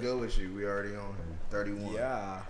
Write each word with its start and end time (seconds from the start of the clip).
Good 0.00 0.20
with 0.20 0.38
you. 0.38 0.52
We 0.54 0.64
already 0.64 0.94
on 0.94 1.14
here. 1.14 1.38
31. 1.50 1.92
Yeah. 1.94 2.40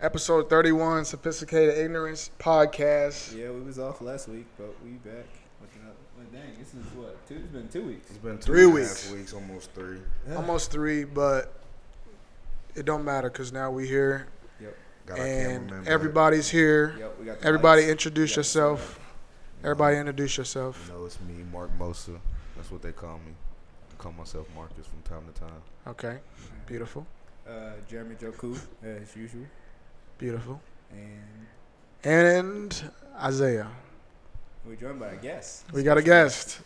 Episode 0.00 0.50
31, 0.50 1.04
Sophisticated 1.04 1.78
Ignorance 1.78 2.30
Podcast. 2.38 3.36
Yeah, 3.36 3.50
we 3.50 3.60
was 3.62 3.78
off 3.78 4.00
last 4.00 4.28
week, 4.28 4.46
but 4.58 4.74
we 4.84 4.90
back. 4.92 5.24
Looking 5.60 5.82
up. 5.88 5.94
Well, 6.16 6.26
dang, 6.32 6.58
this 6.58 6.68
is 6.74 6.84
what? 6.96 7.26
Two, 7.28 7.36
it's 7.36 7.46
been 7.52 7.68
two 7.68 7.86
weeks. 7.86 8.10
It's 8.10 8.18
been 8.18 8.38
two 8.38 8.42
Three 8.52 8.64
and 8.64 8.74
weeks. 8.74 9.06
half 9.06 9.16
weeks, 9.16 9.32
almost 9.32 9.70
three. 9.72 9.98
Almost 10.34 10.70
three, 10.70 11.04
but 11.04 11.52
it 12.74 12.84
don't 12.84 13.04
matter 13.04 13.30
because 13.30 13.52
now 13.52 13.70
we 13.70 13.86
here 13.86 14.26
Yep. 14.60 14.76
Got 15.06 15.18
our 15.20 15.24
and 15.26 15.68
cameraman 15.68 15.88
everybody's 15.92 16.48
here. 16.50 16.94
Yep, 16.98 17.16
we 17.20 17.24
got 17.26 17.40
the 17.40 17.46
Everybody 17.46 17.82
lights. 17.82 17.92
introduce 17.92 18.36
We 18.36 18.40
yourself. 18.40 18.98
back. 18.98 19.64
Everybody 19.64 19.96
introduce 19.96 20.36
yourself. 20.36 20.90
No, 20.92 21.04
it's 21.06 21.18
me, 21.20 21.44
Mark 21.52 21.70
Mosa. 21.78 22.18
That's 22.56 22.70
what 22.70 22.82
they 22.82 22.92
call 22.92 23.18
me. 23.24 23.32
I 23.98 24.02
call 24.02 24.12
myself 24.12 24.46
Marcus 24.54 24.86
from 24.86 25.00
time 25.02 25.22
to 25.32 25.40
time. 25.40 25.62
Okay. 25.86 26.18
Beautiful. 26.66 27.06
Uh, 27.48 27.70
Jeremy 27.88 28.14
Joku, 28.16 28.58
as 28.82 29.16
usual. 29.16 29.46
Beautiful. 30.18 30.60
And 30.92 31.46
And 32.04 32.90
Isaiah. 33.18 33.68
we're 34.66 34.76
joined 34.76 35.00
by 35.00 35.08
a 35.12 35.16
guest. 35.16 35.64
We 35.72 35.82
got 35.82 35.96
a 35.96 36.02
guest. 36.02 36.60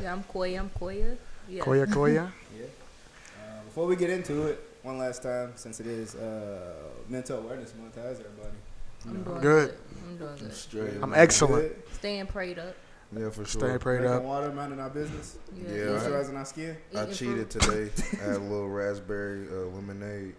Yeah, 0.00 0.12
I'm 0.12 0.24
Koya. 0.24 0.58
I'm 0.60 0.70
Koya. 0.70 1.16
Yeah. 1.48 1.62
Koya 1.62 1.86
Koya. 1.96 2.30
Yeah. 2.58 2.64
Uh, 2.64 3.62
before 3.64 3.86
we 3.86 3.96
get 3.96 4.10
into 4.10 4.46
it, 4.48 4.60
one 4.82 4.98
last 4.98 5.22
time, 5.22 5.52
since 5.56 5.80
it 5.80 5.86
is 5.86 6.14
uh, 6.16 6.74
Mental 7.08 7.38
Awareness 7.38 7.72
Month, 7.80 7.96
how's 7.96 8.20
everybody? 8.20 8.56
I'm 9.06 9.22
doing 9.22 9.40
Good. 9.40 9.42
good. 9.42 9.74
I'm 10.06 10.16
doing 10.18 10.36
good. 10.36 10.52
Straight. 10.54 10.94
I'm 11.02 11.14
excellent. 11.14 11.62
Good? 11.62 11.94
Staying 11.94 12.26
prayed 12.26 12.58
up. 12.58 12.74
Yeah, 13.16 13.30
for 13.30 13.44
Stay 13.44 13.60
sure. 13.60 13.78
prayed 13.78 13.98
Drinking 13.98 14.16
up. 14.18 14.22
water, 14.24 14.52
minding 14.52 14.80
our 14.80 14.90
business. 14.90 15.38
Yeah. 15.54 15.62
Yeah, 15.68 15.74
Eating- 15.74 15.88
I- 15.88 15.98
Moisturizing 15.98 16.36
our 16.36 16.44
skin. 16.44 16.76
I 16.96 17.02
eating 17.02 17.14
cheated 17.14 17.52
fruit. 17.52 17.94
today. 17.96 18.18
I 18.20 18.24
had 18.24 18.36
a 18.36 18.38
little 18.40 18.68
raspberry 18.68 19.46
uh, 19.48 19.66
lemonade. 19.74 20.34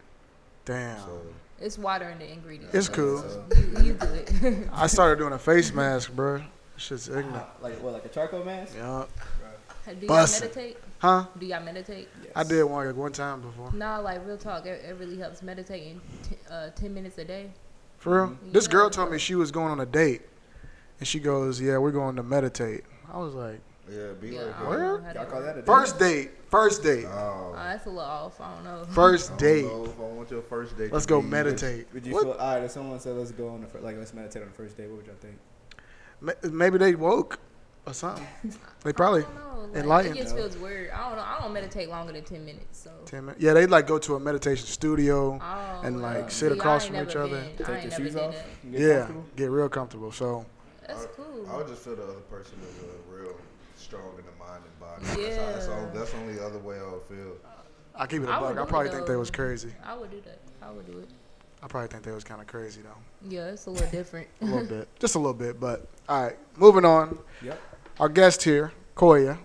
Damn. 0.66 1.00
So 1.00 1.22
It's 1.62 1.78
water 1.78 2.10
in 2.10 2.20
the 2.20 2.32
ingredients. 2.32 2.76
It's 2.76 2.90
cool. 2.90 3.24
You, 3.56 3.84
you 3.84 3.94
do 3.94 4.08
it. 4.08 4.68
I 4.74 4.88
started 4.88 5.20
doing 5.20 5.34
a 5.34 5.40
face 5.40 5.72
mask, 5.74 6.14
bro. 6.14 6.42
Shit's 6.78 7.08
ignorant. 7.08 7.36
Ah, 7.38 7.50
like 7.62 7.82
what? 7.82 7.94
Like 7.94 8.06
a 8.06 8.10
charcoal 8.10 8.44
mask? 8.44 8.74
Yeah. 8.76 9.06
do 9.88 10.06
y'all 10.06 10.16
Bussin'. 10.18 10.42
meditate? 10.42 10.78
Huh? 11.00 11.26
Do 11.40 11.46
y'all 11.46 11.64
meditate? 11.64 12.10
Yes. 12.22 12.32
I 12.36 12.44
did 12.44 12.64
one 12.64 12.88
like 12.88 12.96
one 12.96 13.12
time 13.14 13.42
before. 13.42 13.72
No, 13.74 14.02
like 14.02 14.26
real 14.26 14.38
talk. 14.38 14.66
It, 14.66 14.84
it 14.84 14.96
really 15.00 15.18
helps 15.18 15.42
meditating 15.42 16.02
t- 16.28 16.36
uh, 16.52 16.70
10 16.76 16.94
minutes 16.94 17.18
a 17.20 17.24
day. 17.26 17.52
For 18.00 18.26
real? 18.26 18.38
This 18.52 18.68
girl 18.68 18.90
told 18.90 19.12
me 19.12 19.18
she 19.20 19.36
was 19.36 19.52
going 19.52 19.72
on 19.72 19.80
a 19.80 19.86
date, 19.86 20.24
and 21.00 21.08
she 21.08 21.20
goes, 21.20 21.60
"Yeah, 21.62 21.78
we're 21.78 21.92
going 21.92 22.16
to 22.18 22.24
meditate." 22.24 22.84
I 23.12 23.18
was 23.18 23.34
like, 23.34 23.60
yeah, 23.92 24.14
be 24.20 24.30
Yeah, 24.30 24.42
like 24.42 24.48
I 24.48 24.48
that. 24.52 24.60
don't 24.60 24.70
Where? 24.70 24.80
know 25.02 25.14
Y'all 25.14 25.26
call 25.26 25.42
that 25.42 25.58
a 25.60 25.64
first 25.64 26.00
date, 26.00 26.32
first 26.50 26.84
date, 26.84 27.06
Oh. 27.06 27.52
Oh, 27.54 27.54
that's 27.56 27.86
a 27.86 27.90
little 27.90 28.04
off. 28.04 28.42
I 28.42 28.54
don't 28.56 28.64
know. 28.64 28.84
first 28.92 29.28
I 29.28 29.30
don't 29.32 29.40
date. 29.40 29.66
know 29.66 29.86
if 29.86 30.00
I 30.00 30.04
want 30.04 30.32
your 30.32 30.42
first 30.42 30.78
date. 30.78 30.92
Let's 30.92 31.06
to 31.06 31.10
go 31.10 31.22
be- 31.22 31.28
meditate. 31.28 31.88
Would 31.94 32.06
you 32.06 32.14
What? 32.14 32.24
feel 32.24 32.32
all 32.34 32.56
right 32.56 32.64
if 32.64 32.72
someone 32.72 33.00
said 33.00 33.16
let's 33.16 33.32
go 33.32 33.50
on 33.50 33.62
the 33.62 33.68
fir- 33.68 33.80
like 33.82 33.98
let's 33.98 34.14
meditate 34.14 34.42
on 34.42 34.48
the 34.50 34.54
first 34.56 34.76
day? 34.76 34.88
What 34.88 34.98
would 34.98 35.06
y'all 35.06 35.16
think? 35.22 35.38
Maybe 36.52 36.78
they 36.78 36.96
woke 36.96 37.40
or 37.86 37.94
something. 37.94 38.26
They 38.84 38.94
probably 38.94 39.22
I 39.22 39.26
don't 39.26 39.36
know. 39.36 39.60
Like, 39.68 39.76
enlightened. 39.84 40.18
It 40.18 40.22
just 40.24 40.36
feels 40.36 40.58
weird. 40.58 40.92
I 40.92 41.08
don't 41.10 41.18
know. 41.18 41.24
I 41.24 41.40
don't 41.42 41.54
meditate 41.54 41.90
longer 41.90 42.14
than 42.14 42.24
10 42.24 42.46
minutes. 42.46 42.80
So. 42.84 42.92
ten 43.06 43.26
minutes. 43.26 43.42
Yeah, 43.44 43.54
they 43.54 43.66
like 43.66 43.88
go 43.88 43.98
to 44.00 44.16
a 44.16 44.20
meditation 44.20 44.66
studio. 44.68 45.40
Oh, 45.42 45.82
And, 45.84 46.02
like, 46.04 46.16
well, 46.22 46.30
sit 46.30 46.52
see, 46.52 46.58
across 46.58 46.86
ain't 46.86 46.96
from 46.96 47.04
each 47.08 47.16
never 47.16 47.26
other. 47.28 47.44
Take 47.58 47.70
I 47.70 47.82
your 47.82 47.92
shoes 47.92 48.16
off. 48.16 48.36
get 48.72 48.80
Yeah, 48.80 49.08
get 49.36 49.50
real 49.52 49.70
comfortable. 49.70 50.12
So 50.12 50.46
That's 50.88 51.06
I- 51.06 51.08
cool. 51.16 51.50
I 51.50 51.58
would 51.58 51.68
just 51.68 51.82
feel 51.84 51.96
the 51.96 52.04
other 52.04 52.14
person 52.30 52.56
is 52.62 52.84
uh, 52.84 53.16
real 53.16 53.36
strong 53.78 54.12
in 54.18 54.26
the 54.26 54.32
mind 54.44 54.64
and 54.64 54.80
body. 54.80 55.04
That's, 55.06 55.20
Yeah. 55.38 55.52
that's, 55.52 55.68
all, 55.68 55.90
that's 55.94 56.12
the 56.12 56.18
only 56.20 56.40
other 56.40 56.60
way 56.60 56.80
I 56.80 56.84
would 56.92 57.04
feel. 57.04 57.36
I 57.96 58.08
keep 58.08 58.24
it 58.24 58.30
a 58.30 58.32
I 58.32 58.42
would 58.42 58.56
buck. 58.56 58.68
I 58.68 58.70
probably 58.70 58.90
think 58.92 59.08
they 59.08 59.16
was 59.16 59.32
crazy. 59.32 59.74
I 59.86 59.96
would 59.96 60.12
do 60.12 60.22
that. 60.22 60.40
I 60.62 60.72
would 60.72 60.86
do 60.86 61.00
it. 61.00 61.10
I 61.64 61.68
probably 61.68 61.88
think 61.88 62.04
they 62.04 62.12
was 62.12 62.24
kind 62.24 62.42
of 62.42 62.48
crazy 62.48 62.82
though, 62.82 63.30
Yeah, 63.30 63.48
it's 63.48 63.66
a 63.66 63.72
little 63.72 63.90
different. 63.90 64.28
a 64.42 64.46
little 64.46 64.66
bit, 64.68 64.88
just 65.00 65.16
a 65.16 65.20
little 65.20 65.34
bit. 65.34 65.60
But 65.60 65.88
all 66.08 66.24
right, 66.24 66.38
moving 66.58 66.86
on. 66.86 67.18
Yep. 67.42 67.60
Our 68.00 68.10
guest 68.10 68.44
here, 68.44 68.72
Koya. 68.96 69.38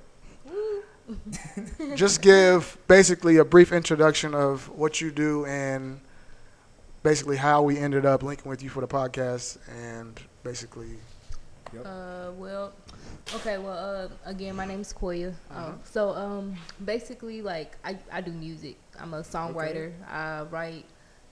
just 1.96 2.22
give 2.22 2.76
basically 2.88 3.38
a 3.38 3.44
brief 3.44 3.72
introduction 3.72 4.34
of 4.34 4.68
what 4.68 5.00
you 5.00 5.10
do 5.10 5.44
and 5.46 6.00
basically 7.02 7.36
how 7.36 7.62
we 7.62 7.78
ended 7.78 8.04
up 8.06 8.22
linking 8.22 8.48
with 8.48 8.62
you 8.62 8.68
for 8.68 8.80
the 8.80 8.86
podcast 8.88 9.58
and 9.68 10.20
basically 10.44 10.98
Uh, 11.78 12.32
well, 12.36 12.72
okay. 13.34 13.58
Well, 13.58 13.78
uh, 13.78 14.08
again, 14.28 14.56
my 14.56 14.66
name's 14.66 14.92
Koya. 14.92 15.30
Uh-huh. 15.50 15.66
Um, 15.66 15.80
so, 15.84 16.10
um, 16.10 16.56
basically, 16.84 17.42
like, 17.42 17.76
I, 17.84 17.96
I 18.12 18.20
do 18.20 18.32
music. 18.32 18.76
I'm 18.98 19.14
a 19.14 19.20
songwriter. 19.22 19.92
I 20.08 20.42
write 20.42 20.84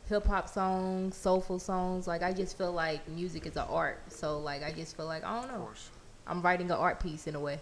hip 0.08 0.26
hop 0.26 0.48
songs, 0.48 1.16
soulful 1.16 1.58
songs. 1.58 2.06
Like, 2.06 2.22
I 2.22 2.32
just 2.32 2.56
feel 2.56 2.72
like 2.72 3.06
music 3.08 3.46
is 3.46 3.56
an 3.56 3.66
art. 3.68 4.00
So, 4.12 4.38
like, 4.38 4.62
I 4.62 4.70
just 4.72 4.96
feel 4.96 5.06
like 5.06 5.24
I 5.24 5.34
don't 5.40 5.50
of 5.50 5.58
know. 5.58 5.64
course. 5.64 5.90
I'm 6.26 6.42
writing 6.42 6.70
an 6.70 6.76
art 6.76 7.00
piece 7.00 7.26
in 7.26 7.34
a 7.34 7.40
way. 7.40 7.58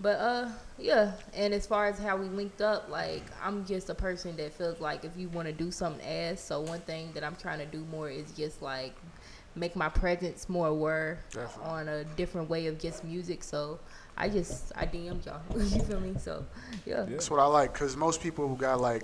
But 0.00 0.18
uh 0.18 0.48
yeah, 0.76 1.12
and 1.34 1.54
as 1.54 1.66
far 1.66 1.86
as 1.86 1.98
how 1.98 2.16
we 2.16 2.26
linked 2.26 2.60
up, 2.60 2.88
like 2.90 3.22
I'm 3.42 3.64
just 3.64 3.90
a 3.90 3.94
person 3.94 4.36
that 4.36 4.52
feels 4.52 4.80
like 4.80 5.04
if 5.04 5.16
you 5.16 5.28
want 5.28 5.46
to 5.46 5.52
do 5.52 5.70
something 5.70 6.04
as 6.04 6.40
so 6.40 6.60
one 6.60 6.80
thing 6.80 7.12
that 7.14 7.22
I'm 7.22 7.36
trying 7.36 7.60
to 7.60 7.66
do 7.66 7.84
more 7.90 8.10
is 8.10 8.32
just 8.32 8.60
like 8.60 8.94
make 9.56 9.76
my 9.76 9.88
presence 9.88 10.48
more 10.48 10.68
aware 10.68 11.18
Definitely. 11.30 11.70
on 11.70 11.88
a 11.88 12.04
different 12.04 12.50
way 12.50 12.66
of 12.66 12.78
just 12.78 13.04
music. 13.04 13.44
So 13.44 13.78
I 14.16 14.28
just 14.28 14.72
I 14.76 14.86
DM'd 14.86 15.26
y'all. 15.26 15.40
you 15.56 15.80
feel 15.82 16.00
me? 16.00 16.14
So 16.18 16.44
yeah. 16.86 17.00
Yeah. 17.00 17.04
That's 17.10 17.30
what 17.30 17.40
I 17.40 17.46
like 17.46 17.72
because 17.72 17.96
most 17.96 18.22
people 18.22 18.48
who 18.48 18.56
got 18.56 18.80
like, 18.80 19.02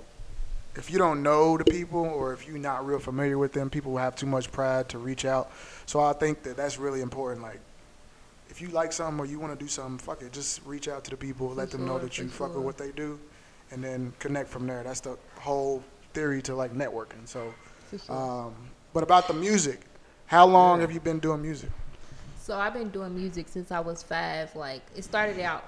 if 0.75 0.89
you 0.89 0.97
don't 0.97 1.21
know 1.21 1.57
the 1.57 1.65
people 1.65 2.05
or 2.05 2.33
if 2.33 2.47
you're 2.47 2.57
not 2.57 2.85
real 2.85 2.99
familiar 2.99 3.37
with 3.37 3.53
them, 3.53 3.69
people 3.69 3.97
have 3.97 4.15
too 4.15 4.25
much 4.25 4.51
pride 4.51 4.89
to 4.89 4.97
reach 4.97 5.25
out. 5.25 5.51
So 5.85 5.99
I 5.99 6.13
think 6.13 6.43
that 6.43 6.55
that's 6.55 6.77
really 6.77 7.01
important. 7.01 7.41
Like, 7.41 7.59
if 8.49 8.61
you 8.61 8.69
like 8.69 8.93
something 8.93 9.19
or 9.19 9.25
you 9.25 9.39
want 9.39 9.57
to 9.57 9.63
do 9.63 9.67
something, 9.67 9.97
fuck 9.97 10.21
it, 10.21 10.31
just 10.31 10.61
reach 10.65 10.87
out 10.87 11.03
to 11.05 11.11
the 11.11 11.17
people, 11.17 11.49
let 11.49 11.71
them 11.71 11.85
know 11.85 11.99
that 11.99 12.17
you 12.17 12.27
for 12.27 12.47
fuck 12.47 12.55
with 12.55 12.63
what 12.63 12.77
they 12.77 12.91
do, 12.91 13.19
and 13.71 13.83
then 13.83 14.13
connect 14.19 14.49
from 14.49 14.65
there. 14.65 14.83
That's 14.83 15.01
the 15.01 15.17
whole 15.35 15.83
theory 16.13 16.41
to 16.43 16.55
like 16.55 16.73
networking. 16.73 17.25
So, 17.25 17.53
sure. 18.05 18.15
um, 18.15 18.55
but 18.93 19.03
about 19.03 19.27
the 19.27 19.33
music, 19.33 19.81
how 20.31 20.45
long 20.47 20.77
Yeah. 20.77 20.81
have 20.83 20.93
you 20.93 21.01
been 21.01 21.19
doing 21.19 21.41
music? 21.41 21.69
So 22.39 22.57
I've 22.57 22.73
been 22.73 22.89
doing 22.89 23.13
music 23.13 23.49
since 23.49 23.69
I 23.69 23.81
was 23.81 24.01
five. 24.01 24.55
Like 24.55 24.81
it 24.95 25.03
started 25.03 25.39
out 25.41 25.65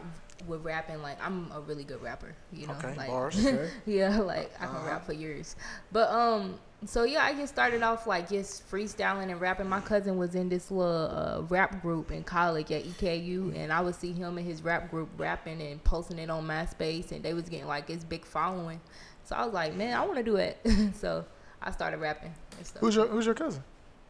with 0.47 0.63
rapping. 0.63 1.01
Like 1.01 1.18
I'm 1.25 1.51
a 1.53 1.59
really 1.59 1.84
good 1.84 2.01
rapper. 2.01 2.34
You 2.53 2.68
know, 2.68 2.74
Okay, 2.75 2.96
like 2.96 3.07
bars. 3.09 3.35
Okay. 3.46 3.69
yeah, 3.85 4.19
like 4.19 4.51
I 4.62 4.66
can 4.68 4.75
Uh-huh. 4.78 4.88
rap 4.88 5.06
for 5.06 5.12
years. 5.12 5.57
But 5.91 6.09
um, 6.12 6.57
so 6.85 7.03
yeah, 7.03 7.24
I 7.25 7.34
just 7.34 7.51
started 7.53 7.84
off 7.84 8.07
like 8.07 8.29
just 8.29 8.69
freestyling 8.72 9.29
and 9.31 9.41
rapping. 9.41 9.68
My 9.68 9.81
cousin 9.81 10.18
was 10.18 10.34
in 10.34 10.47
this 10.47 10.72
little 10.72 11.09
uh, 11.12 11.41
rap 11.50 11.81
group 11.81 12.09
in 12.12 12.24
college 12.24 12.72
at 12.72 12.85
EKU, 12.85 13.53
and 13.57 13.72
I 13.72 13.81
would 13.81 13.95
see 13.95 14.13
him 14.13 14.38
and 14.38 14.47
his 14.47 14.62
rap 14.62 14.90
group 14.90 15.09
rapping 15.18 15.62
and 15.62 15.84
posting 15.84 16.19
it 16.19 16.30
on 16.30 16.47
MySpace, 16.47 17.12
and 17.12 17.22
they 17.22 17.34
was 17.34 17.50
getting 17.50 17.68
like 17.68 17.88
this 17.88 18.03
big 18.06 18.24
following. 18.25 18.80
So 19.25 19.35
I 19.35 19.44
was 19.45 19.53
like, 19.53 19.75
man, 19.75 19.94
I 19.97 20.03
want 20.06 20.18
to 20.19 20.24
do 20.24 20.38
it. 20.38 20.57
so 20.95 21.25
I 21.62 21.72
started 21.72 21.97
rapping 22.00 22.34
and 22.57 22.66
stuff. 22.66 22.80
Who's 22.81 22.95
your 22.95 23.07
Who's 23.07 23.25
your 23.25 23.35
cousin? 23.35 23.62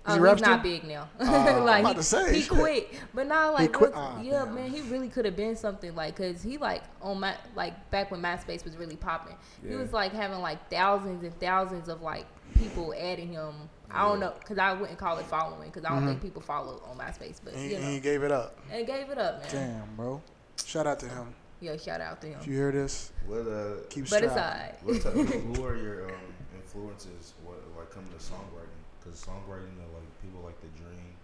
Does 0.06 0.16
he 0.16 0.20
he's 0.20 0.42
not 0.42 0.42
still? 0.42 0.58
big 0.60 0.84
now. 0.84 1.10
Oh, 1.20 1.24
like 1.66 1.80
I'm 1.80 1.80
about 1.82 1.88
he, 1.90 1.94
to 1.96 2.04
say, 2.04 2.40
he 2.42 2.46
quit, 2.46 2.90
but 3.14 3.28
now 3.28 3.54
like 3.54 3.72
quit? 3.72 3.92
real- 3.92 4.00
Ah, 4.00 4.22
yeah, 4.22 4.44
damn. 4.46 4.56
man, 4.56 4.70
he 4.70 4.82
really 4.82 5.08
could 5.08 5.24
have 5.26 5.36
been 5.38 5.56
something 5.56 5.96
like 5.96 6.16
because 6.18 6.42
he 6.44 6.58
like 6.58 6.84
on 7.02 7.20
my 7.22 7.36
like 7.56 7.90
back 7.90 8.12
when 8.12 8.22
MySpace 8.22 8.66
was 8.66 8.76
really 8.76 8.98
popping, 8.98 9.36
he 9.68 9.76
was 9.76 9.94
like 9.94 10.12
having 10.12 10.40
like 10.40 10.70
thousands 10.70 11.24
and 11.24 11.40
thousands 11.40 11.88
of 11.88 12.02
like 12.02 12.26
people 12.58 12.94
adding 12.98 13.30
him. 13.32 13.54
I 13.90 14.08
don't 14.08 14.20
know 14.20 14.34
because 14.40 14.58
I 14.58 14.74
wouldn't 14.74 14.98
call 14.98 15.20
it 15.20 15.26
following 15.28 15.70
because 15.70 15.86
I 15.86 15.90
don't 15.90 16.06
think 16.06 16.22
people 16.22 16.42
follow 16.42 16.82
on 16.90 16.98
MySpace, 16.98 17.40
but 17.44 17.54
And 17.54 17.62
he, 17.64 17.70
you 17.72 17.76
and 17.78 17.86
he 17.94 18.00
gave 18.00 18.24
it 18.24 18.32
up. 18.32 18.58
and 18.72 18.86
gave 18.88 19.10
it 19.10 19.18
up, 19.18 19.40
man. 19.42 19.50
Damn, 19.52 19.96
bro. 19.96 20.22
Shout 20.66 20.88
out 20.88 21.00
to 21.02 21.08
him. 21.08 21.34
Yeah, 21.62 21.78
shout 21.78 22.02
out 22.02 22.20
to 22.22 22.28
him. 22.28 22.40
If 22.42 22.48
you 22.48 22.56
hear 22.56 22.72
this, 22.74 23.12
What, 23.26 23.48
uh, 23.48 23.76
keep 23.90 24.10
But 24.10 24.24
it's 24.24 24.34
alright. 24.34 24.76
what 24.84 25.02
type, 25.02 25.14
who 25.14 25.64
are 25.64 25.78
your 25.78 26.06
um, 26.10 26.16
influences 26.56 27.36
what, 27.46 27.56
like 27.78 27.90
coming 27.92 28.10
to 28.10 28.16
songwriting? 28.18 28.73
Because 29.04 29.20
songwriting, 29.20 29.76
are 29.84 29.92
like 30.00 30.08
people 30.22 30.42
like 30.44 30.60
The 30.62 30.68
Dream, 30.80 31.16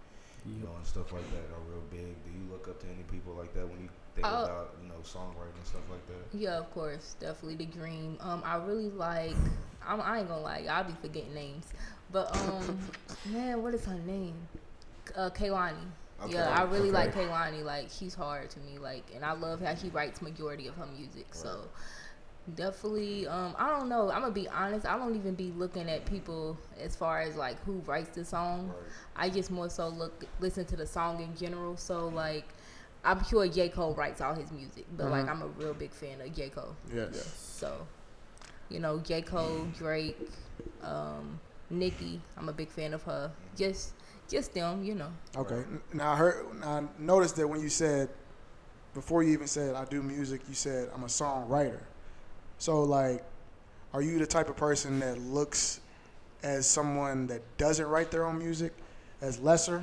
you 0.44 0.54
know, 0.64 0.74
and 0.76 0.86
stuff 0.86 1.12
like 1.12 1.28
that 1.32 1.48
are 1.54 1.62
real 1.70 1.82
big. 1.90 2.12
Do 2.24 2.30
you 2.30 2.44
look 2.52 2.68
up 2.68 2.80
to 2.80 2.86
any 2.86 3.04
people 3.04 3.32
like 3.34 3.54
that 3.54 3.66
when 3.66 3.80
you 3.80 3.88
think 4.14 4.26
Oh. 4.26 4.44
about, 4.44 4.76
you 4.82 4.88
know, 4.88 5.00
songwriting 5.02 5.56
and 5.56 5.66
stuff 5.66 5.82
like 5.90 6.06
that? 6.08 6.38
Yeah, 6.38 6.58
of 6.58 6.70
course, 6.72 7.16
definitely 7.20 7.56
the 7.56 7.72
dream. 7.72 8.18
Um, 8.20 8.42
I 8.44 8.56
really 8.56 8.90
like. 8.90 9.36
I'm, 9.86 10.00
I 10.00 10.18
ain't 10.18 10.28
gonna 10.28 10.42
lie, 10.42 10.66
I'll 10.70 10.84
be 10.84 10.92
forgetting 11.00 11.32
names, 11.32 11.72
but 12.12 12.30
um, 12.36 12.78
man, 13.24 13.62
what 13.62 13.74
is 13.74 13.84
her 13.86 13.98
name? 13.98 14.34
Uh, 15.16 15.30
Kehlani. 15.30 15.74
Okay, 16.22 16.34
Yeah, 16.34 16.48
I 16.50 16.62
really 16.62 16.90
like. 16.90 17.14
Kehlani. 17.14 17.64
Like 17.64 17.88
she's 17.90 18.14
hard 18.14 18.50
to 18.50 18.60
me. 18.60 18.78
Like, 18.78 19.04
and 19.14 19.24
I 19.24 19.32
love 19.32 19.60
how 19.60 19.74
she 19.74 19.88
writes 19.88 20.20
majority 20.20 20.66
of 20.66 20.74
her 20.76 20.86
music. 20.86 21.34
So 21.34 21.68
definitely, 22.56 23.26
um, 23.26 23.54
I 23.58 23.68
don't 23.70 23.88
know. 23.88 24.10
I'm 24.10 24.22
gonna 24.22 24.32
be 24.32 24.48
honest. 24.48 24.86
I 24.86 24.96
don't 24.98 25.14
even 25.16 25.34
be 25.34 25.52
looking 25.56 25.88
at 25.88 26.04
people 26.06 26.58
as 26.80 26.94
far 26.96 27.20
as 27.20 27.36
like 27.36 27.62
who 27.64 27.74
writes 27.86 28.10
the 28.10 28.24
song. 28.24 28.68
Right. 28.68 29.26
I 29.26 29.30
just 29.30 29.50
more 29.50 29.68
so 29.70 29.88
look 29.88 30.24
listen 30.40 30.64
to 30.66 30.76
the 30.76 30.86
song 30.86 31.20
in 31.22 31.36
general. 31.36 31.76
So 31.76 32.08
like. 32.08 32.44
I'm 33.02 33.24
sure 33.24 33.48
J. 33.48 33.70
Cole 33.70 33.94
writes 33.94 34.20
all 34.20 34.34
his 34.34 34.52
music, 34.52 34.84
but 34.94 35.06
like 35.10 35.24
Mhm. 35.24 35.30
I'm 35.30 35.40
a 35.40 35.46
real 35.46 35.72
big 35.72 35.90
fan 35.90 36.20
of 36.20 36.34
J. 36.34 36.50
Cole. 36.50 36.76
Yes. 36.94 37.16
So 37.34 37.86
You 38.68 38.78
know, 38.78 38.98
J 38.98 39.22
Cole, 39.22 39.64
Drake, 39.74 40.18
um, 40.82 41.40
Nicki. 41.70 42.20
I'm 42.36 42.50
a 42.50 42.52
big 42.52 42.68
fan 42.68 42.92
of 42.92 43.02
her. 43.04 43.32
Just 43.56 43.92
just 44.28 44.52
them. 44.52 44.84
You 44.84 44.96
know. 44.96 45.10
Okay. 45.34 45.64
Now 45.94 46.12
I 46.12 46.16
heard. 46.16 46.44
Now 46.60 46.68
I 46.80 46.82
noticed 46.98 47.36
that 47.36 47.48
when 47.48 47.62
you 47.62 47.70
said 47.70 48.10
before 48.92 49.22
you 49.22 49.32
even 49.32 49.46
said 49.46 49.74
I 49.76 49.86
do 49.86 50.02
music, 50.02 50.42
you 50.46 50.54
said 50.54 50.90
I'm 50.94 51.02
a 51.02 51.06
songwriter. 51.06 51.80
So 52.60 52.82
like, 52.82 53.24
are 53.92 54.02
you 54.02 54.18
the 54.18 54.26
type 54.26 54.48
of 54.48 54.56
person 54.56 55.00
that 55.00 55.18
looks 55.18 55.80
as 56.42 56.66
someone 56.66 57.26
that 57.28 57.42
doesn't 57.58 57.86
write 57.86 58.10
their 58.10 58.24
own 58.26 58.38
music 58.38 58.72
as 59.22 59.40
lesser, 59.40 59.82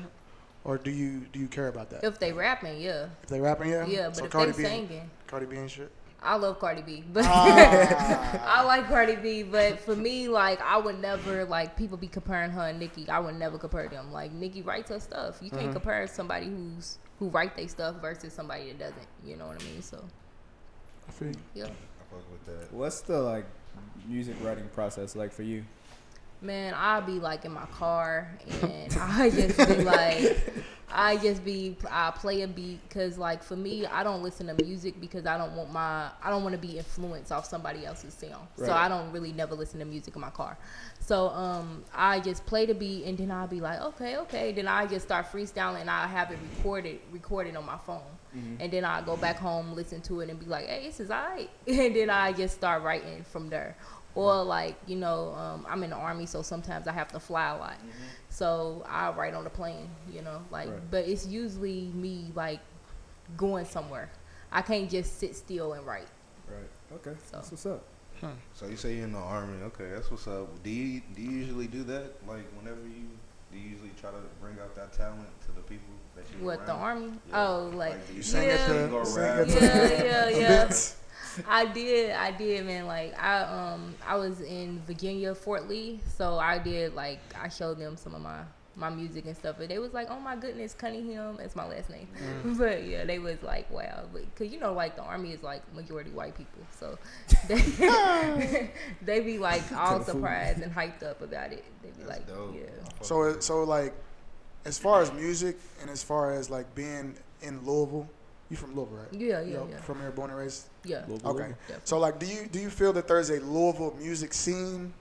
or 0.63 0.77
do 0.77 0.91
you 0.91 1.21
do 1.33 1.39
you 1.39 1.47
care 1.47 1.67
about 1.69 1.89
that? 1.89 2.03
If, 2.03 2.19
they 2.19 2.31
rapping, 2.31 2.79
yeah, 2.79 3.07
If 3.23 3.29
they 3.29 3.41
rapping, 3.41 3.69
yeah. 3.71 3.85
yeah. 3.85 4.07
But 4.07 4.15
so 4.17 4.25
if 4.25 4.31
Cardi 4.31 4.51
they 4.51 4.57
B, 4.59 4.63
singing, 4.63 5.09
Cardi 5.27 5.45
B 5.47 5.57
and 5.57 5.69
shit. 5.69 5.91
I 6.21 6.35
love 6.35 6.59
Cardi 6.59 6.81
B, 6.83 7.03
but 7.13 7.25
Ah. 7.27 8.41
I 8.59 8.63
like 8.63 8.87
Cardi 8.87 9.15
B. 9.15 9.41
But 9.43 9.79
for 9.79 9.95
me, 9.95 10.27
like 10.27 10.61
I 10.61 10.77
would 10.77 10.99
never 10.99 11.45
like 11.45 11.75
people 11.77 11.97
be 11.97 12.07
comparing 12.07 12.51
her 12.51 12.61
and 12.69 12.79
Nicki. 12.79 13.07
I 13.09 13.19
would 13.19 13.35
never 13.35 13.57
compare 13.57 13.87
them. 13.87 14.11
Like 14.11 14.31
Nicki 14.33 14.61
writes 14.61 14.89
her 14.91 14.99
stuff. 14.99 15.39
You 15.41 15.49
can't 15.51 15.63
Mm-hmm. 15.63 15.73
compare 15.73 16.05
somebody 16.07 16.45
who's 16.47 16.97
who 17.19 17.29
write 17.29 17.55
their 17.55 17.67
stuff 17.67 17.95
versus 18.01 18.33
somebody 18.33 18.67
that 18.67 18.79
doesn't. 18.79 19.07
You 19.25 19.35
know 19.35 19.47
what 19.47 19.61
I 19.61 19.65
mean? 19.65 19.81
So 19.81 20.03
I 21.07 21.11
feel 21.11 21.27
you. 21.29 21.35
yeah. 21.55 21.67
I 22.11 22.15
fuck 22.15 22.31
with 22.31 22.45
that. 22.45 22.73
What's 22.73 23.01
the 23.01 23.19
like 23.19 23.45
music 24.07 24.35
writing 24.41 24.67
process 24.73 25.15
like 25.15 25.31
for 25.31 25.43
you? 25.43 25.63
Man, 26.41 26.75
I'll 26.77 27.01
be 27.01 27.13
like 27.13 27.45
in 27.45 27.51
my 27.51 27.65
car 27.65 28.29
and 28.61 28.95
I 29.01 29.29
just 29.31 29.57
be 29.57 29.83
like, 29.83 30.37
I 30.89 31.17
just 31.17 31.43
be, 31.43 31.75
I 31.89 32.11
play 32.11 32.43
a 32.43 32.47
beat 32.47 32.79
because 32.87 33.17
like 33.17 33.41
for 33.41 33.55
me, 33.55 33.87
I 33.87 34.03
don't 34.03 34.21
listen 34.21 34.45
to 34.47 34.63
music 34.63 35.01
because 35.01 35.25
I 35.25 35.37
don't 35.37 35.55
want 35.55 35.71
my, 35.73 36.09
I 36.23 36.29
don't 36.29 36.43
want 36.43 36.53
to 36.53 36.61
be 36.61 36.77
influenced 36.77 37.31
off 37.31 37.45
somebody 37.45 37.87
else's 37.87 38.13
sound. 38.13 38.47
So 38.55 38.71
I 38.71 38.87
don't 38.87 39.11
really 39.11 39.33
never 39.33 39.55
listen 39.55 39.79
to 39.79 39.85
music 39.85 40.15
in 40.15 40.21
my 40.21 40.29
car. 40.29 40.57
So 40.99 41.29
um, 41.29 41.83
I 41.93 42.19
just 42.19 42.45
play 42.45 42.67
the 42.67 42.75
beat 42.75 43.05
and 43.05 43.17
then 43.17 43.31
I'll 43.31 43.47
be 43.47 43.59
like, 43.59 43.81
okay, 43.81 44.17
okay. 44.17 44.51
Then 44.51 44.67
I 44.67 44.85
just 44.85 45.05
start 45.05 45.31
freestyling 45.31 45.81
and 45.81 45.89
I 45.89 46.05
have 46.05 46.31
it 46.31 46.37
recorded, 46.57 46.99
recorded 47.11 47.55
on 47.55 47.65
my 47.65 47.77
phone. 47.79 48.01
Mm-hmm. 48.37 48.61
And 48.61 48.71
then 48.71 48.85
I 48.85 49.01
go 49.01 49.17
back 49.17 49.37
home, 49.37 49.73
listen 49.73 50.01
to 50.01 50.21
it, 50.21 50.29
and 50.29 50.39
be 50.39 50.45
like, 50.45 50.67
"Hey, 50.67 50.87
this 50.87 50.99
is 50.99 51.11
alright." 51.11 51.49
And 51.67 51.95
then 51.95 52.09
I 52.09 52.33
just 52.33 52.55
start 52.55 52.83
writing 52.83 53.23
from 53.23 53.49
there. 53.49 53.75
Or 54.15 54.33
mm-hmm. 54.33 54.49
like, 54.49 54.75
you 54.87 54.95
know, 54.95 55.33
um, 55.35 55.65
I'm 55.69 55.83
in 55.83 55.89
the 55.89 55.95
army, 55.95 56.25
so 56.25 56.41
sometimes 56.41 56.87
I 56.87 56.91
have 56.93 57.09
to 57.09 57.19
fly 57.19 57.49
a 57.49 57.57
lot. 57.57 57.73
Mm-hmm. 57.73 57.89
So 58.29 58.85
I 58.87 59.11
write 59.11 59.33
on 59.33 59.43
the 59.43 59.49
plane, 59.49 59.89
you 60.11 60.21
know, 60.21 60.41
like. 60.51 60.69
Right. 60.69 60.91
But 60.91 61.07
it's 61.07 61.25
usually 61.27 61.91
me 61.93 62.31
like 62.35 62.59
going 63.35 63.65
somewhere. 63.65 64.09
I 64.51 64.61
can't 64.61 64.89
just 64.89 65.19
sit 65.19 65.35
still 65.35 65.73
and 65.73 65.85
write. 65.85 66.07
Right. 66.47 66.69
Okay. 66.95 67.17
So. 67.29 67.37
That's 67.37 67.51
what's 67.51 67.65
up. 67.65 67.83
Hmm. 68.19 68.27
So 68.53 68.65
you 68.65 68.75
say 68.75 68.95
you're 68.95 69.05
in 69.05 69.13
the 69.13 69.19
army. 69.19 69.61
Okay, 69.63 69.89
that's 69.93 70.09
what's 70.09 70.27
up. 70.27 70.47
Do 70.63 70.69
you 70.69 71.01
do 71.15 71.21
you 71.21 71.31
usually 71.31 71.67
do 71.67 71.83
that? 71.83 72.13
Like 72.27 72.45
whenever 72.57 72.81
you 72.81 73.05
do 73.51 73.59
you 73.59 73.69
usually 73.69 73.91
try 73.99 74.09
to 74.09 74.17
bring 74.41 74.57
out 74.59 74.73
that 74.75 74.93
talent 74.93 75.29
to 75.45 75.51
the 75.51 75.61
people 75.61 75.93
that 76.15 76.25
you 76.26 76.26
What 76.39 76.65
the 76.65 76.73
around? 76.73 76.81
army? 76.81 77.11
Yeah. 77.29 77.47
Oh, 77.47 77.71
like 77.73 78.07
do 78.07 78.13
you 78.15 78.23
sing 78.23 78.43
yeah. 78.43 78.63
it 78.63 78.67
to 78.67 78.81
you 78.81 78.87
go 78.87 79.03
Sing 79.03 79.23
rap? 79.23 79.47
yeah, 79.47 80.29
yeah, 80.29 80.29
yeah. 80.29 80.71
I 81.47 81.65
did, 81.65 82.11
I 82.11 82.31
did, 82.31 82.65
man. 82.65 82.87
Like 82.87 83.21
I 83.21 83.41
um 83.41 83.95
I 84.05 84.15
was 84.15 84.41
in 84.41 84.81
Virginia, 84.87 85.35
Fort 85.35 85.67
Lee, 85.67 85.99
so 86.15 86.37
I 86.39 86.57
did 86.57 86.95
like 86.95 87.19
I 87.39 87.49
showed 87.49 87.79
them 87.79 87.97
some 87.97 88.15
of 88.15 88.21
my 88.21 88.41
my 88.77 88.89
music 88.91 89.25
and 89.25 89.35
stuff, 89.35 89.59
and 89.59 89.69
they 89.69 89.79
was 89.79 89.93
like, 89.93 90.07
"Oh 90.11 90.19
my 90.19 90.35
goodness, 90.35 90.73
Cunningham," 90.75 91.37
that's 91.37 91.55
my 91.55 91.67
last 91.67 91.89
name. 91.89 92.07
But 92.57 92.85
yeah, 92.85 93.05
they 93.05 93.17
was 93.19 93.41
like, 93.41 93.69
"Wow," 93.71 94.05
cause 94.35 94.47
you 94.47 94.59
know, 94.59 94.73
like 94.73 94.95
the 94.95 95.01
army 95.01 95.31
is 95.31 95.41
like 95.41 95.61
majority 95.73 96.11
white 96.11 96.37
people, 96.37 96.61
so 96.79 96.97
they 97.47 98.71
they 99.01 99.19
be 99.21 99.39
like 99.39 99.63
all 99.71 100.01
surprised 100.03 100.61
and 100.61 100.73
hyped 100.73 101.03
up 101.03 101.21
about 101.21 101.51
it. 101.53 101.65
They 101.81 101.89
be 101.89 102.03
That's 102.03 102.09
like, 102.09 102.27
dope. 102.27 102.55
"Yeah." 102.55 103.01
So, 103.01 103.39
so 103.39 103.63
like, 103.63 103.93
as 104.67 104.77
far 104.77 105.01
as 105.01 105.11
music 105.13 105.57
and 105.81 105.89
as 105.89 106.03
far 106.03 106.33
as 106.33 106.49
like 106.49 106.73
being 106.75 107.15
in 107.41 107.65
Louisville, 107.65 108.07
you 108.49 108.57
from 108.57 108.75
Louisville, 108.75 108.97
right? 108.97 109.13
Yeah, 109.13 109.41
You 109.41 109.51
yeah, 109.51 109.57
know, 109.59 109.67
yeah, 109.71 109.77
From 109.81 109.99
here, 109.99 110.11
born 110.11 110.29
and 110.29 110.39
raised. 110.39 110.67
yeah. 110.83 111.03
Louisville, 111.07 111.31
Okay. 111.31 111.43
Louisville. 111.43 111.81
So, 111.85 111.97
like, 111.99 112.19
do 112.19 112.25
you 112.25 112.47
do 112.47 112.59
you 112.59 112.69
feel 112.69 112.93
that 112.93 113.07
there's 113.07 113.29
a 113.29 113.39
Louisville 113.39 113.95
music 113.99 114.33
scene, 114.33 114.93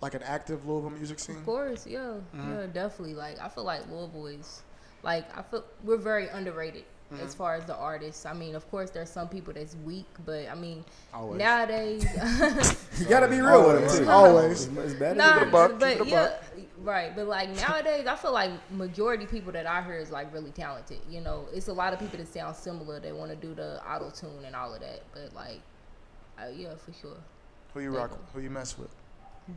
like 0.00 0.14
an 0.14 0.22
active 0.22 0.66
Louisville 0.66 0.90
music 0.90 1.18
scene? 1.18 1.36
Of 1.36 1.44
course, 1.46 1.86
yeah, 1.86 2.14
Mhm. 2.34 2.60
yeah, 2.60 2.66
definitely. 2.72 3.14
Like 3.14 3.38
I 3.40 3.48
feel 3.48 3.64
like 3.64 3.88
Louisville 3.90 4.26
is, 4.26 4.62
like 5.02 5.26
I 5.36 5.42
feel 5.42 5.64
we're 5.84 5.96
very 5.96 6.28
underrated 6.28 6.84
Mm-hmm. 7.16 7.26
as 7.26 7.34
far 7.34 7.54
as 7.56 7.64
the 7.64 7.76
artists. 7.76 8.26
I 8.26 8.32
mean, 8.32 8.54
of 8.54 8.68
course, 8.70 8.90
there's 8.90 9.10
some 9.10 9.28
people 9.28 9.52
that's 9.54 9.76
weak, 9.84 10.06
but 10.24 10.48
I 10.48 10.54
mean, 10.54 10.84
Always. 11.12 11.38
nowadays, 11.38 12.04
You 13.00 13.06
gotta 13.06 13.28
be 13.28 13.40
real 13.40 13.66
with 13.66 13.76
Always. 13.76 13.92
them 13.94 14.04
too. 14.04 14.10
Always. 14.10 14.64
It's, 14.66 14.76
it's 14.78 14.94
better 14.94 15.14
nah, 15.16 15.38
to 15.40 15.46
a 15.48 15.50
buck, 15.50 15.70
keep 15.72 15.80
but 15.80 15.90
it 15.92 16.00
a 16.00 16.04
yeah, 16.06 16.22
buck. 16.28 16.42
right. 16.82 17.16
But 17.16 17.26
like 17.28 17.48
nowadays, 17.56 18.06
I 18.06 18.16
feel 18.16 18.32
like 18.32 18.50
majority 18.70 19.26
people 19.26 19.52
that 19.52 19.66
I 19.66 19.82
hear 19.82 19.96
is 19.98 20.10
like 20.10 20.32
really 20.32 20.50
talented. 20.50 20.98
You 21.10 21.20
know, 21.20 21.46
it's 21.52 21.68
a 21.68 21.72
lot 21.72 21.92
of 21.92 21.98
people 22.00 22.18
that 22.18 22.28
sound 22.32 22.56
similar. 22.56 23.00
They 23.00 23.12
want 23.12 23.30
to 23.30 23.36
do 23.36 23.54
the 23.54 23.80
auto 23.90 24.10
tune 24.10 24.44
and 24.46 24.54
all 24.56 24.74
of 24.74 24.80
that, 24.80 25.02
but 25.12 25.34
like, 25.34 25.60
uh, 26.38 26.48
yeah, 26.54 26.74
for 26.76 26.92
sure. 26.92 27.16
Who 27.74 27.80
you 27.80 27.90
rock? 27.96 28.10
with? 28.10 28.20
Who 28.34 28.40
you 28.40 28.50
mess 28.50 28.78
with? 28.78 28.90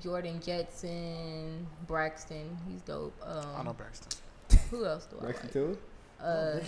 Jordan 0.02 0.42
Jetson, 0.44 1.66
Braxton, 1.88 2.58
he's 2.70 2.82
dope. 2.82 3.14
Um, 3.26 3.46
I 3.58 3.64
know 3.64 3.74
Braxton. 3.74 4.20
Who 4.72 4.86
else 4.86 5.06
do 5.06 5.18
I 5.20 5.22
Braxton 5.22 5.46
like? 5.48 5.54
too. 5.54 5.78
Uh. 6.22 6.60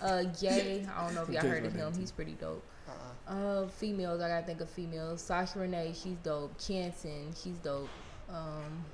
Uh, 0.00 0.24
Jay, 0.24 0.86
I 0.96 1.04
don't 1.04 1.14
know 1.14 1.22
if 1.22 1.30
y'all 1.30 1.42
heard 1.42 1.64
of 1.64 1.74
him. 1.74 1.92
He's 1.98 2.12
pretty 2.12 2.32
dope. 2.32 2.62
Uh-uh. 2.88 3.34
Uh, 3.34 3.68
females, 3.68 4.20
I 4.20 4.28
gotta 4.28 4.46
think 4.46 4.60
of 4.60 4.68
females. 4.70 5.20
Sasha 5.20 5.58
Renee, 5.58 5.92
she's 5.94 6.16
dope. 6.22 6.56
Chanson, 6.58 7.32
she's 7.34 7.56
dope. 7.56 7.88
Um, 8.28 8.84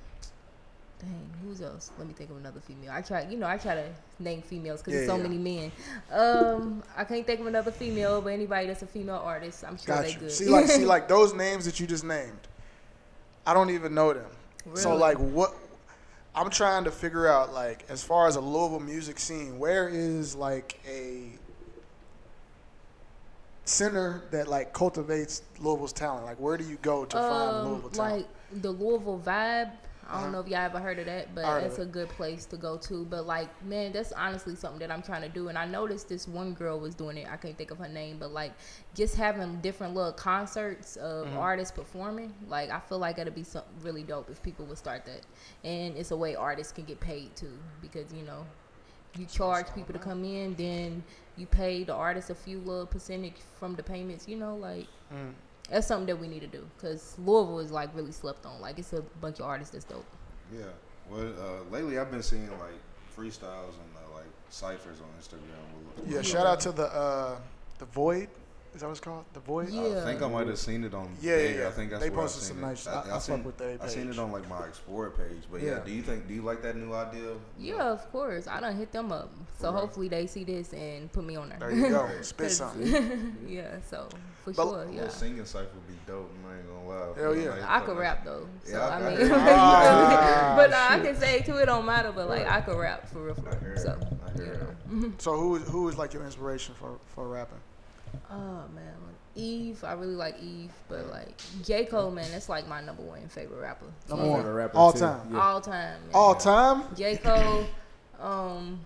dang, 0.99 1.31
who's 1.43 1.61
else? 1.61 1.91
Let 1.99 2.09
me 2.09 2.15
think 2.15 2.31
of 2.31 2.37
another 2.38 2.61
female. 2.61 2.91
I 2.93 3.03
try, 3.03 3.26
you 3.29 3.37
know, 3.37 3.47
I 3.47 3.59
try 3.59 3.75
to 3.75 3.88
name 4.19 4.43
females 4.43 4.81
because 4.81 4.94
there's 4.94 5.06
so 5.06 5.17
yeah. 5.17 5.23
many 5.23 5.38
men. 5.38 5.73
Um, 6.11 6.82
I 6.97 7.05
can't 7.05 7.26
think 7.26 7.41
of 7.41 7.47
another 7.47 7.71
female, 7.71 8.21
but 8.21 8.32
anybody 8.32 8.67
that's 8.67 8.82
a 8.82 8.87
female 8.87 9.21
artist, 9.23 9.65
I'm 9.67 9.76
sure 9.76 9.94
Got 9.94 10.05
they 10.05 10.12
you. 10.12 10.19
good. 10.19 10.32
See, 10.32 10.47
like, 10.47 10.67
see, 10.67 10.85
like 10.87 11.09
those 11.09 11.35
names 11.35 11.65
that 11.67 11.79
you 11.79 11.87
just 11.87 12.05
named. 12.05 12.49
I 13.47 13.53
don't 13.53 13.71
even 13.71 13.94
know 13.94 14.15
them. 14.15 14.31
So, 14.75 14.97
like, 14.97 15.19
what? 15.19 15.55
I'm 16.36 16.50
trying 16.50 16.84
to 16.84 16.90
figure 16.90 17.28
out, 17.28 17.52
like, 17.52 17.84
as 17.88 18.02
far 18.02 18.26
as 18.26 18.36
a 18.36 18.40
Louisville 18.40 18.81
music 18.81 19.19
scene, 19.20 19.58
where 19.58 19.88
is 19.88 20.34
like 20.34 20.81
a 20.88 21.28
center 23.66 24.22
that 24.31 24.46
like 24.48 24.72
cultivates 24.72 25.42
Louisville's 25.60 25.92
talent? 25.92 26.25
Like, 26.26 26.38
where 26.40 26.56
do 26.56 26.64
you 26.64 26.76
go 26.82 27.04
to 27.04 27.16
find 27.16 27.56
Um, 27.56 27.69
Louisville 27.69 27.90
talent? 27.90 28.26
like 28.52 28.62
the 28.62 28.70
Louisville 28.70 29.22
vibe. 29.25 29.70
I 30.06 30.14
Uh-huh. 30.16 30.23
don't 30.25 30.32
know 30.32 30.40
if 30.40 30.49
y'all 30.49 30.58
ever 30.61 30.78
heard 30.80 30.99
of 30.99 31.06
that, 31.06 31.34
but 31.34 31.44
I 31.44 31.49
heard 31.52 31.56
of 31.58 31.62
that's 31.64 31.78
it. 31.78 31.82
a 31.82 31.87
good 31.87 32.08
place 32.11 32.44
to 32.46 32.56
go 32.56 32.76
to. 32.76 33.04
But 33.06 33.26
like, 33.26 33.49
man, 33.64 33.92
that's 33.92 34.12
honestly 34.12 34.54
something 34.54 34.78
that 34.80 34.90
I'm 34.90 35.02
trying 35.02 35.23
to 35.23 35.28
do. 35.28 35.49
And 35.49 35.56
I 35.56 35.64
noticed 35.66 36.08
this 36.08 36.28
one 36.28 36.52
girl 36.54 36.78
was 36.78 36.94
doing 36.94 37.16
it. 37.16 37.26
I 37.30 37.37
can't 37.37 37.56
think 37.56 37.70
of 37.70 37.78
her 37.78 37.88
name, 37.88 38.18
but 38.18 38.32
like, 38.32 38.52
just 38.94 39.16
having 39.16 39.61
different 39.61 39.94
little 39.94 40.12
concerts 40.12 40.96
of 40.96 41.26
Mhm. 41.28 41.38
artists 41.38 41.73
performing. 41.75 42.34
Like, 42.49 42.70
I 42.70 42.80
feel 42.80 42.99
like 42.99 43.18
it'd 43.18 43.34
be 43.34 43.44
something 43.44 43.73
really 43.82 44.02
dope 44.02 44.28
if 44.30 44.42
people 44.42 44.66
would 44.66 44.78
start 44.78 45.04
that. 45.06 45.23
And 45.64 45.96
it's 45.96 46.11
a 46.11 46.16
way 46.16 46.34
artists 46.37 46.73
can 46.73 46.84
get 46.84 47.00
paid 47.00 47.34
too, 47.37 47.58
because 47.80 48.12
you 48.12 48.23
know, 48.25 48.44
you 49.16 49.26
charge 49.26 49.73
people 49.75 49.92
to 49.94 49.99
come 49.99 50.25
in, 50.25 50.54
then 50.56 51.02
you 51.37 51.46
pay 51.46 51.82
the 51.84 51.94
artist 51.94 52.30
a 52.30 52.34
few 52.34 52.58
little 52.58 52.87
percentage 52.87 53.37
from 53.58 53.75
the 53.75 53.82
payments. 53.82 54.28
You 54.28 54.37
know, 54.37 54.56
like 54.56 54.87
Mm. 55.12 55.32
That's 55.71 55.87
something 55.87 56.06
that 56.06 56.21
we 56.21 56.28
need 56.28 56.40
to 56.40 56.47
do 56.47 56.64
because 56.76 57.16
Louisville 57.18 57.61
is 57.61 57.71
like 57.71 57.94
really 57.94 58.12
slept 58.12 58.47
on. 58.47 58.61
Like 58.61 58.78
it's 58.78 58.92
a 58.92 59.02
bunch 59.21 59.40
of 59.40 59.47
artists 59.47 59.73
that's 59.73 59.85
dope. 59.85 60.04
Yeah. 60.52 60.64
Well, 61.11 61.33
uh, 61.38 61.71
lately 61.71 61.99
I've 61.99 62.11
been 62.11 62.23
seeing 62.23 62.49
like 62.59 62.78
freestyles 63.16 63.75
and 63.75 63.90
uh, 63.97 64.14
like 64.14 64.26
ciphers 64.50 64.99
on 65.00 65.09
Instagram. 65.21 66.11
Yeah, 66.11 66.23
shout 66.23 66.47
out 66.47 66.61
to 66.61 66.73
the 66.73 66.87
uh, 66.87 67.37
the 67.78 67.87
Void. 67.87 68.28
Is 68.75 68.81
that 68.81 68.87
what 68.87 68.90
it's 68.93 69.00
called? 69.00 69.25
The 69.33 69.38
Void. 69.40 69.69
Yeah. 69.71 70.00
I 70.02 70.04
think 70.04 70.21
I 70.21 70.26
might 70.28 70.49
have 70.49 70.59
seen 70.59 70.83
it 70.83 70.95
on. 70.95 71.09
Yeah, 71.23 71.37
yeah, 71.37 71.59
yeah. 71.61 71.69
I 71.69 71.71
think 71.71 71.90
that's 71.93 72.02
They 72.02 72.11
where 72.11 72.19
I 72.19 72.23
posted 72.23 72.43
seen 72.43 72.57
some 72.57 72.64
it. 72.64 72.66
nice- 72.66 72.87
I- 72.88 73.00
I 73.02 73.04
fuck 73.04 73.23
seen, 73.23 73.45
with 73.45 73.57
their 73.57 73.78
I 73.81 73.87
seen 73.87 74.11
it 74.11 74.19
on 74.19 74.33
like 74.33 74.49
my 74.49 74.66
Explorer 74.66 75.11
page. 75.11 75.43
But 75.50 75.62
yeah. 75.62 75.71
Yeah. 75.75 75.78
do 75.85 75.93
you 75.93 76.02
think? 76.02 76.26
Do 76.26 76.35
you 76.35 76.43
like 76.43 76.61
that 76.62 76.75
new 76.76 76.93
idea? 76.93 77.35
Yeah, 77.57 77.85
of 77.93 78.11
course. 78.11 78.49
I 78.49 78.59
done 78.59 78.76
hit 78.76 78.90
them 78.90 79.12
up, 79.12 79.31
so 79.59 79.69
For 79.69 79.73
real? 79.73 79.81
hopefully 79.83 80.09
they 80.09 80.26
see 80.26 80.43
this 80.43 80.73
and 80.73 81.11
put 81.12 81.23
me 81.25 81.37
on 81.37 81.50
there. 81.50 81.59
There 81.61 81.71
you 81.71 81.88
go. 81.88 82.02
Right. 82.02 82.25
Spit 82.33 82.47
'Cause- 82.49 82.57
something. 82.57 83.37
yeah, 83.49 83.76
so 83.88 84.09
for 84.45 84.52
But- 84.52 84.62
sure, 84.69 84.83
A 84.83 84.87
yeah. 84.87 84.93
little 85.02 85.09
singing 85.11 85.45
cipher 85.45 85.69
would 85.73 85.87
be 85.87 85.95
dope. 86.04 86.28
I 86.50 86.57
ain't 86.57 86.66
gonna 86.66 86.88
lie. 86.88 87.14
Hell 87.16 87.37
yeah. 87.37 87.50
Like, 87.50 87.62
I 87.71 87.81
could 87.81 87.97
rap 87.97 88.25
though, 88.25 88.49
so 88.64 88.73
Yeah, 88.73 88.88
I- 88.88 88.90
I 88.90 89.07
I 89.07 89.16
mean. 89.16 89.31
Ah, 89.35 90.54
but 90.57 90.71
nah, 90.71 90.88
I 90.90 90.99
can 91.00 91.14
say 91.16 91.43
too. 91.43 91.57
It 91.59 91.66
don't 91.66 91.87
matter, 91.87 92.11
but 92.11 92.28
like 92.28 92.47
I 92.49 92.61
could 92.61 92.76
rap 92.76 93.09
for 93.09 93.23
real, 93.23 93.35
for 93.37 93.57
real. 93.62 93.76
So, 93.78 93.99
I 94.26 94.31
hear 94.37 94.75
yeah. 94.90 95.09
So 95.19 95.37
who 95.37 95.54
is 95.57 95.69
who 95.69 95.88
is 95.88 95.97
like 95.97 96.12
your 96.12 96.25
inspiration 96.25 96.75
for 96.75 96.99
for 97.14 97.28
rapping? 97.28 97.61
Oh 98.30 98.64
man, 98.75 98.94
Eve, 99.37 99.83
I 99.85 99.92
really 99.94 100.14
like 100.14 100.37
Eve, 100.40 100.73
but 100.88 101.11
like 101.11 101.35
J 101.64 101.85
Cole, 101.87 102.11
man, 102.11 102.30
that's 102.30 102.49
like 102.49 102.68
my 102.68 102.80
number 102.83 103.02
one 103.02 103.26
favorite 103.28 103.61
rapper. 103.61 103.87
Number 104.09 104.26
one. 104.28 104.47
rapper, 104.47 104.76
All 104.76 104.92
too. 104.92 105.00
time. 105.00 105.28
Yeah. 105.33 105.40
all 105.40 105.61
time. 105.61 106.00
Man. 106.02 106.11
All 106.14 106.35
time? 106.35 106.85
J 106.97 107.16
Cole, 107.16 107.66
um, 108.21 108.80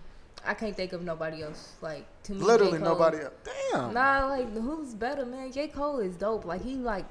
I 0.45 0.53
can't 0.53 0.75
think 0.75 0.93
of 0.93 1.03
nobody 1.03 1.43
else. 1.43 1.73
Like 1.81 2.05
to 2.23 2.33
me, 2.33 2.39
Literally 2.41 2.79
J. 2.79 2.83
Cole- 2.85 2.93
nobody 2.95 3.17
else. 3.19 3.33
Damn. 3.71 3.93
Nah, 3.93 4.27
like 4.27 4.51
who's 4.53 4.93
better, 4.93 5.25
man? 5.25 5.51
J 5.51 5.67
Cole 5.67 5.99
is 5.99 6.15
dope. 6.15 6.45
Like 6.45 6.63
he 6.63 6.75
like 6.75 7.05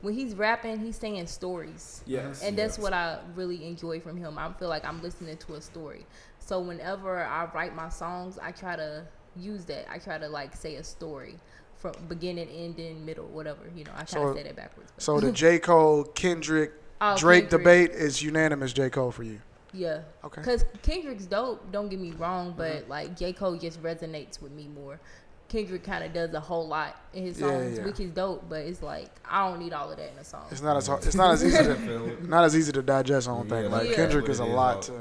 when 0.00 0.14
he's 0.14 0.34
rapping, 0.34 0.78
he's 0.78 0.96
saying 0.96 1.26
stories. 1.26 2.02
Yes. 2.06 2.42
And 2.42 2.56
that's 2.56 2.76
Yes. 2.78 2.82
what 2.82 2.92
I 2.92 3.18
really 3.34 3.66
enjoy 3.66 4.00
from 4.00 4.16
him. 4.16 4.38
I 4.38 4.52
feel 4.52 4.68
like 4.68 4.84
I'm 4.84 5.02
listening 5.02 5.36
to 5.36 5.54
a 5.54 5.60
story. 5.60 6.06
So 6.38 6.60
whenever 6.60 7.18
I 7.24 7.46
write 7.52 7.74
my 7.74 7.88
songs, 7.90 8.38
I 8.40 8.52
try 8.52 8.76
to 8.76 9.04
use 9.36 9.64
that. 9.66 9.90
I 9.90 9.98
try 9.98 10.18
to 10.18 10.28
like 10.28 10.54
say 10.56 10.76
a 10.76 10.84
story 10.84 11.36
from 11.76 11.92
beginning, 12.08 12.48
ending, 12.48 13.04
middle, 13.04 13.26
whatever. 13.26 13.60
You 13.74 13.84
know, 13.84 13.92
I 13.94 13.98
kind 13.98 14.08
So- 14.10 14.22
of 14.28 14.36
say 14.36 14.42
that 14.44 14.56
backwards. 14.56 14.90
but- 14.94 15.02
So 15.02 15.20
the 15.20 15.32
J 15.42 15.58
Cole 15.58 16.04
Kendrick 16.04 16.72
Oh, 17.00 17.16
Drake 17.16 17.48
Kendrick. 17.48 17.60
debate 17.62 17.90
is 17.92 18.20
unanimous. 18.22 18.72
J 18.72 18.90
Cole 18.90 19.12
for 19.12 19.22
you. 19.22 19.40
Yeah. 19.72 20.00
Okay. 20.24 20.42
Cause 20.42 20.64
Kendrick's 20.82 21.26
dope. 21.26 21.70
Don't 21.70 21.88
get 21.88 22.00
me 22.00 22.10
wrong, 22.12 22.54
but 22.56 22.72
Mm-hmm. 22.82 22.90
like 22.90 23.16
J 23.16 23.32
Cole 23.32 23.56
just 23.56 23.80
resonates 23.82 24.40
with 24.42 24.50
me 24.52 24.66
more. 24.66 24.98
Kendrick 25.48 25.82
kind 25.84 26.04
of 26.04 26.12
does 26.12 26.34
a 26.34 26.40
whole 26.40 26.66
lot 26.66 26.96
in 27.14 27.22
his 27.24 27.38
songs, 27.38 27.78
yeah. 27.78 27.84
which 27.84 28.00
is 28.00 28.10
dope. 28.10 28.44
But 28.50 28.62
it's 28.62 28.82
like 28.82 29.08
I 29.24 29.48
don't 29.48 29.60
need 29.60 29.72
all 29.72 29.90
of 29.90 29.96
that 29.96 30.10
in 30.12 30.18
a 30.18 30.24
song. 30.24 30.46
It's 30.50 30.60
not 30.60 30.76
as 30.76 30.86
hard, 30.88 31.04
it's 31.06 31.14
not 31.14 31.30
as 31.34 31.44
easy 31.44 31.56
to 31.64 31.74
Feel 31.76 32.16
not 32.22 32.44
as 32.44 32.56
easy 32.56 32.72
to 32.72 32.82
digest. 32.82 33.28
I 33.28 33.30
don't 33.34 33.48
think. 33.48 33.70
Like 33.70 33.88
Yeah. 33.90 33.96
Kendrick 33.96 34.28
is 34.28 34.40
a 34.40 34.44
lot 34.44 34.82
to. 34.82 34.92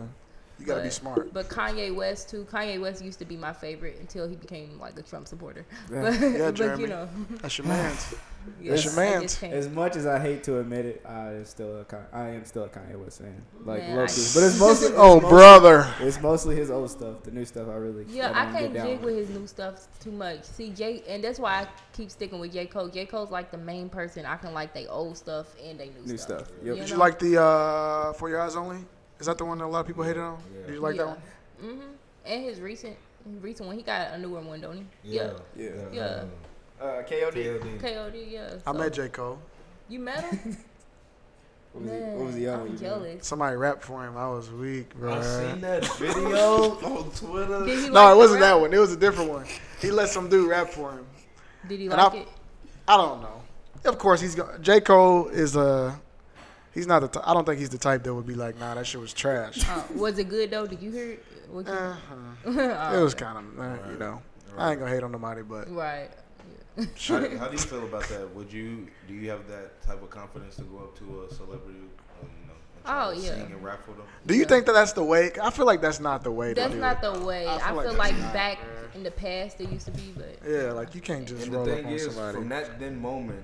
You 0.59 0.65
gotta 0.65 0.81
be 0.81 0.89
smart. 0.89 1.33
But 1.33 1.49
Kanye 1.49 1.93
West 1.93 2.29
too. 2.29 2.45
Kanye 2.51 2.81
West 2.81 3.03
used 3.03 3.19
to 3.19 3.25
be 3.25 3.37
my 3.37 3.53
favorite 3.53 3.97
until 3.99 4.27
he 4.27 4.35
became 4.35 4.79
like 4.79 4.97
a 4.97 5.03
Trump 5.03 5.27
supporter. 5.27 5.65
Yeah. 5.91 6.01
But, 6.01 6.13
Yeah, 6.19 6.37
but 6.47 6.55
Jeremy. 6.55 6.81
you 6.83 6.87
know, 6.89 7.07
That's 7.41 7.57
your 7.57 7.67
man's. 7.67 8.15
yeah, 8.59 8.71
That's 8.71 8.85
your 8.85 8.93
I 8.93 8.95
mans. 8.95 9.21
just 9.23 9.39
can't- 9.41 9.53
As 9.53 9.69
much 9.69 9.95
as 9.95 10.05
I 10.07 10.19
hate 10.19 10.43
to 10.45 10.59
admit 10.59 10.85
it, 10.85 11.03
I 11.07 11.33
am 11.33 11.45
still 11.45 11.81
a 11.81 11.85
Con- 11.85 12.05
I 12.11 12.29
am 12.29 12.43
still 12.45 12.63
a 12.63 12.69
Kanye 12.69 12.95
West 12.97 13.19
fan. 13.21 13.41
Like 13.65 13.81
Man, 13.81 13.97
low 13.97 14.03
I- 14.03 14.05
but 14.05 14.09
it's 14.09 14.59
mostly 14.65 14.87
it's 14.87 14.95
Oh, 14.97 15.15
mostly- 15.15 15.29
brother. 15.29 15.93
It's 15.99 16.19
mostly 16.21 16.55
his 16.55 16.71
old 16.71 16.89
stuff. 16.89 17.21
The 17.23 17.31
new 17.31 17.45
stuff 17.45 17.67
I 17.69 17.73
really 17.75 18.05
Yeah, 18.09 18.31
I 18.31 18.41
I 18.49 18.51
can't 18.51 18.73
get 18.73 18.73
down 18.73 18.87
jig 18.87 19.01
with 19.01 19.15
his 19.15 19.29
new 19.29 19.45
stuff 19.47 19.87
too 19.99 20.11
much. 20.11 20.43
See, 20.43 20.69
J, 20.71 21.03
and 21.07 21.23
that's 21.23 21.39
why 21.39 21.61
I 21.61 21.67
keep 21.93 22.09
sticking 22.09 22.39
with 22.39 22.51
J 22.53 22.65
Cole. 22.65 22.87
J 22.87 23.05
Cole's 23.05 23.29
like 23.31 23.51
the 23.51 23.57
main 23.59 23.89
person 23.89 24.25
I 24.25 24.37
can 24.37 24.53
like 24.55 24.73
they 24.73 24.87
old 24.87 25.17
stuff 25.17 25.55
and 25.63 25.79
they 25.79 25.89
new, 25.89 26.01
New 26.05 26.17
stuff. 26.17 26.47
stuff. 26.47 26.51
Yep. 26.63 26.75
You 26.77 26.81
Did 26.81 26.89
you 26.89 26.95
like 26.97 27.19
the 27.19 27.39
uh, 27.41 28.13
For 28.13 28.27
Your 28.29 28.41
Eyes 28.41 28.55
Only? 28.55 28.79
Is 29.19 29.25
that 29.25 29.38
the 29.38 29.45
one 29.45 29.57
that 29.59 29.65
a 29.65 29.67
lot 29.67 29.81
of 29.81 29.88
people 29.88 30.03
hated 30.03 30.21
on? 30.21 30.38
Yeah. 30.53 30.65
Did 30.67 30.74
you 30.75 30.79
like 30.81 30.97
that 30.97 31.07
one? 31.07 31.17
Mm-hmm. 31.63 31.81
And 32.25 32.43
his 32.43 32.59
recent, 32.59 32.95
recent 33.41 33.67
one, 33.67 33.77
he 33.77 33.83
got 33.83 34.12
a 34.13 34.17
newer 34.17 34.41
one, 34.41 34.62
don't 34.62 34.77
he? 34.77 34.86
Yeah. 35.03 35.31
Yeah. 35.55 35.69
Yeah. 35.91 36.24
Uh, 36.79 37.01
KOD. 37.03 37.33
KOD. 37.33 37.79
KOD, 37.81 38.31
yeah. 38.31 38.50
I 38.67 38.71
met 38.74 38.93
J 38.93 39.09
Cole. 39.09 39.39
You 39.89 40.00
met 40.00 40.24
him? 40.24 40.57
What 41.74 41.83
was 41.83 41.91
he? 41.91 42.00
What 42.00 42.25
was 42.25 42.36
he 42.36 42.47
on? 42.47 42.59
I'm 42.62 42.77
jealous. 42.77 43.27
Somebody 43.27 43.55
rapped 43.55 43.83
for 43.83 44.03
him. 44.03 44.17
I 44.17 44.27
was 44.29 44.50
weak, 44.50 44.95
bro. 44.95 45.13
I 45.13 45.21
seen 45.21 45.62
that 45.62 45.86
video 46.00 46.71
on 46.71 47.12
Twitter. 47.12 47.65
Did 47.65 47.79
he 47.83 47.89
No, 47.89 47.93
like 47.93 48.07
it 48.07 48.13
the 48.13 48.17
wasn't 48.17 48.41
rap? 48.41 48.50
that 48.55 48.62
one. 48.62 48.74
It 48.74 48.79
was 48.79 48.93
a 48.93 48.97
different 48.97 49.29
one. 49.29 49.45
He 49.79 49.91
let 49.91 50.09
some 50.09 50.27
dude 50.27 50.50
rap 50.50 50.69
for 50.69 50.91
him. 50.93 51.05
Did 51.67 51.79
he 51.79 51.86
And 51.88 51.95
like 51.97 52.13
I- 52.13 52.17
it? 52.17 52.27
I 52.88 52.97
don't 52.97 53.21
know. 53.21 53.41
Of 53.86 54.00
course, 54.00 54.19
he's 54.21 54.33
going. 54.33 54.59
J 54.62 54.79
Cole 54.81 55.27
is 55.27 55.55
a. 55.55 56.00
He's 56.74 56.86
not 56.88 57.00
the. 57.00 57.07
T- 57.07 57.19
I 57.25 57.33
don't 57.33 57.45
think 57.45 57.59
he's 57.59 57.69
the 57.69 57.77
type 57.77 58.03
that 58.03 58.13
would 58.13 58.27
be 58.27 58.36
like, 58.36 58.59
nah, 58.59 58.75
that 58.75 58.86
shit 58.86 59.01
was 59.01 59.13
trash. 59.13 59.67
Uh, 59.67 59.81
was 59.95 60.17
it 60.19 60.29
good 60.29 60.51
though? 60.51 60.67
Did 60.67 60.81
you 60.81 60.91
hear 60.91 61.12
it? 61.12 61.25
What 61.50 61.65
you- 61.65 61.71
Uh-huh. 61.74 62.93
It 62.97 63.01
was 63.01 63.13
kind 63.15 63.38
of, 63.38 63.91
you 63.91 63.97
know. 63.97 64.21
I 64.57 64.71
ain't 64.71 64.79
gonna 64.79 64.91
hate 64.91 65.03
on 65.03 65.12
nobody, 65.12 65.41
but 65.43 65.69
right. 65.74 66.09
How, 66.77 66.83
how 67.39 67.47
do 67.47 67.51
you 67.53 67.57
feel 67.57 67.83
about 67.83 68.03
that? 68.09 68.33
Would 68.36 68.51
you 68.53 68.88
do 69.07 69.13
you 69.13 69.29
have 69.29 69.47
that 69.47 69.81
type 69.81 70.01
of 70.03 70.09
confidence 70.09 70.55
to 70.57 70.63
go 70.63 70.77
up 70.79 70.97
to 71.00 71.24
a 71.29 71.33
celebrity, 71.33 71.79
uh, 72.21 72.25
you 72.25 72.47
know, 72.47 72.53
Oh, 72.86 73.12
yeah. 73.12 73.36
sing 73.36 73.51
and 73.51 73.63
rap 73.63 73.83
for 73.83 73.91
them? 73.93 74.03
do 74.25 74.33
you 74.36 74.41
Yeah. 74.41 74.47
think 74.47 74.65
that 74.67 74.74
that's 74.74 74.93
the 74.93 75.03
way? 75.03 75.31
I 75.41 75.50
feel 75.51 75.65
like 75.65 75.81
that's 75.81 76.00
not 76.00 76.24
the 76.24 76.31
way 76.31 76.53
That's 76.53 76.74
to 76.74 76.79
not 76.79 77.03
it. 77.03 77.13
the 77.13 77.25
way. 77.25 77.47
I 77.47 77.55
I 77.55 77.59
feel 77.71 77.81
feel, 77.81 77.93
like 77.93 78.13
like 78.13 78.33
back 78.33 78.59
man. 78.59 78.69
in 78.95 79.03
the 79.03 79.12
past 79.12 79.59
it 79.62 79.69
used 79.71 79.86
to 79.86 79.91
be, 79.91 80.13
but 80.15 80.38
Yeah, 80.47 80.71
like 80.74 80.93
you 80.95 81.01
can't 81.01 81.27
just 81.27 81.45
And 81.45 81.53
roll 81.53 81.63
up 81.63 81.69
thing 81.69 81.86
on 81.88 81.93
is, 81.93 82.05
somebody. 82.05 82.38
from 82.38 82.50
that 82.50 82.79
then 82.79 83.01
moment, 83.01 83.43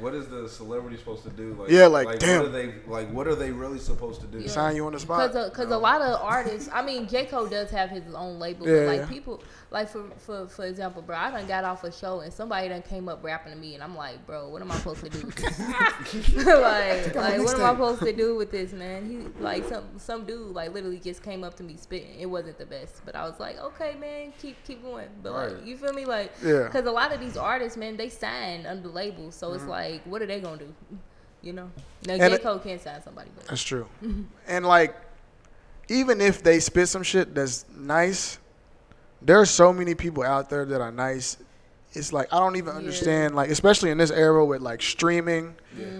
what 0.00 0.14
is 0.14 0.28
the 0.28 0.48
celebrity 0.48 0.96
supposed 0.96 1.24
to 1.24 1.30
do? 1.30 1.54
Like, 1.54 1.70
Yeah, 1.70 1.86
like, 1.86 2.18
damn. 2.18 2.40
What 2.40 2.48
are 2.48 2.52
they 2.52 2.74
like? 2.86 3.10
What 3.12 3.26
are 3.26 3.34
they 3.34 3.50
really 3.50 3.78
supposed 3.78 4.20
to 4.20 4.26
do? 4.26 4.40
Yeah. 4.40 4.48
Sign 4.48 4.76
you 4.76 4.86
on 4.86 4.92
the 4.92 5.00
spot. 5.00 5.32
Because 5.32 5.50
because 5.50 5.70
uh, 5.70 5.76
a, 5.76 5.78
lot 5.78 6.00
of 6.00 6.20
artists, 6.22 6.68
I 6.72 6.82
mean, 6.82 7.08
J 7.08 7.26
Cole 7.26 7.46
does 7.46 7.70
have 7.70 7.90
his 7.90 8.02
own 8.14 8.38
label, 8.38 8.68
Yeah, 8.68 8.80
but 8.80 8.86
like 8.86 9.00
yeah. 9.00 9.06
people, 9.06 9.42
like 9.70 9.88
for 9.90 10.04
for 10.18 10.46
for 10.48 10.64
example, 10.64 11.02
bro, 11.02 11.16
I 11.16 11.30
done 11.30 11.46
got 11.46 11.64
off 11.64 11.84
a 11.84 11.92
show 11.92 12.20
and 12.20 12.32
somebody 12.32 12.68
done 12.68 12.82
came 12.82 13.08
up 13.08 13.22
rapping 13.22 13.52
to 13.52 13.58
me, 13.58 13.74
and 13.74 13.82
I'm 13.82 13.94
like, 13.96 14.26
bro, 14.26 14.48
what 14.48 14.62
am 14.62 14.70
I 14.72 14.76
supposed 14.76 15.04
to 15.04 15.10
do? 15.10 15.18
Like, 16.36 17.14
like 17.14 17.38
what 17.42 17.54
am 17.54 17.64
I 17.64 17.70
supposed 17.72 18.00
to 18.02 18.12
do 18.12 18.34
with 18.36 18.50
this, 18.50 18.72
man? 18.72 19.08
He 19.08 19.42
like 19.42 19.64
some 19.68 19.84
some 19.98 20.24
dude 20.24 20.54
like 20.54 20.72
literally 20.72 20.98
just 20.98 21.22
came 21.22 21.44
up 21.44 21.54
to 21.56 21.62
me 21.62 21.76
spitting. 21.76 22.18
It 22.18 22.26
wasn't 22.26 22.58
the 22.58 22.66
best, 22.66 23.04
but 23.04 23.14
I 23.14 23.28
was 23.28 23.38
like, 23.38 23.58
okay, 23.58 23.94
man, 24.00 24.32
keep 24.40 24.56
keep 24.64 24.82
going. 24.82 25.08
But 25.22 25.32
Right. 25.32 25.52
like, 25.52 25.66
you 25.66 25.76
feel 25.76 25.92
me? 25.92 26.04
Like, 26.06 26.32
Yeah. 26.42 26.64
because 26.64 26.86
a 26.86 26.90
lot 26.90 27.12
of 27.12 27.20
these 27.20 27.36
artists, 27.36 27.76
man, 27.76 27.96
they 27.96 28.08
sign 28.08 28.66
under 28.66 28.88
labels, 28.88 29.34
so 29.34 29.48
Mm-hmm. 29.48 29.56
it's 29.56 29.66
like, 29.66 30.02
what 30.04 30.22
are 30.22 30.26
they 30.26 30.40
gonna 30.40 30.58
do? 30.58 30.74
You 31.42 31.52
know, 31.52 31.70
now 32.06 32.14
And 32.14 32.22
J 32.34 32.38
Cole 32.38 32.58
can't 32.58 32.80
sign 32.80 33.00
somebody, 33.02 33.30
but 33.36 33.46
That's 33.46 33.62
true. 33.62 33.86
and 34.48 34.66
like, 34.66 34.96
even 35.88 36.20
if 36.20 36.42
they 36.42 36.58
spit 36.60 36.88
some 36.88 37.02
shit 37.02 37.34
that's 37.34 37.64
nice, 37.76 38.38
there 39.22 39.40
are 39.40 39.46
so 39.46 39.72
many 39.72 39.94
people 39.94 40.22
out 40.22 40.48
there 40.50 40.64
that 40.64 40.80
are 40.80 40.92
nice. 40.92 41.36
It's 41.92 42.12
like 42.12 42.32
I 42.32 42.38
don't 42.38 42.56
even 42.56 42.72
Yeah. 42.74 42.78
understand. 42.78 43.34
Like, 43.34 43.50
especially 43.50 43.90
in 43.90 43.98
this 43.98 44.10
era 44.10 44.44
with 44.44 44.60
like 44.60 44.82
streaming, 44.82 45.54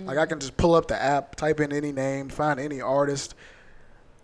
like 0.04 0.18
I 0.18 0.26
can 0.26 0.38
just 0.38 0.56
pull 0.56 0.75
up 0.75 0.88
the 0.88 1.00
app, 1.00 1.34
type 1.37 1.60
in 1.60 1.72
any 1.72 1.92
name, 1.92 2.28
find 2.28 2.60
any 2.60 2.80
artist. 2.80 3.34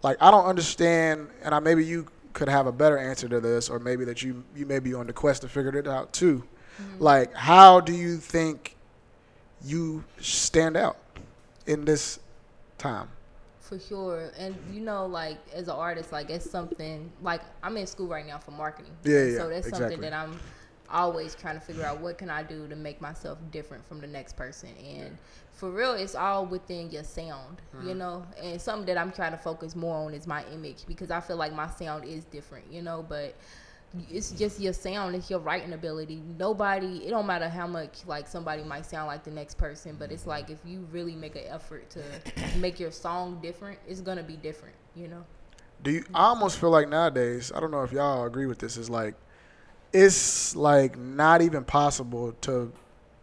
Like 0.03 0.19
I 0.21 0.31
don't 0.31 0.45
understand, 0.47 1.29
and 1.43 1.55
I 1.55 1.59
maybe 1.61 1.85
you 1.85 2.07
could 2.35 2.49
have 2.49 2.67
a 2.67 2.73
better 2.73 2.99
answer 2.99 3.29
to 3.29 3.41
this, 3.41 3.71
or 3.71 3.79
maybe 3.79 4.05
that 4.05 4.23
you 4.23 4.45
you 4.55 4.67
may 4.67 4.79
be 4.79 4.93
on 4.95 5.07
the 5.07 5.13
quest 5.13 5.43
to 5.43 5.49
figure 5.49 5.75
it 5.77 5.87
out 5.89 6.13
too. 6.13 6.45
Mm-hmm. 6.81 7.03
Like, 7.03 7.33
how 7.35 7.81
do 7.81 7.93
you 7.93 8.17
think 8.19 8.77
you 9.65 10.05
stand 10.21 10.77
out 10.77 10.99
in 11.67 11.85
this 11.85 12.19
time? 12.77 13.09
For 13.65 13.79
sure. 13.81 14.33
And 14.39 14.57
you 14.71 14.81
know, 14.81 15.07
like 15.07 15.39
as 15.55 15.69
an 15.69 15.75
artist, 15.77 16.13
like 16.13 16.31
it's 16.31 16.49
something 16.49 17.13
like 17.23 17.43
I'm 17.63 17.77
in 17.77 17.87
school 17.87 18.09
right 18.09 18.27
now 18.27 18.39
for 18.39 18.53
marketing. 18.53 18.93
Yeah, 19.05 19.25
yeah, 19.25 19.39
So 19.39 19.49
that's 19.49 19.69
exactly. 19.69 19.71
something 19.71 20.01
that 20.03 20.13
I'm 20.13 20.41
always 20.91 21.35
trying 21.35 21.55
to 21.55 21.61
figure 21.61 21.85
out 21.85 22.01
what 22.01 22.19
can 22.19 22.29
I 22.31 22.43
do 22.43 22.69
to 22.69 22.77
make 22.77 23.01
myself 23.01 23.39
different 23.51 23.87
from 23.87 24.01
the 24.01 24.07
next 24.07 24.37
person. 24.37 24.71
And 24.77 25.19
for 25.53 25.71
real, 25.71 25.95
it's 25.95 26.15
all 26.15 26.47
within 26.47 26.91
your 26.91 27.05
sound, 27.05 27.63
Mm-hmm. 27.75 27.89
you 27.89 27.95
know. 27.95 28.27
And 28.43 28.61
something 28.61 28.87
that 28.87 28.99
I'm 28.99 29.13
trying 29.13 29.33
to 29.33 29.39
focus 29.39 29.75
more 29.75 29.97
on 30.07 30.15
is 30.15 30.27
my 30.27 30.45
image 30.53 30.85
because 30.87 31.11
I 31.11 31.21
feel 31.21 31.37
like 31.37 31.55
my 31.55 31.69
sound 31.69 32.05
is 32.05 32.25
different, 32.25 32.71
you 32.73 32.83
know, 32.83 33.05
but 33.09 33.35
it's 34.11 34.33
just 34.33 34.61
your 34.61 34.73
sound 34.73 35.15
it's 35.15 35.31
your 35.31 35.39
writing 35.39 35.73
ability 35.73 36.21
nobody 36.39 36.99
it 37.07 37.11
don't 37.11 37.27
matter 37.27 37.49
how 37.49 37.67
much 37.67 37.99
like 38.07 38.27
somebody 38.27 38.63
might 38.65 38.85
sound 38.85 39.07
like 39.07 39.23
the 39.23 39.31
next 39.31 39.57
person 39.57 39.95
but 39.99 40.11
it's 40.11 40.27
like 40.27 40.51
if 40.51 40.59
you 40.65 40.87
really 40.91 41.15
make 41.15 41.37
an 41.37 41.45
effort 41.49 41.89
to 41.91 42.03
make 42.59 42.81
your 42.81 42.91
song 42.91 43.39
different 43.43 43.79
it's 43.87 44.01
gonna 44.01 44.23
be 44.23 44.37
different 44.37 44.75
you 44.97 45.07
know 45.09 45.25
Do 45.83 45.91
you? 45.93 46.05
I 46.15 46.25
almost 46.25 46.59
feel 46.59 46.71
like 46.71 46.89
nowadays. 46.89 47.53
I 47.55 47.61
don't 47.61 47.71
know 47.71 47.83
if 47.83 47.93
y'all 47.93 48.25
agree 48.25 48.47
with 48.47 48.59
this. 48.59 48.77
Is 48.79 48.89
like, 48.89 49.15
it's 49.93 50.57
like 50.57 50.97
not 50.99 51.43
even 51.43 51.63
possible 51.65 52.33
to 52.43 52.73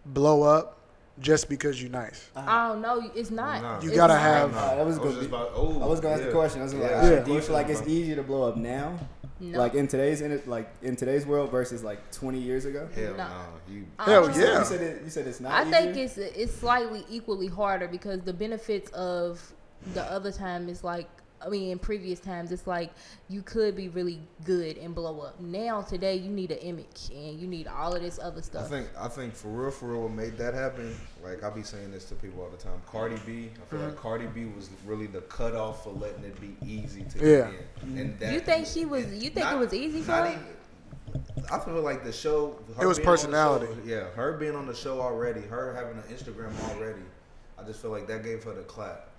blow 0.06 0.44
up 0.44 0.78
just 1.20 1.50
because 1.50 1.82
you're 1.82 1.92
nice. 1.92 2.30
oh 2.36 2.78
no 2.82 3.12
it's 3.16 3.32
not 3.32 3.62
Nah. 3.62 3.82
You 3.82 3.88
It's 3.90 3.96
gotta 3.98 4.13
not. 4.13 4.22
have- 4.22 4.56
Uh, 4.56 4.75
that 4.75 4.86
was 4.86 4.98
I 4.98 5.01
was 5.01 5.16
gonna 5.16 5.20
be- 5.22 5.25
about, 5.28 5.51
oh, 5.56 5.82
I 5.82 5.86
was 5.86 6.00
gonna 6.00 6.13
ask 6.13 6.22
yeah. 6.24 6.28
the 6.28 6.34
question. 6.34 6.62
I 6.62 6.63
was 6.63 6.74
like, 6.74 6.92
Yeah. 6.92 7.10
Yeah. 7.10 7.20
do 7.24 7.34
you 7.34 7.42
feel 7.42 7.54
like 7.56 7.70
it's 7.70 7.82
easier 7.88 8.16
to 8.16 8.24
blow 8.24 8.48
up 8.50 8.58
now, 8.58 8.98
no. 9.42 9.58
like 9.60 9.74
in 9.74 9.88
today's 9.88 10.22
in 10.22 10.32
it, 10.32 10.48
like 10.48 10.70
in 10.82 10.96
today's 10.96 11.26
world 11.26 11.52
versus 11.52 11.84
like 11.84 12.12
20 12.12 12.40
years 12.40 12.66
ago? 12.66 12.88
Hell 12.96 13.16
No. 13.16 13.28
no. 13.28 13.46
You, 13.68 13.86
Hell 14.00 14.26
Um, 14.26 14.40
yeah. 14.40 14.60
You 14.60 14.66
said 14.66 14.82
it. 14.82 15.02
You 15.04 15.10
said 15.10 15.28
it's 15.28 15.40
not. 15.40 15.52
I 15.52 15.70
think 15.70 15.98
it's 15.98 16.18
it's 16.18 16.54
slightly 16.54 17.04
equally 17.10 17.48
harder 17.48 17.88
because 17.88 18.22
the 18.22 18.34
benefits 18.34 18.92
of 18.92 19.54
the 19.94 20.04
other 20.04 20.32
time 20.32 20.70
is 20.70 20.84
like 20.84 21.10
I 21.44 21.50
mean 21.50 21.72
in 21.72 21.80
previous 21.80 22.20
times 22.20 22.52
it's 22.52 22.68
like 22.68 22.92
you 23.30 23.42
could 23.42 23.76
be 23.76 23.90
really 23.90 24.20
good 24.46 24.78
and 24.78 24.94
blow 24.94 25.22
up. 25.22 25.40
Now 25.40 25.82
today 25.82 26.16
you 26.16 26.30
need 26.30 26.52
an 26.52 26.60
image 26.60 27.10
and 27.14 27.40
you 27.40 27.48
need 27.48 27.68
all 27.68 27.96
of 27.96 28.02
this 28.02 28.20
other 28.20 28.42
stuff. 28.42 28.66
I 28.66 28.68
stuff. 28.68 28.80
think 28.80 28.90
I 29.00 29.08
think 29.08 29.34
for 29.36 29.48
real, 29.50 29.72
for 29.72 29.86
real, 29.88 30.02
what 30.04 30.12
made 30.12 30.38
that 30.38 30.54
happen? 30.54 30.96
Like 31.24 31.44
I 31.44 31.50
be 31.50 31.64
saying 31.64 31.92
this 31.92 32.06
to 32.06 32.16
people 32.16 32.44
all 32.44 32.50
the 32.50 32.58
time. 32.58 32.82
Cardi 32.92 33.16
B, 33.26 33.50
I 33.56 33.66
feel 33.70 33.80
Mm-hmm. 33.80 33.90
like 33.90 33.98
Cardi 33.98 34.26
B 34.28 34.46
was 34.46 34.70
really 34.86 35.08
the 35.08 35.22
cutoff 35.22 35.84
for 35.84 35.92
letting 35.92 36.24
it 36.24 36.40
be 36.40 36.56
easy 36.66 37.04
to 37.04 37.18
Yeah. 37.20 37.52
get 37.52 37.62
in. 37.84 37.98
And 37.98 38.20
that, 38.20 38.34
You 38.34 38.40
think 38.40 38.68
she 38.68 38.86
was- 38.86 39.12
you 39.14 39.30
think 39.30 39.46
not- 39.46 39.56
it 39.56 39.60
was 39.60 39.74
easy 39.74 40.02
for 40.02 40.12
her? 40.14 40.28
even- 40.28 40.46
I 41.52 41.60
feel 41.60 41.82
like 41.82 42.04
the 42.04 42.12
show. 42.14 42.56
her 42.78 42.84
It 42.84 42.88
was 42.88 42.98
being 42.98 43.08
on 43.10 43.14
the 43.16 43.18
personality. 43.22 43.66
show- 43.68 43.82
yeah, 43.86 44.04
her 44.12 44.34
being 44.34 44.56
on 44.56 44.66
the 44.68 44.74
show 44.76 45.02
already, 45.02 45.42
her 45.42 45.74
having 45.74 45.98
an 45.98 46.04
Instagram 46.16 46.52
already. 46.70 47.02
I 47.58 47.64
just 47.64 47.82
feel 47.82 47.92
like 47.92 48.08
that 48.08 48.24
gave 48.24 48.44
her 48.46 48.54
the 48.54 48.62
clap. 48.64 49.10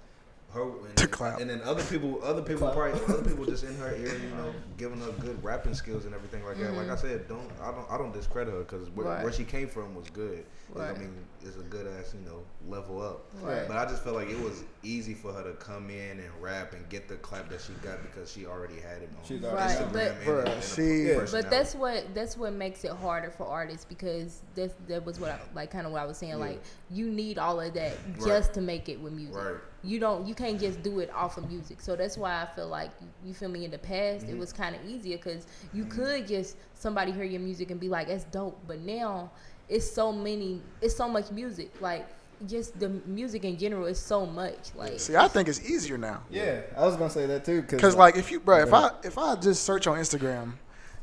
Her 0.52 0.62
and, 0.62 0.96
To 0.96 1.04
then, 1.04 1.08
clap. 1.08 1.40
and 1.40 1.50
then 1.50 1.60
other 1.62 1.82
people, 1.84 2.20
other 2.22 2.42
people 2.42 2.70
probably, 2.70 3.00
other 3.08 3.22
people 3.22 3.44
just 3.44 3.64
in 3.64 3.74
her 3.76 3.94
ear, 3.94 4.14
you 4.14 4.30
know, 4.36 4.52
giving 4.76 5.00
her 5.00 5.12
good 5.12 5.42
rapping 5.42 5.74
skills 5.74 6.04
and 6.04 6.14
everything 6.14 6.44
like 6.44 6.58
that. 6.58 6.72
Like 6.74 6.88
I 6.88 6.94
mm-hmm. 6.94 7.06
said, 7.06 7.28
don't 7.28 7.50
I 7.62 7.70
don't 7.70 7.90
I 7.90 7.98
don't 7.98 8.12
discredit 8.12 8.52
her 8.52 8.60
because 8.60 8.88
where, 8.90 9.06
Right. 9.06 9.22
where 9.22 9.32
she 9.32 9.44
came 9.44 9.68
from 9.68 9.94
was 9.94 10.08
good. 10.10 10.44
Right. 10.80 10.94
I 10.94 10.98
mean, 10.98 11.14
it's 11.44 11.56
a 11.56 11.60
good 11.60 11.86
ass, 11.98 12.14
you 12.14 12.24
know, 12.24 12.38
level 12.68 13.02
up. 13.02 13.24
Right. 13.42 13.66
But 13.66 13.76
I 13.76 13.84
just 13.84 14.04
felt 14.04 14.14
like 14.16 14.30
it 14.30 14.40
was 14.40 14.62
easy 14.84 15.12
for 15.12 15.32
her 15.32 15.42
to 15.42 15.52
come 15.54 15.90
in 15.90 16.20
and 16.20 16.28
rap 16.40 16.72
and 16.72 16.88
get 16.88 17.08
the 17.08 17.16
clap 17.16 17.48
that 17.50 17.60
she 17.60 17.72
got 17.84 18.00
because 18.02 18.30
she 18.32 18.46
already 18.46 18.76
had 18.80 19.02
it 19.02 19.10
on 19.18 19.24
She's 19.26 19.42
already- 19.44 19.56
Right, 19.74 19.80
and, 19.82 19.92
but- 19.92 20.06
and, 20.12 20.20
Bruh, 20.20 20.38
and 20.40 20.48
a 20.48 20.62
see- 20.62 21.08
Yeah. 21.08 21.26
But 21.30 21.50
that's 21.50 21.74
what 21.74 22.14
that's 22.14 22.36
what 22.36 22.52
makes 22.52 22.84
it 22.84 22.92
harder 22.92 23.30
for 23.30 23.44
artists 23.46 23.84
because 23.84 24.42
that's 24.54 24.74
that 24.86 25.04
was 25.04 25.18
what 25.18 25.30
I, 25.30 25.40
like 25.54 25.70
kind 25.72 25.84
of 25.86 25.92
what 25.92 26.00
I 26.02 26.06
was 26.06 26.16
saying. 26.16 26.32
Yeah. 26.32 26.38
Like 26.38 26.62
you 26.90 27.10
need 27.10 27.38
all 27.38 27.60
of 27.60 27.74
that 27.74 27.92
Right. 28.18 28.24
just 28.26 28.54
to 28.54 28.60
make 28.60 28.88
it 28.88 29.00
with 29.00 29.12
music. 29.12 29.34
Right. 29.36 29.54
You 29.84 29.98
don't 29.98 30.26
you 30.28 30.34
can't 30.36 30.60
just 30.60 30.80
do 30.84 31.00
it 31.00 31.10
off 31.12 31.38
of 31.38 31.50
music. 31.50 31.80
So 31.80 31.96
that's 31.96 32.16
why 32.16 32.40
I 32.42 32.46
feel 32.54 32.68
like 32.68 32.92
you 33.24 33.34
feel 33.34 33.48
me 33.48 33.64
in 33.64 33.72
the 33.72 33.78
past 33.78 34.24
Mm-hmm. 34.26 34.36
it 34.36 34.38
was 34.38 34.52
kind 34.52 34.76
of 34.76 34.84
easier 34.88 35.16
because 35.16 35.46
you 35.74 35.84
could 35.86 36.28
just 36.28 36.56
somebody 36.74 37.10
hear 37.10 37.24
your 37.24 37.40
music 37.40 37.72
and 37.72 37.80
be 37.80 37.88
like 37.88 38.06
that's 38.06 38.24
dope. 38.24 38.60
But 38.68 38.78
now 38.80 39.32
it's 39.74 39.90
so 39.90 40.12
many 40.12 40.60
it's 40.80 40.96
so 40.96 41.08
much 41.08 41.30
music 41.30 41.70
like. 41.80 42.06
Just 42.48 42.70
the 42.80 42.88
music 43.06 43.44
in 43.44 43.56
general 43.56 43.86
is 43.86 44.00
so 44.00 44.26
much 44.26 44.74
like 44.74 44.98
See, 44.98 45.14
I 45.14 45.28
think 45.28 45.46
it's 45.48 45.62
easier 45.70 45.96
now. 45.96 46.22
Yeah, 46.28 46.62
I 46.76 46.84
was 46.84 46.96
gonna 46.96 47.08
say 47.08 47.24
that 47.26 47.44
too. 47.44 47.62
Cause 47.62 47.94
like 47.94 48.16
if 48.16 48.32
you, 48.32 48.40
bro, 48.40 48.58
if 48.66 48.72
I 48.74 48.90
if 49.04 49.16
I 49.16 49.36
just 49.36 49.62
search 49.62 49.86
on 49.86 49.96
Instagram, 49.96 50.54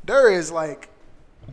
there 0.04 0.30
is 0.30 0.50
like 0.52 0.90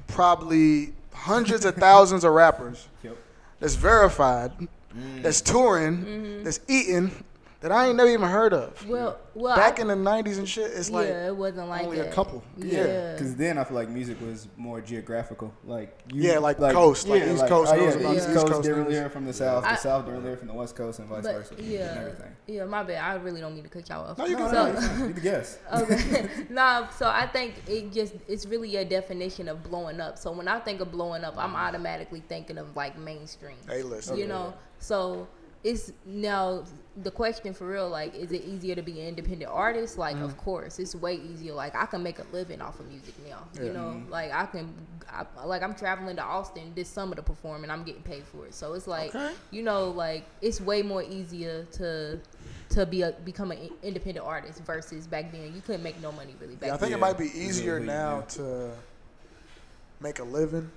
probably 0.08 0.94
hundreds 1.14 1.64
of 1.66 1.76
thousands 1.76 2.24
of 2.26 2.34
rappers 2.34 2.88
Yep. 3.04 3.16
that's 3.62 3.76
verified, 3.76 4.52
Mm. 4.94 5.24
that's 5.24 5.40
touring, 5.42 5.98
Mm-hmm. 6.04 6.44
that's 6.44 6.60
eating, 6.68 7.24
that 7.62 7.72
I 7.72 7.88
ain't 7.88 7.98
never 7.98 8.10
even 8.10 8.28
heard 8.30 8.54
of. 8.54 8.88
well 8.88 9.18
well 9.34 9.56
Back 9.56 9.80
I, 9.80 9.82
in 9.82 9.88
the 9.88 9.96
'90s 9.96 10.38
and 10.38 10.48
shit, 10.48 10.72
it's 10.72 10.90
like 10.90 11.08
yeah 11.08 11.28
it 11.28 11.36
wasn't 11.36 11.70
like 11.70 11.86
only 11.86 12.00
a 12.00 12.12
couple. 12.12 12.44
yeah, 12.58 12.86
Yeah. 12.86 13.12
Because 13.14 13.36
then 13.36 13.58
I 13.58 13.64
feel 13.64 13.76
like 13.76 13.90
music 13.90 14.22
was 14.22 14.48
more 14.58 14.80
geographical. 14.82 15.54
Like 15.66 15.98
you, 16.14 16.24
Yeah, 16.24 16.40
like 16.40 16.58
coast, 16.58 17.08
like 17.08 17.24
East 17.24 17.48
Coast 17.48 17.74
oh, 17.74 17.78
knows 17.78 17.96
yeah, 17.96 18.02
about 18.02 18.16
East 18.16 18.28
East 18.28 18.36
Coast, 18.38 18.54
Coast 18.54 18.64
didn't 18.64 18.90
knows. 18.90 19.12
from 19.12 19.26
the 19.26 19.34
South. 19.34 19.64
I- 19.66 19.72
the 19.72 19.78
South 19.78 20.06
didn't 20.06 20.24
hear 20.24 20.38
from 20.38 20.48
the 20.48 20.54
West 20.54 20.76
Coast, 20.76 21.00
and 21.00 21.08
vice 21.08 21.24
but 21.24 21.34
versa. 21.36 21.56
yeah, 21.60 21.90
and 21.90 22.00
everything. 22.00 22.36
yeah, 22.48 22.66
my 22.66 22.84
bad. 22.84 23.04
I 23.04 23.16
really 23.16 23.42
don't 23.42 23.56
mean 23.56 23.64
to 23.64 23.70
cut 23.70 23.90
y'all 23.90 24.06
off. 24.12 24.18
No, 24.18 24.26
you 24.26 24.36
can 24.36 24.52
no, 24.52 24.80
say 24.80 24.98
no, 25.00 25.08
you 25.08 25.14
can 25.14 25.24
guess. 25.24 25.58
okay. 25.74 26.30
no, 26.50 26.88
so 26.96 27.08
I 27.10 27.28
think 27.28 27.56
it 27.68 27.92
just 27.92 28.14
it's 28.28 28.46
really 28.46 28.76
a 28.76 28.86
definition 28.86 29.48
of 29.48 29.64
blowing 29.64 30.00
up. 30.00 30.18
So 30.18 30.32
when 30.32 30.48
I 30.48 30.60
think 30.60 30.80
of 30.82 30.92
blowing 30.92 31.24
up, 31.24 31.36
I'm 31.38 31.56
automatically 31.56 32.24
thinking 32.28 32.58
of 32.58 32.76
like 32.76 32.98
mainstream. 33.00 33.58
Hey, 33.68 33.82
listen. 33.84 34.18
You 34.18 34.28
know, 34.28 34.54
so 34.80 35.28
it's 35.64 35.92
now 36.06 36.64
the 37.04 37.12
question 37.12 37.54
for 37.54 37.68
real. 37.68 37.90
Like, 37.90 38.16
is 38.16 38.32
it 38.32 38.44
easier 38.46 38.76
to 38.76 38.82
be 38.82 39.02
an 39.02 39.08
independent 39.10 39.52
artist? 39.52 39.98
Like, 39.98 40.16
Mm. 40.16 40.24
of 40.26 40.38
course, 40.38 40.80
it's 40.80 40.96
way 40.96 41.16
easier. 41.16 41.54
Like, 41.54 41.76
I 41.76 41.86
can 41.86 42.02
make 42.04 42.20
a 42.20 42.26
living 42.32 42.62
off 42.62 42.80
of 42.80 42.88
music 42.88 43.14
now. 43.28 43.48
You 43.62 43.68
Yeah. 43.68 43.74
know, 43.74 44.02
like 44.10 44.32
I 44.32 44.46
can, 44.46 44.74
I, 45.10 45.26
like 45.46 45.62
I'm 45.64 45.76
traveling 45.76 46.16
to 46.18 46.24
Austin 46.24 46.74
this 46.76 46.90
summer 46.90 47.16
to 47.16 47.22
perform, 47.24 47.64
and 47.64 47.72
I'm 47.72 47.84
getting 47.84 48.02
paid 48.04 48.24
for 48.26 48.46
it. 48.46 48.54
So 48.54 48.74
it's 48.74 48.88
like, 48.88 49.14
Okay. 49.16 49.34
you 49.52 49.64
know, 49.64 49.90
like 49.92 50.26
it's 50.42 50.60
way 50.62 50.82
more 50.84 51.04
easier 51.04 51.66
to 51.74 52.20
to 52.70 52.86
be 52.86 53.02
a 53.02 53.12
become 53.24 53.52
an 53.52 53.70
independent 53.82 54.26
artist 54.26 54.60
versus 54.66 55.08
back 55.08 55.32
then 55.32 55.54
you 55.56 55.62
couldn't 55.62 55.82
make 55.84 56.02
no 56.02 56.12
money 56.12 56.36
really 56.42 56.56
back 56.56 56.68
Yeah, 56.68 56.74
I 56.74 56.78
think 56.78 56.90
Yeah. 56.92 56.98
it 56.98 57.00
might 57.00 57.18
be 57.18 57.28
easier 57.28 57.80
yeah. 57.80 57.86
now 57.86 58.22
to 58.22 58.72
make 60.02 60.20
a 60.20 60.24
living, 60.24 60.70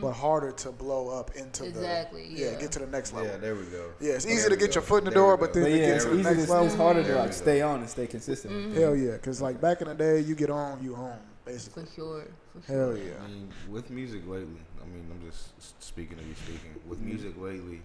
but 0.00 0.12
harder 0.12 0.50
to 0.52 0.72
blow 0.72 1.08
up 1.08 1.30
into 1.36 1.62
Mm-hmm. 1.64 1.78
Exactly, 1.78 2.28
the 2.28 2.40
yeah, 2.40 2.50
yeah. 2.52 2.60
get 2.60 2.72
to 2.72 2.78
the 2.80 2.86
next 2.86 3.12
level. 3.12 3.30
Yeah, 3.30 3.36
there 3.38 3.54
we 3.54 3.64
go. 3.66 3.90
Yeah, 4.00 4.14
it's 4.14 4.24
There 4.24 4.48
to 4.50 4.56
get 4.56 4.70
go. 4.70 4.74
your 4.74 4.82
foot 4.82 4.98
in 4.98 5.04
the 5.04 5.10
There 5.10 5.20
door, 5.20 5.36
but 5.36 5.52
then 5.54 5.62
But 5.64 5.68
to 5.70 5.76
yeah, 5.76 5.86
get 5.86 5.94
it's 5.96 6.04
to 6.04 6.10
the 6.10 6.16
easy. 6.20 6.22
next 6.34 6.48
level. 6.48 6.66
it's 6.66 6.74
harder 6.74 7.02
to 7.04 7.14
like 7.16 7.32
stay 7.32 7.62
on 7.62 7.80
and 7.80 7.88
stay 7.88 8.06
consistent. 8.06 8.52
Mm-hmm. 8.52 8.74
Hell 8.80 8.96
yeah, 8.96 9.12
because 9.12 9.40
like 9.40 9.60
back 9.60 9.80
in 9.80 9.88
the 9.88 9.94
day, 9.94 10.18
you 10.20 10.34
get 10.34 10.50
on, 10.50 10.82
you 10.82 10.94
home, 10.94 11.18
basically. 11.44 11.84
for 11.84 11.92
sure. 11.94 12.24
For 12.60 12.66
sure. 12.66 12.76
Hell 12.94 12.96
yeah. 12.96 13.12
I 13.24 13.28
mean, 13.28 13.48
with 13.70 13.90
music 13.90 14.22
lately, 14.26 14.60
I 14.82 14.86
mean, 14.86 15.06
I'm 15.10 15.28
just 15.30 15.82
speaking 15.82 16.18
to 16.18 16.24
you 16.24 16.34
speaking. 16.34 16.74
With 16.88 16.98
Mm-hmm. 16.98 17.08
music 17.08 17.34
lately, 17.38 17.82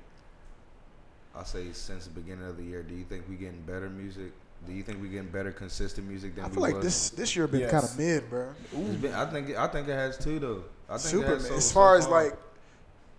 I 1.36 1.44
say 1.44 1.68
since 1.74 2.06
the 2.06 2.12
beginning 2.20 2.46
of 2.48 2.58
the 2.58 2.64
year, 2.64 2.82
do 2.84 2.96
you 2.96 3.04
think 3.06 3.26
we 3.30 3.36
getting 3.36 3.62
better 3.62 3.90
music? 3.90 4.32
Do 4.68 4.74
you 4.74 4.84
think 4.84 5.02
we 5.02 5.08
getting 5.08 5.30
better 5.30 5.52
consistent 5.54 6.08
music 6.08 6.36
than 6.36 6.44
I 6.44 6.48
we 6.48 6.54
feel 6.56 6.64
like 6.64 6.76
was? 6.76 6.84
this 6.84 7.10
this 7.12 7.36
year 7.36 7.48
been 7.48 7.62
Yes. 7.62 7.72
kind 7.72 7.84
of 7.86 7.98
mid, 7.98 8.30
bro. 8.30 8.50
It's 8.74 8.96
been, 9.02 9.14
I 9.14 9.26
think 9.28 9.56
I 9.56 9.68
think 9.68 9.88
it 9.88 9.94
has 9.94 10.18
too 10.18 10.40
though. 10.40 10.64
I 10.90 10.98
think 10.98 11.02
Super 11.02 11.26
it 11.26 11.30
has 11.36 11.44
mid. 11.44 11.52
so- 11.52 11.58
as 11.58 11.66
so 11.68 11.74
far 11.74 11.98
as 11.98 12.08
like, 12.08 12.34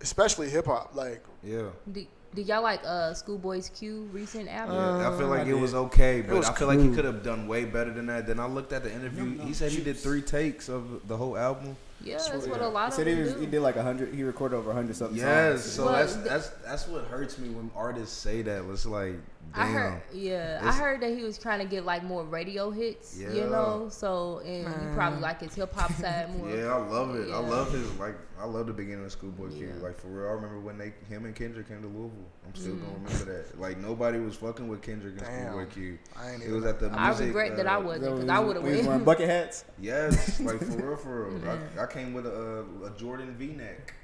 especially 0.00 0.50
hip 0.50 0.66
hop, 0.66 0.94
like 0.94 1.22
yeah. 1.42 1.68
Did, 1.90 2.06
did 2.34 2.46
y'all 2.46 2.62
like 2.62 2.80
uh 2.84 3.12
Schoolboy's 3.14 3.70
Q 3.70 4.08
recent 4.12 4.48
album? 4.48 4.76
Yeah, 4.76 5.10
I 5.12 5.18
feel 5.18 5.28
like 5.28 5.40
I 5.40 5.42
it 5.42 5.46
did. 5.52 5.60
was 5.60 5.74
okay, 5.74 6.20
but 6.22 6.36
was 6.36 6.48
I 6.48 6.54
feel 6.54 6.68
like 6.68 6.78
he 6.80 6.90
could 6.94 7.04
have 7.04 7.22
done 7.22 7.48
way 7.48 7.64
better 7.64 7.92
than 7.92 8.06
that. 8.06 8.26
Then 8.26 8.38
I 8.40 8.46
looked 8.46 8.72
at 8.72 8.82
the 8.82 8.92
interview. 8.92 9.38
He 9.38 9.52
said 9.52 9.72
he 9.72 9.82
did 9.82 9.96
three 9.96 10.22
takes 10.22 10.68
of 10.68 11.06
the 11.08 11.16
whole 11.16 11.36
album. 11.36 11.76
yeah, 12.02 12.16
that's 12.18 12.46
what 12.46 12.60
a 12.62 12.68
lot 12.68 12.84
He 12.84 12.88
of 12.88 12.94
said 12.94 13.06
he 13.08 13.14
was 13.20 13.32
do. 13.34 13.40
he 13.40 13.46
did 13.46 13.60
like 13.62 13.76
a 13.76 13.82
hundred. 13.82 14.14
He 14.14 14.22
recorded 14.22 14.56
over 14.56 14.70
a 14.70 14.74
hundred 14.74 14.96
something. 14.96 15.16
Yes, 15.18 15.62
songs. 15.62 15.72
so 15.72 15.84
Well, 15.86 15.92
that's 15.94 16.14
that's 16.16 16.48
that's 16.64 16.88
what 16.88 17.04
hurts 17.06 17.38
me 17.38 17.48
when 17.50 17.70
artists 17.76 18.16
say 18.16 18.42
that. 18.42 18.64
It's 18.70 18.86
like, 18.86 19.16
damn. 19.54 19.62
I 19.62 19.66
heard, 19.66 20.02
yeah, 20.12 20.60
I 20.62 20.72
heard 20.72 21.00
that 21.02 21.10
he 21.16 21.22
was 21.24 21.38
trying 21.38 21.58
to 21.60 21.64
get 21.64 21.84
like 21.84 22.02
more 22.04 22.24
radio 22.24 22.70
hits, 22.70 23.16
Yeah. 23.18 23.32
you 23.32 23.40
know. 23.42 23.88
So, 23.90 24.38
and 24.44 24.64
you 24.64 24.94
probably 24.94 25.14
Man. 25.16 25.20
like 25.22 25.40
his 25.40 25.54
hip 25.54 25.72
hop 25.74 25.92
side 25.92 26.34
more. 26.38 26.50
Yeah, 26.50 26.74
I 26.74 26.76
love 26.78 27.14
it. 27.16 27.30
I 27.30 27.38
love 27.38 27.72
his 27.72 27.90
like. 27.98 28.16
I 28.40 28.44
love 28.46 28.66
the 28.68 28.72
beginning 28.72 29.04
of 29.04 29.12
Schoolboy 29.12 29.50
Q. 29.50 29.70
Like 29.82 30.00
for 30.00 30.06
real, 30.08 30.26
I 30.28 30.32
remember 30.32 30.60
when 30.60 30.78
they 30.78 30.94
him 31.10 31.26
and 31.26 31.34
Kendrick 31.36 31.68
came 31.68 31.82
to 31.82 31.88
Louisville. 31.88 32.10
I'm 32.46 32.54
still 32.54 32.72
Mm. 32.74 32.80
gonna 32.80 32.92
remember 33.04 33.24
that. 33.36 33.60
Like 33.60 33.76
nobody 33.78 34.18
was 34.18 34.34
fucking 34.36 34.66
with 34.66 34.80
Kendrick 34.80 35.14
and 35.18 35.26
Damn. 35.26 35.48
Schoolboy 35.52 35.66
Q. 35.70 35.98
I 36.16 36.30
ain't 36.32 36.42
It 36.42 36.50
was 36.50 36.64
at 36.64 36.80
the. 36.80 36.90
I 36.90 37.08
music, 37.08 37.26
regret 37.26 37.56
that 37.58 37.66
I 37.66 37.74
uh, 37.74 37.80
wasn't 37.80 38.04
because 38.04 38.20
was- 38.20 38.30
I 38.30 38.38
would 38.38 38.56
have 38.56 38.64
we 38.64 38.76
was 38.78 38.86
wearing 38.86 39.04
bucket 39.04 39.28
hats. 39.28 39.64
Yes, 39.80 40.40
like 40.40 40.58
for 40.58 40.64
real, 40.76 40.96
for 40.96 41.24
real. 41.28 41.50
I, 41.78 41.82
I 41.82 41.86
came 41.86 42.12
with 42.14 42.26
a, 42.26 42.64
a 42.84 42.90
Jordan 42.98 43.34
V-neck. 43.38 43.94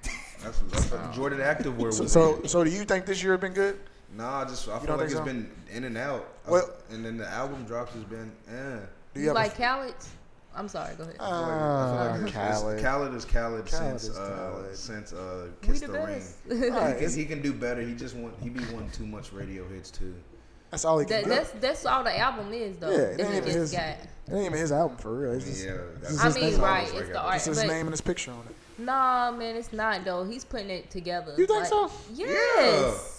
That's, 0.42 0.59
that's 0.70 0.90
what 0.90 1.03
the 1.03 1.12
Jordan 1.12 1.38
activewear 1.40 1.92
So, 1.94 2.07
so, 2.07 2.42
so 2.44 2.62
do 2.64 2.70
you 2.70 2.85
think 2.85 3.07
this 3.07 3.22
year 3.22 3.33
has 3.33 3.40
been 3.40 3.53
good? 3.55 3.79
Nah, 4.16 4.40
I 4.40 4.44
just 4.44 4.68
I 4.68 4.79
feel 4.79 4.90
like 4.96 4.98
think 5.00 5.11
it's 5.11 5.12
so? 5.18 5.24
been 5.24 5.50
in 5.70 5.85
and 5.85 5.96
out. 5.96 6.26
Well- 6.48 6.70
and 6.90 7.05
then 7.05 7.16
the 7.18 7.29
album 7.29 7.64
drops 7.64 7.92
has 7.94 8.05
been 8.05 8.33
eh. 8.48 8.79
Do 9.14 9.20
You 9.20 9.29
have 9.29 9.37
a- 9.37 9.40
like 9.40 9.57
Khaled's? 9.57 10.09
I'm 10.55 10.68
sorry. 10.68 10.94
Go 10.94 11.02
ahead. 11.02 11.16
I 11.20 11.29
feel 11.29 11.40
like- 11.40 11.50
I 11.50 12.16
feel 12.16 12.22
Ah, 12.22 12.22
like 12.22 12.33
Khaled. 12.33 12.83
Khaled 12.83 13.14
is 13.14 13.24
Khaled, 13.26 13.66
Khaled 13.66 14.00
since 14.00 14.05
is 14.05 14.16
uh, 14.16 14.74
since 14.74 15.12
uh, 15.12 15.48
we 15.61 15.68
Kiss 15.68 15.81
the 15.81 15.88
the, 15.88 15.92
Ring. 15.92 16.07
best. 16.07 16.37
All 16.50 16.81
right, 16.81 16.98
He 16.98 17.05
can, 17.07 17.14
he 17.14 17.24
can 17.26 17.42
do 17.42 17.52
better. 17.52 17.83
He 17.83 17.94
just 17.94 18.16
want 18.16 18.35
he 18.42 18.48
be 18.48 18.61
wanting 18.72 18.90
too 18.90 19.07
much 19.07 19.33
radio 19.33 19.68
hits 19.68 19.90
too. 19.90 20.14
That's 20.70 20.85
all 20.85 20.98
he 20.98 21.05
can 21.07 21.16
that, 21.16 21.24
do. 21.24 21.31
that's 21.31 21.50
that's 21.61 21.87
all 21.87 22.02
the 22.02 22.18
album 22.18 22.52
is 22.52 22.76
though. 22.79 22.90
Yeah, 22.90 22.96
it 22.98 23.20
ain't 23.20 23.35
even 23.35 23.44
his- 23.44 23.70
got. 23.72 23.81
It 23.83 24.00
ain't 24.33 24.46
even 24.46 24.59
his 24.59 24.72
album 24.72 24.96
for 24.96 25.14
real. 25.16 25.33
It's 25.35 25.44
just, 25.44 25.64
yeah, 25.64 25.72
it's 26.02 26.18
I 26.20 26.24
his 26.26 26.35
mean, 26.35 26.50
name. 26.52 26.61
right? 26.61 26.92
It's 26.92 27.09
the 27.11 27.14
a- 27.20 27.22
art. 27.22 27.37
It's 27.37 27.44
his 27.44 27.59
but- 27.59 27.66
name 27.68 27.81
and 27.87 27.90
his 27.90 28.00
picture 28.00 28.33
on 28.33 28.40
it. 28.40 28.55
Nah, 28.83 29.31
man, 29.31 29.57
it's 29.57 29.72
not 29.72 30.05
though. 30.05 30.24
He's 30.24 30.44
putting 30.44 30.70
it 30.70 30.90
together. 30.90 31.35
You 31.38 31.46
think 31.46 31.61
Like, 31.61 31.68
so? 31.68 31.90
Yes. 32.14 33.15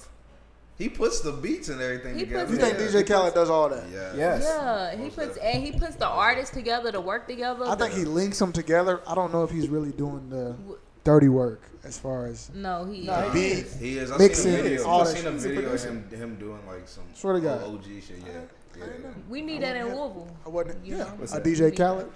He 0.77 0.89
puts 0.89 1.21
the 1.21 1.31
beats 1.31 1.69
and 1.69 1.81
everything 1.81 2.15
He 2.15 2.25
together. 2.25 2.45
puts 2.45 2.51
You 2.51 2.57
think 2.77 2.79
yeah. 2.93 3.01
DJ 3.01 3.07
Khaled 3.07 3.33
does 3.33 3.49
all 3.49 3.67
that? 3.69 3.83
Yeah. 3.91 4.13
Yes. 4.15 4.43
Yeah, 4.45 4.95
he 4.95 5.09
puts 5.09 5.37
and 5.37 5.63
he 5.63 5.71
puts 5.71 5.95
the 5.95 6.05
artists 6.07 6.53
together 6.53 6.91
to 6.91 7.01
work 7.01 7.27
together. 7.27 7.65
I 7.65 7.75
think 7.75 7.93
he 7.93 8.05
links 8.05 8.37
them 8.37 8.51
together. 8.53 9.01
I 9.07 9.15
don't 9.15 9.33
know 9.33 9.43
if 9.43 9.49
he's 9.49 9.69
really 9.69 9.91
doing 9.91 10.29
the 10.29 10.55
dirty 11.03 11.29
work 11.29 11.61
as 11.83 11.97
far 11.97 12.27
as 12.27 12.51
No, 12.53 12.85
he. 12.85 13.05
No, 13.07 13.13
is. 13.19 13.33
he 13.33 13.39
beat. 13.39 13.53
is. 13.65 13.79
He 13.79 13.97
is. 13.97 14.11
I 14.11 14.17
Mixing, 14.17 14.43
seen 14.51 14.59
a 14.59 14.63
video. 14.63 14.85
all 14.85 15.01
I 15.01 15.03
that 15.05 15.17
seen 15.17 15.25
a 15.25 15.31
video 15.31 15.73
of 15.73 15.83
him 15.83 16.09
him 16.11 16.35
doing 16.35 16.59
like 16.67 16.87
some 16.87 17.05
Swear 17.15 17.33
to 17.33 17.39
God. 17.41 17.63
OG 17.63 17.83
shit. 17.85 18.17
Yeah. 18.25 18.41
I 18.75 18.79
didn't 18.85 19.03
know. 19.03 19.09
We 19.29 19.41
need 19.41 19.63
that 19.63 19.75
in 19.77 19.85
Louisville. 19.87 20.27
I 20.45 20.49
wasn't. 20.49 20.85
You 20.85 20.97
Yeah, 20.97 21.03
know? 21.05 21.09
What's 21.17 21.33
a 21.33 21.39
that? 21.39 21.43
DJ 21.43 21.75
Khaled, 21.75 22.11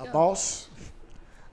a 0.00 0.04
Yeah. 0.04 0.10
boss, 0.12 0.68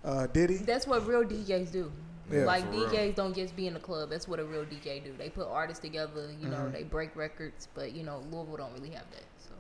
uh, 0.03 0.25
Diddy. 0.25 0.58
That's 0.58 0.88
what 0.88 1.06
real 1.06 1.23
DJs 1.23 1.71
do. 1.71 1.91
Yeah, 2.31 2.45
like 2.45 2.65
for 2.65 2.71
real. 2.71 2.89
DJs 2.89 3.15
don't 3.15 3.35
just 3.35 3.55
be 3.55 3.67
in 3.67 3.73
the 3.73 3.79
club. 3.79 4.09
That's 4.09 4.27
what 4.27 4.39
a 4.39 4.43
real 4.43 4.65
DJ 4.65 5.03
do. 5.03 5.13
They 5.17 5.29
put 5.29 5.47
artists 5.47 5.81
together. 5.81 6.29
You 6.39 6.49
know, 6.49 6.57
Mhm. 6.57 6.71
they 6.73 6.83
break 6.83 7.15
records. 7.15 7.67
But 7.73 7.93
you 7.93 8.03
know, 8.03 8.19
Louisville 8.31 8.57
don't 8.57 8.73
really 8.73 8.89
have 8.89 9.09
that. 9.11 9.23
So 9.37 9.51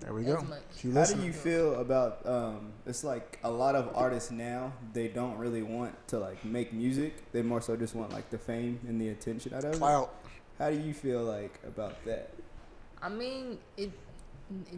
There 0.00 0.14
we 0.14 0.26
as 0.26 0.36
go. 0.36 0.42
much. 0.42 0.62
How 0.94 1.04
do 1.14 1.22
you 1.22 1.32
feel 1.32 1.74
about? 1.80 2.24
Um, 2.26 2.72
it's 2.86 3.04
like 3.04 3.38
a 3.44 3.50
lot 3.50 3.74
of 3.74 3.94
artists 3.94 4.30
now. 4.30 4.72
They 4.94 5.08
don't 5.08 5.36
really 5.38 5.62
want 5.62 5.94
to 6.08 6.18
like 6.18 6.42
make 6.44 6.72
music. 6.72 7.30
They 7.32 7.42
more 7.42 7.60
so 7.60 7.76
just 7.76 7.94
want 7.94 8.12
like 8.12 8.30
the 8.30 8.38
fame 8.38 8.80
and 8.88 9.00
the 9.00 9.08
attention 9.10 9.52
out 9.54 9.64
of 9.64 9.74
it. 9.74 9.78
clout. 9.78 10.14
How 10.58 10.70
do 10.70 10.76
you 10.78 10.92
feel 10.94 11.22
like 11.22 11.58
about 11.66 12.02
that? 12.06 12.30
I 13.02 13.08
mean, 13.08 13.58
it. 13.76 13.90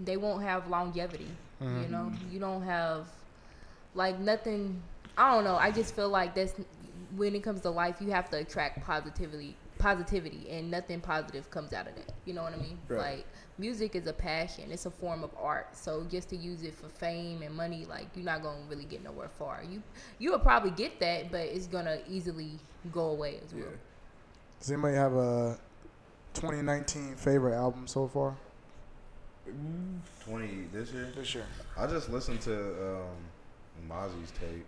They 0.04 0.16
won't 0.18 0.42
have 0.42 0.68
longevity. 0.68 1.28
You 1.60 1.66
Mm-hmm. 1.68 1.92
know, 1.92 2.12
you 2.30 2.38
don't 2.40 2.62
have 2.62 3.06
like 3.94 4.18
nothing. 4.18 4.82
I 5.16 5.32
don't 5.34 5.44
know. 5.44 5.56
I 5.56 5.70
just 5.70 5.94
feel 5.94 6.08
like 6.08 6.34
that's 6.34 6.54
when 7.16 7.34
it 7.34 7.42
comes 7.42 7.60
to 7.62 7.70
life, 7.70 7.96
you 8.00 8.10
have 8.10 8.30
to 8.30 8.38
attract 8.38 8.84
positivity, 8.84 9.56
positivity, 9.78 10.46
and 10.50 10.70
nothing 10.70 11.00
positive 11.00 11.50
comes 11.50 11.72
out 11.72 11.86
of 11.86 11.94
that. 11.96 12.12
You 12.24 12.34
know 12.34 12.42
what 12.42 12.54
I 12.54 12.56
mean? 12.56 12.78
Right. 12.88 13.16
Like 13.16 13.26
music 13.58 13.94
is 13.94 14.06
a 14.06 14.12
passion. 14.12 14.70
It's 14.70 14.86
a 14.86 14.90
form 14.90 15.22
of 15.22 15.30
art. 15.40 15.76
So 15.76 16.04
just 16.10 16.30
to 16.30 16.36
use 16.36 16.62
it 16.62 16.74
for 16.74 16.88
fame 16.88 17.42
and 17.42 17.54
money, 17.54 17.84
like 17.84 18.06
you're 18.14 18.24
not 18.24 18.42
gonna 18.42 18.60
really 18.68 18.84
get 18.84 19.02
nowhere 19.02 19.28
far. 19.28 19.62
You 19.68 19.82
you 20.18 20.32
will 20.32 20.38
probably 20.38 20.70
get 20.70 21.00
that, 21.00 21.30
but 21.30 21.40
it's 21.40 21.66
gonna 21.66 21.98
easily 22.08 22.58
go 22.92 23.10
away 23.10 23.40
as 23.44 23.52
well. 23.52 23.64
Yeah. 23.64 23.76
Does 24.60 24.70
anybody 24.70 24.96
have 24.96 25.14
a 25.14 25.58
2019 26.34 27.16
favorite 27.16 27.54
album 27.54 27.86
so 27.86 28.08
far? 28.08 28.36
Twenty 30.24 30.66
this 30.72 30.92
year. 30.92 31.12
this 31.16 31.34
year. 31.34 31.46
I 31.76 31.86
just 31.88 32.08
listened 32.08 32.40
to 32.42 32.54
um, 32.54 33.88
Mozzy's 33.88 34.30
tape. 34.30 34.64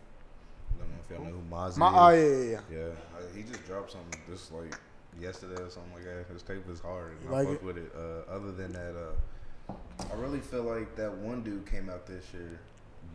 I 0.76 0.80
don't 0.80 0.90
know 0.90 0.96
if 1.04 1.10
y'all 1.10 1.24
know 1.24 1.30
who 1.32 1.54
Mozzy 1.54 1.76
My, 1.78 1.92
oh 1.94 2.08
is. 2.14 2.50
yeah, 2.52 2.60
yeah, 2.70 2.76
yeah. 2.78 2.87
Yeah, 2.87 2.92
I, 3.32 3.37
he 3.37 3.42
just 3.42 3.64
dropped 3.66 3.92
something 3.92 4.20
just 4.30 4.52
like 4.52 4.74
yesterday 5.20 5.62
or 5.62 5.70
something 5.70 5.92
like 5.94 6.04
that. 6.04 6.26
His 6.32 6.42
tape 6.42 6.68
is 6.70 6.80
hard. 6.80 7.12
And 7.12 7.22
You 7.24 7.34
I 7.34 7.38
like 7.38 7.48
fuck 7.48 7.56
it? 7.56 7.62
with 7.64 7.78
it. 7.78 7.92
Uh, 7.96 8.30
other 8.32 8.52
than 8.52 8.72
that, 8.72 8.94
uh, 8.96 9.72
I 10.12 10.14
really 10.16 10.40
feel 10.40 10.62
like 10.64 10.94
that 10.96 11.12
one 11.18 11.42
dude 11.42 11.70
came 11.70 11.88
out 11.88 12.06
this 12.06 12.24
year, 12.34 12.58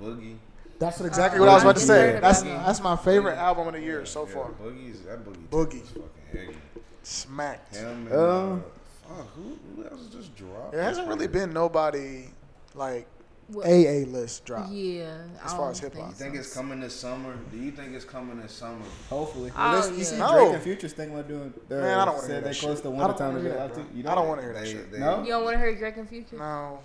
Boogie. 0.02 0.38
That's 0.80 1.02
exactly 1.02 1.39
Oh, 1.39 1.43
what 1.43 1.50
I 1.50 1.54
was 1.56 1.63
about 1.63 1.76
to 1.76 1.82
say. 1.82 2.19
That's 2.22 2.41
that. 2.43 2.65
that's 2.65 2.82
my 2.82 2.95
favorite 2.95 3.36
album 3.38 3.67
of 3.67 3.74
the 3.74 3.82
year 3.82 4.06
so 4.06 4.26
Yeah, 4.26 4.34
far. 4.34 4.50
Boogie's 4.52 5.02
that 5.02 5.26
Boogie. 5.26 5.34
tape 5.36 5.50
Boogie. 5.52 5.84
is 5.84 5.89
fucking 5.89 6.10
heavy. 6.32 6.58
Smacked. 7.04 7.76
Him 7.76 8.08
and 8.08 8.13
Um, 8.13 8.63
uh, 9.10 9.15
fuck, 9.17 9.28
who, 9.36 9.58
who 9.76 9.84
else 9.89 10.06
just 10.08 10.36
dropped? 10.36 10.72
There 10.72 10.82
hasn't 10.82 11.08
really 11.10 11.28
been 11.28 11.52
nobody 11.52 12.30
like 12.76 13.08
Well, 13.52 13.66
AA 13.68 14.06
list 14.08 14.46
drop. 14.46 14.68
Yeah. 14.72 15.18
As 15.44 15.54
far 15.54 15.72
as 15.72 15.80
hip-hop. 15.80 16.10
You 16.10 16.14
think 16.14 16.36
it's 16.36 16.54
coming 16.54 16.80
this 16.80 16.94
summer? 16.96 17.36
Do 17.52 17.58
you 17.58 17.72
think 17.72 17.94
it's 17.96 18.06
coming 18.06 18.40
this 18.40 18.52
summer? 18.52 18.86
Hopefully. 19.10 19.52
Oh, 19.56 19.72
Well, 19.72 19.82
this- 19.90 19.98
you 19.98 20.04
see 20.04 20.18
No. 20.18 20.32
Drake 20.34 20.54
and 20.54 20.62
Future's 20.64 20.94
thing 20.94 21.12
about 21.12 21.28
doing. 21.28 21.54
They're 21.68 21.82
Man, 21.82 22.00
I 22.00 22.06
don't 22.06 22.14
want 22.16 22.28
to 22.28 22.32
hear 22.34 22.42
that 22.42 22.48
they 22.48 22.54
shit. 22.54 22.64
close 22.64 22.82
to 22.82 22.90
I 22.90 22.92
don't 22.92 23.00
time 23.00 23.08
want 23.08 23.20
to 23.20 23.26
to 23.36 23.42
get 23.50 23.52
hear 23.56 23.60
out 23.64 23.74
that, 23.74 23.90
to. 23.92 23.98
You 23.98 24.04
bro. 24.04 24.12
I 24.12 24.16
don't 24.16 24.28
want 24.28 24.40
to 24.42 24.46
hear 24.46 24.54
that 24.54 24.68
shit. 24.68 25.00
No? 25.00 25.22
You 25.24 25.28
don't 25.30 25.44
want 25.44 25.56
to 25.56 25.60
hear 25.60 25.76
Drake 25.76 25.98
and 25.98 26.08
Future? 26.08 26.38
No, 26.38 26.80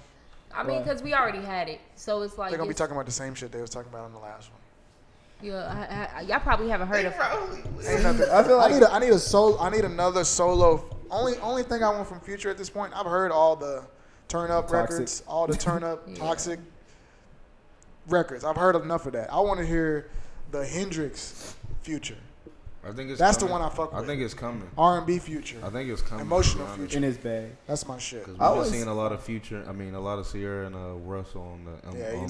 I 0.55 0.63
mean, 0.63 0.83
because 0.83 1.03
we 1.03 1.13
already 1.15 1.43
had 1.43 1.69
it, 1.69 1.81
so 1.97 2.23
it's 2.23 2.39
like 2.39 2.51
they're 2.51 2.59
gonna 2.59 2.69
be 2.69 2.75
talking 2.75 2.95
about 2.95 3.07
the 3.07 3.13
same 3.13 3.35
shit 3.35 3.53
they 3.53 3.61
was 3.61 3.71
talking 3.71 3.91
about 3.93 4.05
on 4.05 4.13
the 4.13 4.19
last 4.21 4.51
one. 4.51 4.61
Yeah, 5.43 6.09
I, 6.15 6.21
I, 6.21 6.23
y'all 6.23 6.39
probably 6.41 6.69
haven't 6.71 6.89
heard 6.89 7.05
of. 7.05 7.13
Ain't 7.87 8.03
nothing. 8.05 8.31
I 8.31 8.43
feel 8.45 8.57
like- 8.57 8.71
I 8.71 8.75
need 8.75 8.83
a, 8.83 8.93
I 8.93 8.99
need 9.01 9.11
a 9.11 9.19
solo. 9.19 9.59
I 9.59 9.69
need 9.69 9.85
another 9.85 10.25
solo. 10.25 10.85
Only 11.11 11.37
only 11.39 11.63
thing 11.65 11.83
I 11.83 11.91
want 11.91 12.09
from 12.09 12.21
Future 12.21 12.49
at 12.49 12.57
this 12.57 12.71
point. 12.71 12.93
I've 12.97 13.05
heard 13.05 13.31
all 13.33 13.55
the 13.57 13.83
turn 14.29 14.51
up 14.51 14.69
Toxic. 14.69 14.91
records, 14.91 15.23
all 15.27 15.47
the 15.47 15.57
turn 15.57 15.83
up 15.85 16.03
Yeah. 16.09 16.15
toxic 16.17 16.59
records. 18.09 18.45
I've 18.45 18.57
heard 18.57 18.77
enough 18.77 19.07
of 19.07 19.13
that. 19.13 19.33
I 19.33 19.41
want 19.41 19.61
to 19.61 19.67
hear 19.67 20.11
the 20.51 20.67
Hendrix 20.67 21.55
Future, 21.83 22.17
I 22.87 22.93
think 22.93 23.11
it's. 23.11 23.19
That's 23.19 23.37
the 23.37 23.47
coming. 23.47 23.61
one 23.61 23.63
I 23.63 23.69
fuck 23.75 23.93
with. 23.93 24.03
I 24.03 24.07
think 24.07 24.23
it's 24.23 24.35
coming. 24.35 24.69
R 24.79 24.99
and 24.99 25.07
B 25.07 25.19
Future. 25.19 25.59
I 25.63 25.69
think 25.71 25.91
it's 25.91 26.01
coming. 26.03 26.25
Emotional 26.25 26.65
to 26.67 26.73
be 26.73 26.73
honest. 26.75 26.79
Future. 26.93 26.97
in 26.99 27.03
his 27.03 27.17
bag. 27.19 27.51
That's 27.67 27.87
my 27.89 27.99
shit. 27.99 28.25
Because 28.25 28.41
I 28.41 28.45
we've 28.49 28.53
been 28.55 28.59
was- 28.61 28.71
seeing 28.71 28.89
a 28.89 28.95
lot 28.95 29.13
of 29.13 29.23
future. 29.23 29.65
I 29.69 29.73
mean, 29.73 29.95
a 29.95 30.01
lot 30.01 30.19
of 30.19 30.31
Ciara 30.31 30.67
and 30.67 30.75
uh, 30.77 30.95
Russell 31.05 31.43
on 31.43 31.65
the 31.65 31.89
on, 31.89 31.97
Yeah, 31.97 32.11
you 32.13 32.17
know. 32.17 32.23
on 32.23 32.25
Oh, 32.25 32.29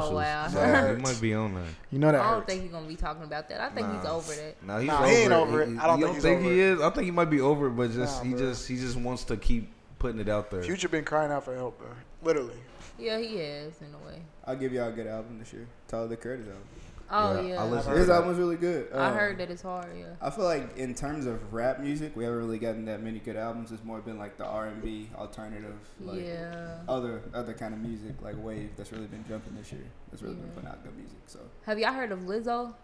socials. 0.00 0.14
wow. 0.14 0.48
So 0.48 0.54
That 0.56 0.96
he 0.96 1.02
might 1.02 1.20
be 1.20 1.34
on 1.34 1.54
there. 1.54 1.64
You 1.92 1.98
know 2.00 2.10
that. 2.12 2.20
I 2.20 2.24
don't 2.30 2.34
hurts. 2.40 2.46
think 2.52 2.62
he's 2.62 2.72
gonna 2.72 2.86
be 2.88 2.96
talking 2.96 3.22
about 3.24 3.48
that. 3.50 3.60
I 3.60 3.68
think 3.70 3.86
he's 3.94 4.04
over 4.04 4.32
that. 4.34 4.62
Nah, 4.64 4.78
he's 4.78 4.88
Nah, 4.88 4.98
over 4.98 5.06
he 5.08 5.14
ain't 5.16 5.32
it. 5.32 5.34
over 5.36 5.62
it. 5.62 5.68
He- 5.68 5.78
I 5.78 5.86
don't 5.86 5.98
you 6.00 6.04
think 6.06 6.14
he's 6.16 6.22
think 6.22 6.40
over 6.40 6.50
he 6.50 6.60
it. 6.60 6.64
is. 6.64 6.80
I 6.80 6.90
think 6.90 7.04
he 7.04 7.10
might 7.10 7.30
be 7.30 7.40
over 7.40 7.66
it, 7.68 7.70
but 7.70 7.92
just 7.92 8.18
Nah, 8.18 8.24
he 8.24 8.30
bro. 8.34 8.38
just 8.40 8.68
he 8.68 8.76
just 8.76 8.96
wants 8.96 9.24
to 9.24 9.36
keep 9.36 9.68
putting 9.98 10.20
it 10.20 10.28
out 10.28 10.50
there. 10.50 10.62
Future 10.62 10.88
been 10.88 11.04
crying 11.04 11.30
out 11.32 11.44
for 11.44 11.54
help, 11.54 11.78
bro. 11.78 11.88
Literally. 12.22 12.54
Yeah, 12.98 13.18
he 13.18 13.36
is 13.36 13.80
in 13.80 13.94
a 13.94 14.06
way. 14.06 14.20
I'll 14.44 14.56
give 14.56 14.72
y'all 14.72 14.88
a 14.88 14.92
good 14.92 15.06
album 15.06 15.38
this 15.38 15.52
year. 15.52 15.66
Tyler 15.86 16.08
the 16.08 16.16
Creator's 16.16 16.48
album. 16.48 16.62
Oh 17.10 17.40
Yeah, 17.40 17.48
yeah, 17.54 17.62
I 17.62 17.64
listened 17.66 17.94
His 17.96 18.02
to 18.04 18.06
that. 18.08 18.14
album 18.16 18.28
was 18.30 18.38
really 18.38 18.56
good. 18.56 18.92
I 18.92 19.08
Um, 19.08 19.14
heard 19.14 19.38
that 19.38 19.50
it's 19.50 19.62
hard. 19.62 19.88
Yeah. 19.98 20.06
I 20.20 20.28
feel 20.28 20.44
like 20.44 20.76
in 20.76 20.94
terms 20.94 21.24
of 21.24 21.54
rap 21.54 21.80
music, 21.80 22.14
we 22.14 22.24
haven't 22.24 22.38
really 22.38 22.58
gotten 22.58 22.84
that 22.84 23.02
many 23.02 23.18
good 23.18 23.36
albums. 23.36 23.72
It's 23.72 23.82
more 23.82 24.00
been 24.00 24.18
like 24.18 24.36
the 24.36 24.44
R 24.44 24.66
and 24.66 24.82
B 24.82 25.08
alternative, 25.16 25.78
like 26.00 26.20
yeah. 26.20 26.80
other 26.86 27.22
other 27.32 27.54
kind 27.54 27.72
of 27.72 27.80
music, 27.80 28.20
like 28.20 28.34
wave. 28.38 28.70
That's 28.76 28.92
really 28.92 29.06
been 29.06 29.24
jumping 29.26 29.54
this 29.56 29.72
year. 29.72 29.84
That's 30.10 30.22
really 30.22 30.34
been 30.36 30.50
putting 30.50 30.68
out 30.68 30.82
good 30.84 30.96
music. 30.98 31.16
So 31.28 31.38
Have 31.64 31.78
y'all 31.78 31.92
heard 31.94 32.12
of 32.12 32.20
Lizzo? 32.20 32.74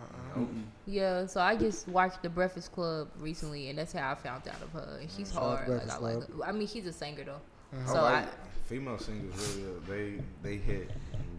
Uh-uh. 0.00 0.38
Nope. 0.40 0.48
Yeah, 0.86 1.26
so 1.26 1.40
I 1.40 1.56
just 1.56 1.88
watched 1.88 2.22
The 2.22 2.28
Breakfast 2.30 2.72
Club 2.72 3.08
recently, 3.18 3.68
and 3.70 3.78
that's 3.78 3.92
how 3.92 4.10
I 4.10 4.14
found 4.14 4.46
out 4.48 4.62
of 4.62 4.70
her. 4.72 4.98
And 5.00 5.10
she's 5.10 5.30
hard. 5.32 5.68
Like 5.68 5.90
I 5.90 5.98
like. 5.98 6.14
Her. 6.28 6.44
I 6.44 6.52
mean, 6.52 6.66
she's 6.68 6.86
a 6.86 6.92
singer 6.92 7.24
though. 7.24 7.76
Mhm. 7.76 7.82
I 7.88 7.92
So 7.92 8.02
like 8.02 8.24
I- 8.24 8.28
female 8.66 8.98
singers 8.98 9.34
really. 9.56 9.70
Uh, 9.70 9.80
they 9.88 10.22
they 10.42 10.56
hit. 10.56 10.90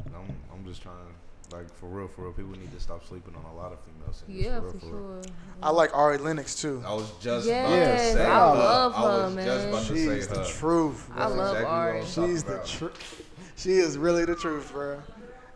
I'm 0.08 0.36
I'm 0.54 0.66
just 0.66 0.82
trying 0.82 0.96
like 1.52 1.74
for 1.76 1.88
real 1.88 2.08
for 2.08 2.24
real. 2.24 2.34
People 2.34 2.52
need 2.52 2.72
to 2.74 2.80
stop 2.80 3.04
sleeping 3.08 3.34
on 3.36 3.44
a 3.46 3.56
lot 3.56 3.72
of 3.72 3.80
female 3.80 4.14
singers. 4.14 4.46
Yeah, 4.46 4.58
for, 4.60 4.64
real, 4.66 4.72
for 4.74 4.80
for 4.80 4.86
real. 4.88 5.24
sure. 5.24 5.32
I 5.64 5.70
like 5.72 5.96
Ari 5.98 6.18
Lennox 6.20 6.56
too. 6.62 6.84
I 6.86 6.94
was 6.94 7.10
just 7.22 7.48
Yes, 7.48 7.66
about 7.66 7.98
to 7.98 8.14
say 8.14 8.26
I 8.26 8.50
her. 8.50 8.56
love 8.56 8.94
I 8.96 9.02
was 9.02 9.12
her, 9.36 9.44
just 9.46 9.58
man. 9.64 9.70
about 9.70 9.82
to 9.88 9.94
She's 9.96 10.06
say 10.28 10.34
the 10.34 10.40
her. 10.40 10.46
truth. 10.46 11.10
I 11.12 11.16
bro. 11.16 11.24
That's 11.26 11.36
love 11.38 11.56
exactly 11.56 11.66
Ari. 11.76 12.00
was 12.02 12.16
talking 12.16 12.30
She's 12.32 12.44
the 12.44 12.58
truth. 12.66 13.22
She 13.56 13.72
is 13.74 13.98
really 13.98 14.26
the 14.26 14.36
truth, 14.36 14.72
bro. 14.72 15.02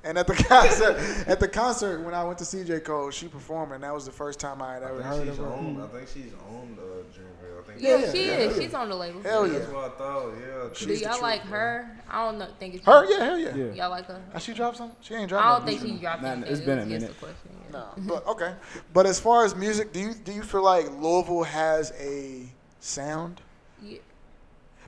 And 0.05 0.17
at 0.17 0.27
the 0.27 0.33
concert, 0.49 0.97
at 1.27 1.39
the 1.39 1.47
concert 1.47 2.01
when 2.03 2.13
I 2.13 2.23
went 2.25 2.37
to 2.39 2.43
CJ 2.43 2.83
Cole, 2.83 3.09
she 3.11 3.27
performed, 3.29 3.71
and 3.71 3.83
that 3.83 3.93
was 3.93 4.05
the 4.05 4.11
first 4.11 4.39
time 4.39 4.61
I 4.61 4.73
had 4.73 4.83
ever 4.83 4.95
think 4.95 5.05
heard 5.05 5.21
she's 5.27 5.29
of 5.39 5.45
her. 5.45 5.51
on. 5.51 5.81
I 5.81 5.87
think 5.87 6.07
she's 6.09 6.33
on 6.49 6.77
uh, 6.77 6.83
Dreamville. 7.17 7.59
I 7.59 7.67
think. 7.67 7.81
Yeah, 7.81 7.97
Yeah, 7.97 8.11
she 8.11 8.19
is. 8.25 8.57
yeah. 8.57 8.61
She's 8.63 8.73
on 8.73 8.89
the 8.89 8.95
label. 8.95 9.21
Hell 9.21 9.47
yeah. 9.47 9.59
That's 9.59 9.71
what 9.71 9.85
I 9.85 9.89
thought. 9.97 10.33
Yeah. 10.37 10.67
She's 10.73 10.87
Do 10.87 10.93
y'all 11.05 11.09
truth, 11.11 11.21
like 11.21 11.41
bro. 11.43 11.51
her? 11.51 11.97
I 12.09 12.25
don't 12.25 12.37
know. 12.37 12.47
Think 12.59 12.75
it's 12.75 12.85
Her, 12.85 13.05
yeah, 13.09 13.23
hell 13.25 13.39
yeah. 13.39 13.55
yeah, 13.55 13.71
Y'all 13.73 13.89
like 13.91 14.05
her? 14.07 14.21
Has 14.33 14.43
she 14.43 14.53
dropped 14.53 14.75
something? 14.77 14.97
She 15.01 15.13
ain't 15.13 15.29
dropped. 15.29 15.45
I 15.45 15.51
don't 15.53 15.65
nothing. 15.65 15.79
think 15.79 15.93
she 15.95 16.01
dropped 16.01 16.21
Nah, 16.21 16.29
anything. 16.31 16.51
it's 16.51 16.61
been 16.61 16.79
a 16.79 16.81
It 16.81 16.85
was 16.85 16.93
just 16.93 17.01
minute. 17.01 17.19
question, 17.19 17.49
yeah. 17.71 17.79
No, 17.79 18.13
but 18.13 18.27
okay. 18.27 18.53
But 18.93 19.05
as 19.05 19.19
far 19.21 19.45
as 19.45 19.55
music, 19.55 19.93
do 19.93 20.01
you 20.01 20.13
do 20.13 20.33
you 20.33 20.43
feel 20.43 20.63
like 20.63 20.91
Louisville 20.99 21.43
has 21.43 21.93
a 21.99 22.43
sound? 22.81 23.39
Yeah. 23.81 23.99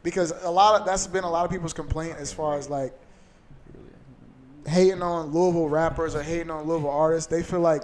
Because 0.04 0.32
a 0.44 0.52
lot 0.52 0.80
of 0.82 0.86
that's 0.86 1.08
been 1.08 1.24
a 1.24 1.30
lot 1.32 1.46
of 1.46 1.52
people's 1.52 1.74
complaint 1.74 2.18
as 2.20 2.32
far 2.34 2.58
as 2.58 2.70
like 2.70 2.94
hating 4.68 5.02
on 5.02 5.28
Louisville 5.32 5.70
rappers 5.70 6.16
or 6.16 6.24
hating 6.24 6.50
on 6.52 6.66
Louisville 6.68 6.90
artists. 6.90 7.28
They 7.30 7.44
feel 7.44 7.60
like 7.62 7.84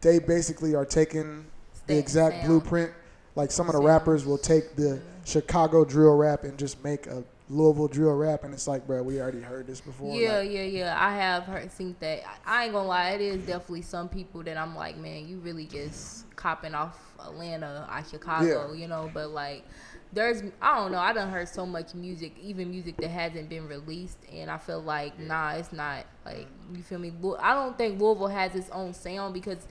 they 0.00 0.18
basically 0.18 0.74
are 0.74 0.84
taking 0.86 1.46
the 1.86 1.98
exact 1.98 2.44
blueprint. 2.46 2.90
Like 3.34 3.50
some 3.50 3.68
of 3.68 3.74
the 3.74 3.80
rappers 3.82 4.24
will 4.24 4.38
take 4.38 4.76
the 4.76 5.00
Chicago 5.24 5.84
drill 5.84 6.16
rap 6.16 6.44
and 6.44 6.58
just 6.58 6.82
make 6.82 7.06
a 7.06 7.22
Louisville 7.48 7.88
drill 7.88 8.14
rap, 8.14 8.44
and 8.44 8.54
it's 8.54 8.68
like, 8.68 8.86
bro, 8.86 9.02
we 9.02 9.20
already 9.20 9.40
heard 9.40 9.66
this 9.66 9.80
before. 9.80 10.14
Yeah, 10.16 10.38
Like, 10.38 10.50
yeah, 10.52 10.62
yeah. 10.62 10.96
I 10.96 11.14
have 11.16 11.42
heard 11.44 11.72
seen 11.72 11.96
that. 11.98 12.22
I- 12.46 12.60
I 12.60 12.64
ain't 12.64 12.72
gonna 12.72 12.86
lie, 12.86 13.10
it 13.10 13.20
is 13.20 13.44
definitely 13.44 13.82
some 13.82 14.08
people 14.08 14.42
that 14.44 14.56
I'm 14.56 14.76
like, 14.76 14.96
man, 14.96 15.26
you 15.26 15.38
really 15.38 15.66
just 15.66 16.32
copping 16.36 16.74
off 16.74 16.96
Atlanta 17.18 17.88
or 17.92 18.04
Chicago, 18.08 18.72
you 18.72 18.86
know. 18.86 19.10
But 19.12 19.30
like, 19.30 19.64
there's 20.12 20.42
I 20.60 20.76
don't 20.78 20.92
know. 20.92 20.98
I 20.98 21.12
done 21.12 21.30
heard 21.30 21.48
so 21.48 21.64
much 21.66 21.94
music, 21.94 22.34
even 22.42 22.70
music 22.70 22.96
that 22.98 23.08
hasn't 23.10 23.48
been 23.48 23.68
released, 23.68 24.18
and 24.32 24.50
I 24.50 24.58
feel 24.58 24.80
like 24.82 25.18
nah, 25.18 25.52
it's 25.52 25.72
not 25.72 26.04
like 26.24 26.46
you 26.74 26.82
feel 26.82 26.98
me. 26.98 27.12
I 27.40 27.54
don't 27.54 27.76
think 27.78 28.00
Louisville 28.00 28.26
has 28.28 28.54
its 28.54 28.70
own 28.70 28.92
sound 28.94 29.34
because. 29.34 29.66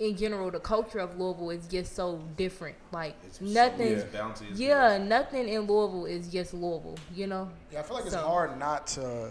In 0.00 0.16
general, 0.16 0.48
the 0.52 0.60
culture 0.60 1.00
of 1.00 1.18
Louisville 1.18 1.50
is 1.50 1.66
just 1.66 1.96
so 1.96 2.20
different. 2.36 2.76
Like 2.92 3.16
It's 3.26 3.40
so- 3.40 3.44
nothing, 3.46 3.94
it's 3.94 4.04
bouncy 4.16 4.46
yeah, 4.54 4.96
nothing 4.96 5.48
in 5.48 5.62
Louisville 5.62 6.06
is 6.06 6.28
just 6.28 6.54
Louisville. 6.54 6.94
You 7.12 7.26
know, 7.26 7.50
yeah, 7.72 7.80
I 7.80 7.82
feel 7.82 7.96
like 7.96 8.06
it's 8.06 8.14
hard 8.14 8.56
not 8.60 8.86
to, 8.94 9.30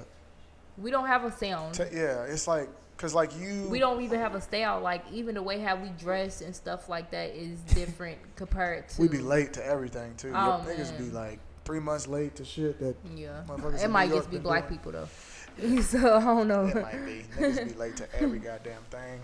we 0.77 0.91
don't 0.91 1.07
have 1.07 1.23
a 1.23 1.31
sound. 1.31 1.73
to. 1.75 1.89
Yeah, 1.91 2.23
it's 2.23 2.47
like 2.47 2.69
because 2.95 3.13
like 3.13 3.37
you. 3.39 3.67
we 3.69 3.79
don't 3.79 4.01
even 4.01 4.19
have 4.19 4.35
a 4.35 4.41
style. 4.41 4.79
Like 4.81 5.03
even 5.11 5.35
the 5.35 5.43
way 5.43 5.59
how 5.59 5.75
we 5.75 5.89
dress 5.89 6.41
and 6.41 6.55
stuff 6.55 6.89
like 6.89 7.11
that 7.11 7.31
is 7.35 7.59
different 7.61 8.17
compared 8.35 8.89
to. 8.89 9.01
We 9.01 9.07
be 9.07 9.19
late 9.19 9.53
to 9.53 9.65
everything 9.65 10.15
too. 10.15 10.31
Oh, 10.35 10.63
Niggas 10.67 10.97
be 10.97 11.05
like 11.11 11.39
three 11.65 11.79
months 11.79 12.07
late 12.07 12.35
to 12.37 12.45
shit 12.45 12.79
that 12.79 12.95
Yeah, 13.15 13.41
it 13.81 13.89
might 13.89 14.09
just 14.09 14.31
be 14.31 14.37
black 14.37 14.67
doing. 14.67 14.79
people 14.79 14.91
though. 14.93 15.09
so 15.81 16.17
I 16.17 16.23
don't 16.23 16.47
know. 16.47 16.65
it 16.65 16.75
might 16.81 17.05
be. 17.05 17.23
Niggas 17.37 17.67
be 17.73 17.73
late 17.79 17.97
to 17.97 18.07
every 18.21 18.39
goddamn 18.39 18.81
thing. 18.91 19.19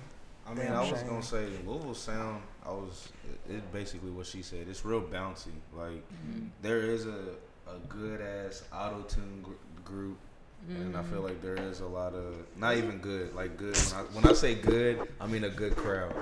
I 0.46 0.50
mean, 0.54 0.66
Damn 0.66 0.76
I 0.76 0.80
was 0.82 1.00
shame. 1.00 1.08
gonna 1.08 1.24
say 1.24 1.48
Louisville 1.66 1.94
sound. 1.96 2.42
I 2.66 2.70
was. 2.72 3.10
It, 3.50 3.56
it 3.56 3.72
basically 3.72 4.12
what 4.12 4.26
she 4.26 4.42
said. 4.42 4.68
It's 4.70 4.84
real 4.84 5.02
bouncy. 5.02 5.52
Like 5.74 6.04
Mm-hmm. 6.12 6.48
there 6.62 6.80
is 6.80 7.06
a 7.06 7.18
a 7.66 7.78
good 7.88 8.20
ass 8.20 8.63
auto 8.74 9.04
tune 9.04 9.39
gr- 9.42 9.52
group, 9.86 10.18
and 10.69 10.95
I 10.95 11.02
Mm-hmm. 11.02 11.12
feel 11.12 11.21
like 11.21 11.41
there 11.41 11.56
is 11.58 11.82
a 11.82 11.86
lot 11.86 12.13
of 12.13 12.36
not 12.58 12.78
even 12.78 12.99
good. 12.99 13.34
Like 13.36 13.58
good. 13.58 13.76
When 13.76 13.95
I, 13.95 14.04
when 14.13 14.26
I 14.26 14.34
say 14.34 14.56
good, 14.56 15.08
I 15.19 15.28
mean 15.28 15.43
a 15.43 15.49
good 15.49 15.76
crowd. 15.76 16.13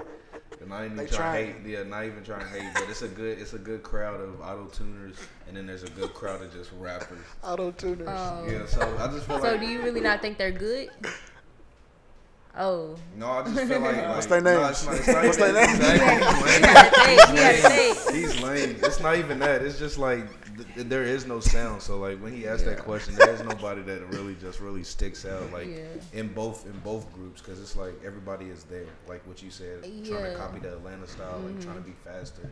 And 0.62 0.72
I 0.74 0.86
ain't 0.86 0.96
They 0.96 1.04
even 1.04 1.16
trying 1.16 1.48
to 1.54 1.60
hate. 1.60 1.68
Yeah, 1.72 1.84
not 1.84 2.06
even 2.06 2.24
trying 2.24 2.42
to 2.42 2.48
hate, 2.48 2.72
but 2.76 2.84
it's 2.90 3.02
a 3.02 3.08
good. 3.08 3.40
It's 3.40 3.54
a 3.54 3.58
good 3.60 3.82
crowd 3.84 4.22
of 4.22 4.42
auto 4.42 4.66
tuners, 4.68 5.16
and 5.48 5.58
then 5.58 5.66
there's 5.66 5.82
a 5.84 5.90
good 5.90 6.14
crowd 6.14 6.42
of 6.44 6.54
just 6.54 6.72
rappers. 6.80 7.18
Auto 7.44 7.72
tuners. 7.72 8.08
Um, 8.08 8.48
Yeah, 8.50 8.66
so 8.68 8.82
I 9.00 9.08
just 9.08 9.26
feel 9.28 9.40
so 9.42 9.52
like. 9.52 9.60
do 9.60 9.66
you 9.68 9.82
really 9.82 10.02
not 10.02 10.22
think 10.22 10.38
they're 10.38 10.52
good? 10.52 10.90
Oh, 12.58 12.96
No, 13.16 13.28
I 13.32 13.44
just 13.44 13.56
feel 13.66 13.80
like. 13.80 13.96
What's 14.10 14.30
like, 14.30 14.44
their 14.44 14.56
no, 14.56 14.62
names? 14.64 14.72
it's 14.72 14.86
not- 14.86 14.96
it's 14.98 15.08
not 15.08 15.24
What's 15.24 15.38
their 15.38 15.54
names? 15.54 15.80
Exactly, 15.80 16.52
he 16.52 16.62
had 16.68 16.92
think. 16.92 17.30
He 17.30 17.38
had 17.38 17.96
to. 17.96 18.14
He's 18.14 18.42
lame. 18.42 18.76
It's 18.84 19.00
not 19.00 19.18
even 19.18 19.40
that. 19.40 19.62
It's 19.64 19.80
just 19.80 19.98
like 19.98 20.26
th- 20.64 20.76
th- 20.76 20.88
there 20.88 21.04
is 21.04 21.26
no 21.26 21.40
sound. 21.40 21.82
So 21.82 21.98
like 22.00 22.20
when 22.20 22.34
he 22.34 22.48
asked 22.48 22.66
that 22.66 22.80
question, 22.80 23.16
there 23.16 23.34
is 23.34 23.42
nobody 23.44 23.82
that 23.84 24.08
really 24.10 24.36
just 24.36 24.60
really 24.60 24.84
sticks 24.84 25.26
out 25.26 25.52
like 25.52 25.68
Yeah. 25.68 25.84
in 26.20 26.28
both 26.34 26.66
in 26.66 26.78
both 26.80 27.12
groups 27.14 27.42
because 27.42 27.60
it's 27.60 27.76
like 27.76 27.94
everybody 28.06 28.46
is 28.46 28.64
there. 28.66 28.86
Like 29.08 29.26
what 29.28 29.42
you 29.44 29.50
said, 29.52 29.82
trying 29.84 30.04
to 30.04 30.12
Mm-hmm. 30.12 30.38
copy 30.38 30.60
the 30.60 30.74
Atlanta 30.74 31.08
style, 31.08 31.40
like 31.40 31.60
trying 31.62 31.76
to 31.76 31.82
be 31.82 31.94
faster. 32.04 32.50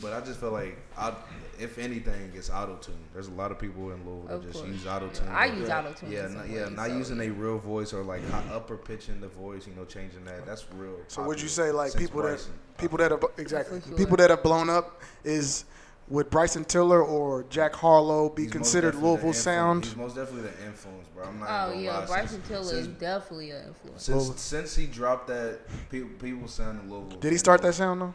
But 0.00 0.12
I 0.12 0.20
just 0.20 0.40
feel 0.40 0.52
like 0.52 0.78
I, 0.96 1.14
if 1.58 1.78
anything, 1.78 2.32
it's 2.34 2.50
auto 2.50 2.76
tune. 2.76 2.94
There's 3.12 3.28
a 3.28 3.32
lot 3.32 3.50
of 3.50 3.58
people 3.58 3.90
in 3.92 4.04
Louisville 4.06 4.38
that 4.38 4.42
just 4.42 4.58
course. 4.64 4.68
use 4.72 4.86
auto 4.86 5.08
tune. 5.08 5.28
I 5.28 5.46
use 5.46 5.68
auto-tune 5.68 6.10
Yeah, 6.12 6.26
in 6.26 6.34
not, 6.34 6.48
yeah, 6.48 6.62
ways, 6.66 6.76
not 6.76 6.86
so, 6.88 6.96
using 6.96 7.20
a 7.20 7.28
real 7.30 7.58
voice 7.58 7.92
or 7.92 8.02
like 8.02 8.28
high, 8.30 8.44
upper 8.52 8.76
pitching 8.76 9.20
the 9.20 9.28
voice. 9.28 9.66
You 9.66 9.74
know, 9.74 9.84
changing 9.84 10.24
that. 10.24 10.46
That's 10.46 10.66
real. 10.74 10.96
So 11.08 11.22
would 11.24 11.40
you 11.40 11.48
say 11.48 11.72
like 11.72 11.94
people 11.94 12.22
that 12.22 12.40
people 12.78 12.98
that 12.98 13.10
have 13.10 13.24
exactly 13.38 13.80
sure. 13.80 13.96
people 13.96 14.16
that 14.18 14.30
have 14.30 14.42
blown 14.42 14.70
up 14.70 15.02
is 15.24 15.64
would 16.10 16.30
Bryson 16.30 16.64
Tiller 16.64 17.02
or 17.02 17.44
Jack 17.50 17.74
Harlow 17.74 18.28
be 18.30 18.42
He's 18.44 18.52
considered 18.52 18.92
definitely 18.92 19.08
the 19.08 19.12
Louisville 19.22 19.32
sound? 19.34 19.84
He's 19.84 19.96
most 19.96 20.16
definitely 20.16 20.50
the 20.50 20.66
influence, 20.66 21.06
bro. 21.14 21.24
I'm 21.26 21.38
not. 21.40 21.48
Oh 21.48 21.70
gonna 21.72 21.82
yeah, 21.82 21.98
lie. 21.98 22.06
Bryson 22.06 22.28
Since- 22.44 22.48
Tiller 22.48 22.74
is 22.80 22.86
definitely 22.88 23.50
an 23.50 23.66
influence. 23.68 24.02
since, 24.04 24.24
Well- 24.28 24.36
since 24.36 24.74
he 24.76 24.86
dropped 24.86 25.26
that, 25.28 25.58
people 25.90 26.08
people 26.20 26.48
sounding 26.48 26.90
Louisville. 26.90 27.18
Did 27.18 27.32
he 27.32 27.38
start 27.38 27.62
that 27.62 27.74
sound 27.74 28.00
though? 28.00 28.14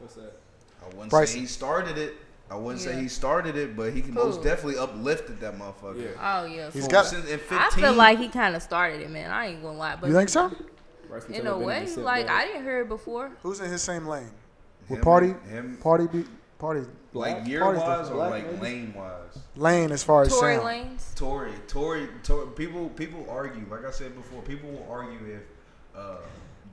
What's 0.00 0.14
that? 0.16 0.32
I 0.82 0.86
wouldn't 0.88 1.10
Bryson? 1.10 1.34
say 1.34 1.40
he 1.40 1.46
started 1.46 1.98
it. 1.98 2.14
I 2.48 2.54
wouldn't 2.54 2.80
say 2.80 3.00
he 3.00 3.08
started 3.08 3.56
it, 3.56 3.74
but 3.76 3.92
he 3.92 4.00
can 4.02 4.12
Who? 4.12 4.24
most 4.24 4.42
definitely 4.44 4.78
uplifted 4.78 5.40
that 5.40 5.58
motherfucker. 5.58 6.00
Yeah. 6.00 6.42
Oh 6.42 6.44
yeah. 6.46 6.70
He's 6.70 6.82
From 6.84 6.92
got- 6.92 7.06
since 7.06 7.24
in 7.28 7.38
15, 7.38 7.58
I 7.58 7.70
feel 7.70 7.92
like 7.94 8.18
he 8.18 8.28
kind 8.28 8.54
of 8.54 8.62
started 8.62 9.00
it, 9.00 9.10
man. 9.10 9.30
I 9.30 9.46
ain't 9.48 9.62
gonna 9.62 9.76
lie, 9.78 9.96
but 9.96 10.08
You 10.08 10.14
think 10.14 10.28
so? 10.28 10.52
Bryson 11.08 11.34
in 11.34 11.42
Tiller 11.42 11.62
a 11.62 11.64
way, 11.66 11.84
the 11.86 12.00
like. 12.02 12.28
I 12.28 12.44
didn't 12.46 12.62
hear 12.64 12.82
it 12.82 12.88
before. 12.88 13.30
Who's 13.42 13.60
in 13.60 13.70
his 13.70 13.82
same 13.82 14.06
lane? 14.06 14.30
With 14.88 14.98
him- 14.98 15.04
Party, 15.04 15.34
him, 15.48 15.78
Party, 15.82 16.06
be, 16.06 16.24
Party, 16.58 16.80
like 17.12 17.36
Black- 17.36 17.46
year 17.48 17.64
wise 17.74 18.08
or 18.08 18.14
black 18.14 18.30
like 18.30 18.46
maybe? 18.46 18.62
lane 18.62 18.94
wise. 18.96 19.38
lane 19.56 19.92
as 19.92 20.02
far 20.02 20.22
as 20.22 20.28
Tory 20.28 20.54
sound. 20.56 20.66
Lanez. 20.66 21.14
Tory, 21.14 21.52
Tory, 21.68 22.08
Tory, 22.22 22.46
people 22.56 22.88
people 22.90 23.26
argue. 23.30 23.64
Like 23.70 23.84
I 23.84 23.90
said 23.90 24.14
before, 24.16 24.40
people 24.42 24.70
will 24.70 24.86
argue 24.90 25.18
if 25.26 25.42
uh, 25.98 26.16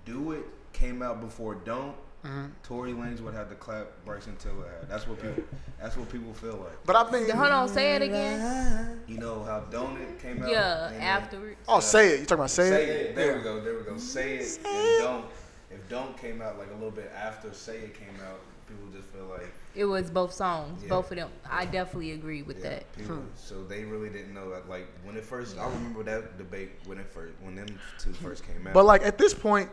"Do 0.05 0.31
It" 0.31 0.45
came 0.71 1.01
out 1.01 1.19
before 1.19 1.55
"Don't." 1.55 1.95
Mhm. 2.25 2.51
Tory 2.63 2.93
Lanez 2.93 3.19
would 3.19 3.33
have 3.33 3.49
to 3.49 3.55
clap 3.55 3.87
Bryson 4.05 4.37
Tiller 4.37 4.65
had. 4.79 4.89
That's 4.89 5.05
what 5.05 5.21
people. 5.21 5.43
That's 5.81 5.97
what 5.97 6.09
people 6.09 6.33
feel 6.33 6.55
like. 6.55 6.81
But 6.85 6.95
I 6.95 7.03
think. 7.11 7.29
Hold 7.29 7.51
on, 7.51 7.67
say 7.67 7.95
it 7.95 8.01
again. 8.01 9.01
You 9.05 9.17
know 9.17 9.43
how 9.43 9.59
"Don't 9.69 9.99
It" 10.01 10.17
came 10.21 10.41
out. 10.41 10.49
Yeah, 10.49 10.85
and 10.87 10.95
then 10.95 11.01
afterwards. 11.01 11.57
Oh, 11.67 11.81
say 11.81 12.13
it. 12.13 12.19
You 12.21 12.25
talking 12.25 12.35
about 12.39 12.51
say, 12.51 12.69
Say 12.69 12.83
it? 12.85 12.89
it. 13.07 13.15
There 13.17 13.35
we 13.35 13.43
go. 13.43 13.59
There 13.59 13.75
we 13.75 13.83
go. 13.83 13.97
Say 13.97 14.35
it. 14.37 14.59
and 14.65 15.03
don't. 15.03 15.25
If 15.71 15.89
"Don't" 15.89 16.17
came 16.17 16.41
out 16.41 16.57
like 16.57 16.69
a 16.71 16.75
little 16.75 16.91
bit 16.91 17.11
after 17.13 17.53
"Say 17.53 17.79
It" 17.79 17.93
came 17.99 18.15
out, 18.25 18.39
people 18.69 18.85
just 18.95 19.09
feel 19.09 19.25
like 19.25 19.51
It 19.75 19.85
was 19.85 20.11
both 20.11 20.31
songs, 20.33 20.83
Yeah. 20.83 20.89
both 20.89 21.09
of 21.11 21.17
them. 21.17 21.29
I 21.49 21.65
definitely 21.65 22.11
agree 22.11 22.43
with 22.43 22.57
yeah, 22.59 22.69
that. 22.69 22.93
People, 22.95 23.23
So 23.35 23.63
they 23.63 23.83
really 23.85 24.09
didn't 24.09 24.33
know 24.33 24.49
that. 24.51 24.69
Like 24.69 24.87
when 25.03 25.17
it 25.17 25.23
first, 25.23 25.57
I 25.57 25.65
remember 25.65 26.03
that 26.03 26.37
debate 26.37 26.71
when 26.85 26.99
it 26.99 27.07
first, 27.09 27.33
when 27.41 27.55
them 27.55 27.67
two 27.97 28.13
first 28.13 28.45
came 28.45 28.67
out. 28.67 28.73
But 28.73 28.85
like 28.85 29.03
at 29.03 29.17
this 29.17 29.33
point, 29.33 29.69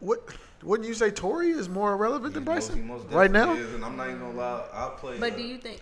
what 0.00 0.20
wouldn't 0.62 0.88
you 0.88 0.94
say 0.94 1.10
Tory 1.10 1.50
is 1.50 1.68
more 1.68 1.96
relevant 1.96 2.34
than 2.34 2.44
He 2.44 2.48
most- 2.48 2.68
Bryson 2.68 2.76
he 2.76 2.88
most 2.88 3.06
right 3.08 3.30
now? 3.30 3.54
is, 3.54 3.74
and 3.74 3.84
I'm 3.84 3.96
not 3.96 4.08
even 4.08 4.20
gonna 4.20 4.38
lie. 4.38 4.64
I'll 4.72 4.90
play. 4.90 5.18
But 5.18 5.32
uh, 5.32 5.36
do 5.36 5.42
you 5.42 5.58
think? 5.58 5.80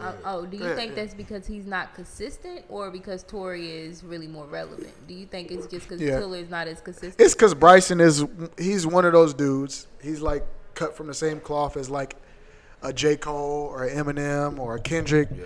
Uh, 0.00 0.12
oh, 0.26 0.44
do 0.44 0.58
you 0.58 0.64
Yeah, 0.64 0.74
think 0.74 0.90
yeah. 0.90 0.96
that's 1.02 1.14
because 1.14 1.46
he's 1.46 1.64
not 1.64 1.94
consistent, 1.94 2.62
or 2.68 2.90
because 2.90 3.22
Tory 3.22 3.70
is 3.70 4.04
really 4.04 4.26
more 4.26 4.44
relevant? 4.46 4.92
Do 5.06 5.14
you 5.14 5.24
think 5.24 5.50
it's 5.50 5.66
just 5.66 5.88
because 5.88 6.00
Yeah. 6.02 6.18
Tiller 6.18 6.36
is 6.36 6.50
not 6.50 6.68
as 6.68 6.80
consistent? 6.82 7.14
It's 7.18 7.34
because 7.34 7.54
Bryson 7.54 8.00
is 8.00 8.24
he's 8.58 8.86
one 8.86 9.04
of 9.06 9.12
those 9.12 9.32
dudes. 9.32 9.86
He's 10.02 10.20
like 10.20 10.44
cut 10.78 10.96
from 10.96 11.06
the 11.08 11.14
same 11.14 11.40
cloth 11.40 11.76
as 11.76 11.90
like 11.90 12.16
a 12.82 12.92
J 12.92 13.16
Cole 13.16 13.68
or 13.72 13.84
an 13.84 13.96
Eminem 14.04 14.58
or 14.58 14.76
a 14.76 14.80
Kendrick. 14.80 15.28
Yeah. 15.30 15.44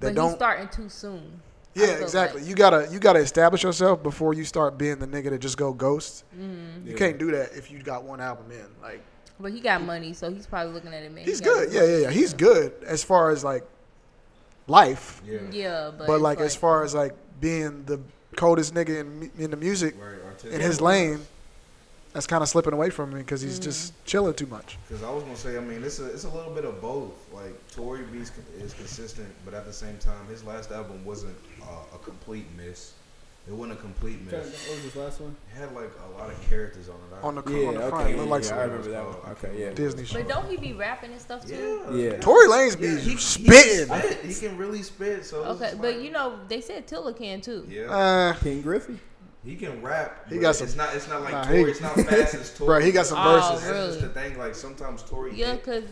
That 0.00 0.14
but 0.14 0.14
don't. 0.14 0.34
starting 0.36 0.68
too 0.68 0.88
soon. 0.88 1.40
Yeah, 1.74 1.86
exactly. 1.86 2.40
like. 2.40 2.48
You 2.48 2.54
gotta 2.54 2.88
you 2.92 2.98
gotta 2.98 3.18
establish 3.20 3.62
yourself 3.64 4.02
before 4.02 4.34
you 4.34 4.44
start 4.44 4.76
being 4.78 4.98
the 4.98 5.06
nigga 5.06 5.30
that 5.30 5.40
just 5.40 5.56
go 5.56 5.72
ghost. 5.72 6.24
Mm-hmm. 6.38 6.86
You 6.86 6.92
Yeah. 6.92 6.98
can't 6.98 7.18
do 7.18 7.30
that 7.32 7.52
if 7.56 7.70
you 7.70 7.82
got 7.82 8.04
one 8.04 8.20
album 8.20 8.50
in. 8.52 8.66
Like 8.82 9.02
But 9.40 9.52
he 9.52 9.60
got 9.60 9.82
money, 9.82 10.12
so 10.12 10.30
he's 10.30 10.46
probably 10.46 10.72
looking 10.74 10.92
at 10.94 11.02
it, 11.02 11.10
man. 11.12 11.24
he 11.24 11.30
he's 11.30 11.40
good. 11.40 11.72
Yeah, 11.72 11.84
yeah, 11.84 11.96
yeah. 12.04 12.10
He's 12.10 12.32
good 12.34 12.72
as 12.86 13.02
far 13.02 13.30
as 13.30 13.42
like 13.42 13.64
life. 14.66 15.22
Yeah. 15.26 15.38
Yeah, 15.50 15.90
but, 15.96 16.06
But 16.06 16.14
it's 16.14 16.22
like, 16.22 16.40
as 16.40 16.54
far 16.54 16.84
as 16.84 16.94
like 16.94 17.14
being 17.40 17.84
the 17.86 17.98
coldest 18.36 18.74
nigga 18.74 19.00
in 19.00 19.30
in 19.38 19.50
the 19.50 19.56
music 19.56 19.94
Right. 19.98 20.52
in 20.52 20.60
his 20.60 20.80
lane, 20.80 21.20
that's 22.14 22.26
kind 22.26 22.42
of 22.42 22.48
slipping 22.48 22.72
away 22.72 22.88
from 22.90 23.12
me 23.12 23.18
because 23.20 23.42
he's 23.42 23.58
Mm. 23.60 23.64
just 23.64 24.04
chilling 24.06 24.32
too 24.34 24.46
much. 24.46 24.78
Because 24.88 25.02
I 25.02 25.10
was 25.10 25.22
gonna 25.24 25.36
say, 25.36 25.56
I 25.58 25.60
mean, 25.60 25.84
it's 25.84 25.98
a 25.98 26.06
it's 26.06 26.24
a 26.24 26.28
little 26.30 26.52
bit 26.54 26.64
of 26.64 26.80
both. 26.80 27.12
Like 27.32 27.54
Tory 27.74 28.02
Beats 28.04 28.30
is 28.58 28.72
consistent, 28.72 29.28
but 29.44 29.52
at 29.52 29.66
the 29.66 29.72
same 29.72 29.98
time, 29.98 30.26
his 30.30 30.42
last 30.44 30.70
album 30.72 31.04
wasn't 31.04 31.36
uh, 31.62 31.66
a 31.94 31.98
complete 31.98 32.46
miss. 32.56 32.92
It 33.46 33.52
wasn't 33.52 33.78
a 33.78 33.82
complete 33.82 34.22
miss. 34.24 34.32
What 34.32 34.44
was 34.76 34.84
his 34.84 34.96
last 34.96 35.20
one? 35.20 35.36
It 35.54 35.58
had 35.58 35.74
like 35.74 35.90
a 36.08 36.18
lot 36.18 36.30
of 36.30 36.48
characters 36.48 36.88
on 36.88 36.94
it. 36.94 37.16
I- 37.22 37.26
On 37.26 37.34
the 37.34 37.42
Yeah, 37.50 37.68
on 37.68 37.74
the 37.74 37.80
front, 37.90 38.04
okay, 38.06 38.12
it 38.14 38.16
looked 38.16 38.30
like 38.30 38.44
yeah, 38.44 38.56
I 38.56 38.62
remember 38.62 38.90
that 38.90 39.04
one. 39.04 39.16
Okay, 39.32 39.52
yeah. 39.60 39.70
Disney 39.72 40.04
shit. 40.06 40.26
But 40.26 40.28
don't 40.34 40.48
he 40.48 40.56
be 40.56 40.72
rapping 40.72 41.12
and 41.12 41.20
stuff 41.20 41.44
too? 41.44 41.82
yeah, 41.92 42.12
Yeah. 42.12 42.20
Tory 42.20 42.46
Lanez 42.48 42.80
be 42.80 42.86
Yeah, 42.86 42.96
he- 42.96 43.10
he 43.10 43.16
spitting. 43.18 43.88
can 43.88 44.00
spit. 44.02 44.24
He 44.24 44.34
can 44.34 44.56
really 44.56 44.82
spit. 44.82 45.26
So 45.26 45.44
Okay, 45.44 45.72
but 45.78 45.94
like- 45.96 46.00
you 46.02 46.10
know 46.10 46.38
they 46.48 46.62
said 46.62 46.86
Tiller 46.86 47.12
can 47.12 47.42
too. 47.42 47.66
yeah, 47.68 47.94
Uh, 47.94 48.32
King 48.34 48.62
Griffey. 48.62 48.98
He 49.44 49.56
can 49.56 49.82
rap. 49.82 50.28
He 50.30 50.38
got 50.38 50.56
some- 50.56 50.66
It's 50.66 50.76
not. 50.76 50.94
It's 50.94 51.08
not 51.08 51.22
like 51.22 51.32
Nah, 51.32 51.44
Tory. 51.44 51.64
he- 51.64 51.70
it's 51.70 51.80
not 51.80 51.94
fast 51.94 52.34
as 52.34 52.54
Tory. 52.56 52.66
Bro, 52.66 52.80
he 52.80 52.92
got 52.92 53.06
some 53.06 53.18
Oh, 53.18 53.32
verses. 53.52 53.66
That's 53.68 53.86
just 53.88 54.00
the 54.00 54.08
thing. 54.08 54.38
Like 54.38 54.54
sometimes 54.54 55.02
Tory. 55.02 55.34
Yeah, 55.34 55.56
cause 55.56 55.84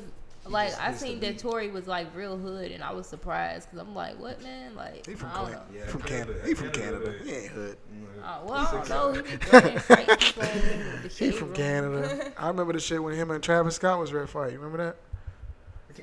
like 0.45 0.71
just 0.71 0.81
I 0.81 0.89
hits 0.89 1.01
seen 1.01 1.21
that 1.21 1.33
beat. 1.33 1.39
Tory 1.39 1.71
was 1.71 1.87
like 1.87 2.09
real 2.17 2.37
hood, 2.37 2.71
and 2.73 2.83
I 2.83 2.93
was 2.93 3.07
surprised 3.07 3.71
because 3.71 3.87
I'm 3.87 3.95
like, 3.95 4.19
what 4.19 4.43
man? 4.43 4.75
Like 4.75 5.07
He 5.07 5.15
from 5.15 5.29
I 5.31 5.35
don't 5.35 5.45
Canada. 5.47 5.65
know. 5.73 5.79
Yeah, 5.79 5.87
from 5.87 6.03
Canada. 6.03 6.33
Canada. 6.33 6.49
He 6.49 6.55
from 6.55 6.71
Canada, 6.71 7.05
Canada. 7.05 7.25
He 7.25 7.33
ain't 7.33 7.47
hood. 7.53 7.77
Mm-hmm. 7.95 8.05
Oh, 8.25 8.45
well, 8.47 8.55
I 8.55 8.73
don't 8.73 8.89
know. 8.89 9.13
He 9.13 9.37
be 9.37 9.45
joining 9.51 9.79
fights 9.79 10.29
from 10.31 11.11
He 11.27 11.31
from. 11.33 11.53
Canada. 11.55 12.33
I 12.39 12.49
remember 12.49 12.73
the 12.73 12.81
shit 12.81 13.03
when 13.03 13.15
him 13.15 13.31
and 13.31 13.43
Travis 13.43 13.77
Scott 13.77 13.99
was 13.99 14.13
ready 14.13 14.27
fight. 14.27 14.53
You 14.53 14.59
remember 14.59 14.79
that? 14.79 14.97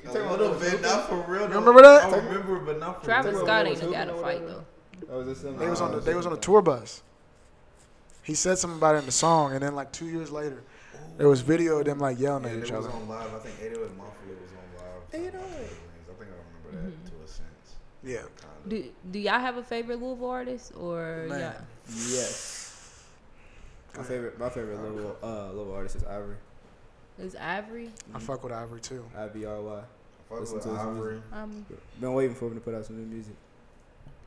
A 0.06 0.12
little 0.12 0.54
bit, 0.54 0.80
not 0.82 1.08
for 1.08 1.16
real. 1.26 1.48
though. 1.48 1.58
remember 1.58 1.82
that? 1.82 2.04
I 2.04 2.16
remember, 2.18 2.60
but 2.60 2.78
not 2.78 3.00
for 3.00 3.06
Travis 3.06 3.34
real. 3.34 3.44
Scott 3.44 3.66
ain't 3.66 3.82
was 3.82 3.90
got 3.92 4.08
a 4.08 4.14
fight 4.14 4.46
though. 4.46 4.64
Oh, 5.10 5.18
was 5.18 5.26
this? 5.42 5.52
They 5.58 5.68
was 5.68 5.80
on 5.80 5.92
oh, 5.92 5.98
the 5.98 6.00
they 6.00 6.14
was 6.14 6.26
on 6.26 6.32
a 6.32 6.36
tour 6.36 6.62
bus. 6.62 7.02
He 8.30 8.36
said 8.36 8.58
something 8.58 8.78
about 8.78 8.94
it 8.94 8.98
in 8.98 9.06
the 9.06 9.10
song, 9.10 9.54
and 9.54 9.60
then 9.60 9.74
like 9.74 9.90
two 9.90 10.06
years 10.06 10.30
later, 10.30 10.62
there 11.18 11.28
was 11.28 11.40
video 11.40 11.78
of 11.80 11.84
them 11.84 11.98
like 11.98 12.20
yelling 12.20 12.44
Yeah, 12.44 12.50
at 12.50 12.56
it 12.58 12.70
was 12.72 12.86
on 12.86 13.08
live. 13.08 13.34
I 13.34 13.38
think 13.40 13.56
808 13.60 13.96
Mafia 13.98 14.34
was 14.40 14.52
on 14.52 15.26
live. 15.26 15.26
808. 15.26 15.42
I 15.42 15.58
think 15.66 16.30
I 16.30 16.70
remember 16.70 16.92
that 16.92 17.10
to 17.10 17.24
a 17.24 17.26
sense. 17.26 17.74
Yeah. 18.04 18.18
Kind 18.18 18.30
of. 18.64 18.70
Do 18.70 18.84
Do 19.10 19.18
y'all 19.18 19.40
have 19.40 19.56
a 19.56 19.64
favorite 19.64 20.00
Louisville 20.00 20.30
artist 20.30 20.72
or 20.78 21.26
Man. 21.28 21.40
yeah? 21.40 21.60
Yes. 21.88 23.02
My 23.96 24.04
favorite, 24.04 24.38
my 24.38 24.48
favorite 24.48 24.80
little, 24.80 25.16
uh, 25.24 25.48
little 25.48 25.74
artist 25.74 25.96
is 25.96 26.04
Ivory. 26.04 26.36
Is 27.18 27.34
Ivory? 27.34 27.90
I 28.14 28.20
fuck 28.20 28.44
with 28.44 28.52
Ivory 28.52 28.80
too. 28.80 29.04
I 29.18 29.26
V 29.26 29.44
R 29.44 29.60
Y. 29.60 29.80
Fuck 30.28 30.38
Listen 30.38 30.54
with 30.54 30.64
to 30.66 30.70
his 30.70 30.78
Ivory. 30.78 31.22
Um, 31.32 31.66
Been 32.00 32.14
waiting 32.14 32.36
for 32.36 32.46
him 32.46 32.54
to 32.54 32.60
put 32.60 32.76
out 32.76 32.86
some 32.86 32.96
new 32.96 33.12
music, 33.12 33.34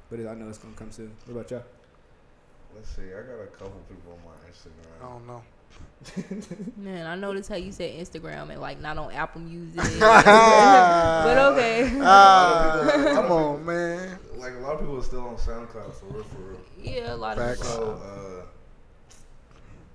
but 0.10 0.20
I 0.20 0.34
know 0.36 0.50
it's 0.50 0.58
gonna 0.58 0.76
come 0.76 0.92
soon. 0.92 1.14
What 1.24 1.36
about 1.40 1.52
y'all? 1.52 1.64
Let's 2.76 2.90
see. 2.96 3.02
I 3.04 3.22
got 3.22 3.42
a 3.44 3.48
couple 3.48 3.80
people 3.90 4.14
on 4.14 4.20
my 4.26 4.38
Instagram. 4.50 5.02
I 5.02 5.10
don't 5.10 5.28
know. 5.28 5.44
man, 6.78 7.08
I 7.08 7.16
noticed 7.16 7.50
how 7.50 7.56
you 7.56 7.72
said 7.72 7.94
Instagram 8.00 8.50
and 8.52 8.62
like 8.62 8.80
not 8.80 8.98
on 8.98 9.12
Apple 9.12 9.42
Music. 9.42 9.82
but 10.00 11.38
okay. 11.54 11.92
Ah, 12.02 12.74
A 12.74 12.78
lot 12.78 12.88
of 12.88 12.94
people- 12.96 13.14
come 13.14 13.32
on, 13.32 13.66
man. 13.66 14.20
Like 14.38 14.54
a 14.56 14.60
lot 14.60 14.74
of 14.74 14.80
people 14.82 14.98
are 15.00 15.04
still 15.04 15.26
on 15.28 15.36
SoundCloud 15.38 15.94
for 15.94 16.06
real, 16.08 16.24
for 16.26 16.42
real. 16.42 16.60
yeah, 16.82 17.14
a 17.14 17.16
lot 17.16 17.38
of 17.38 17.58
people. 17.58 17.66
So, 17.72 18.02
uh, 18.04 18.46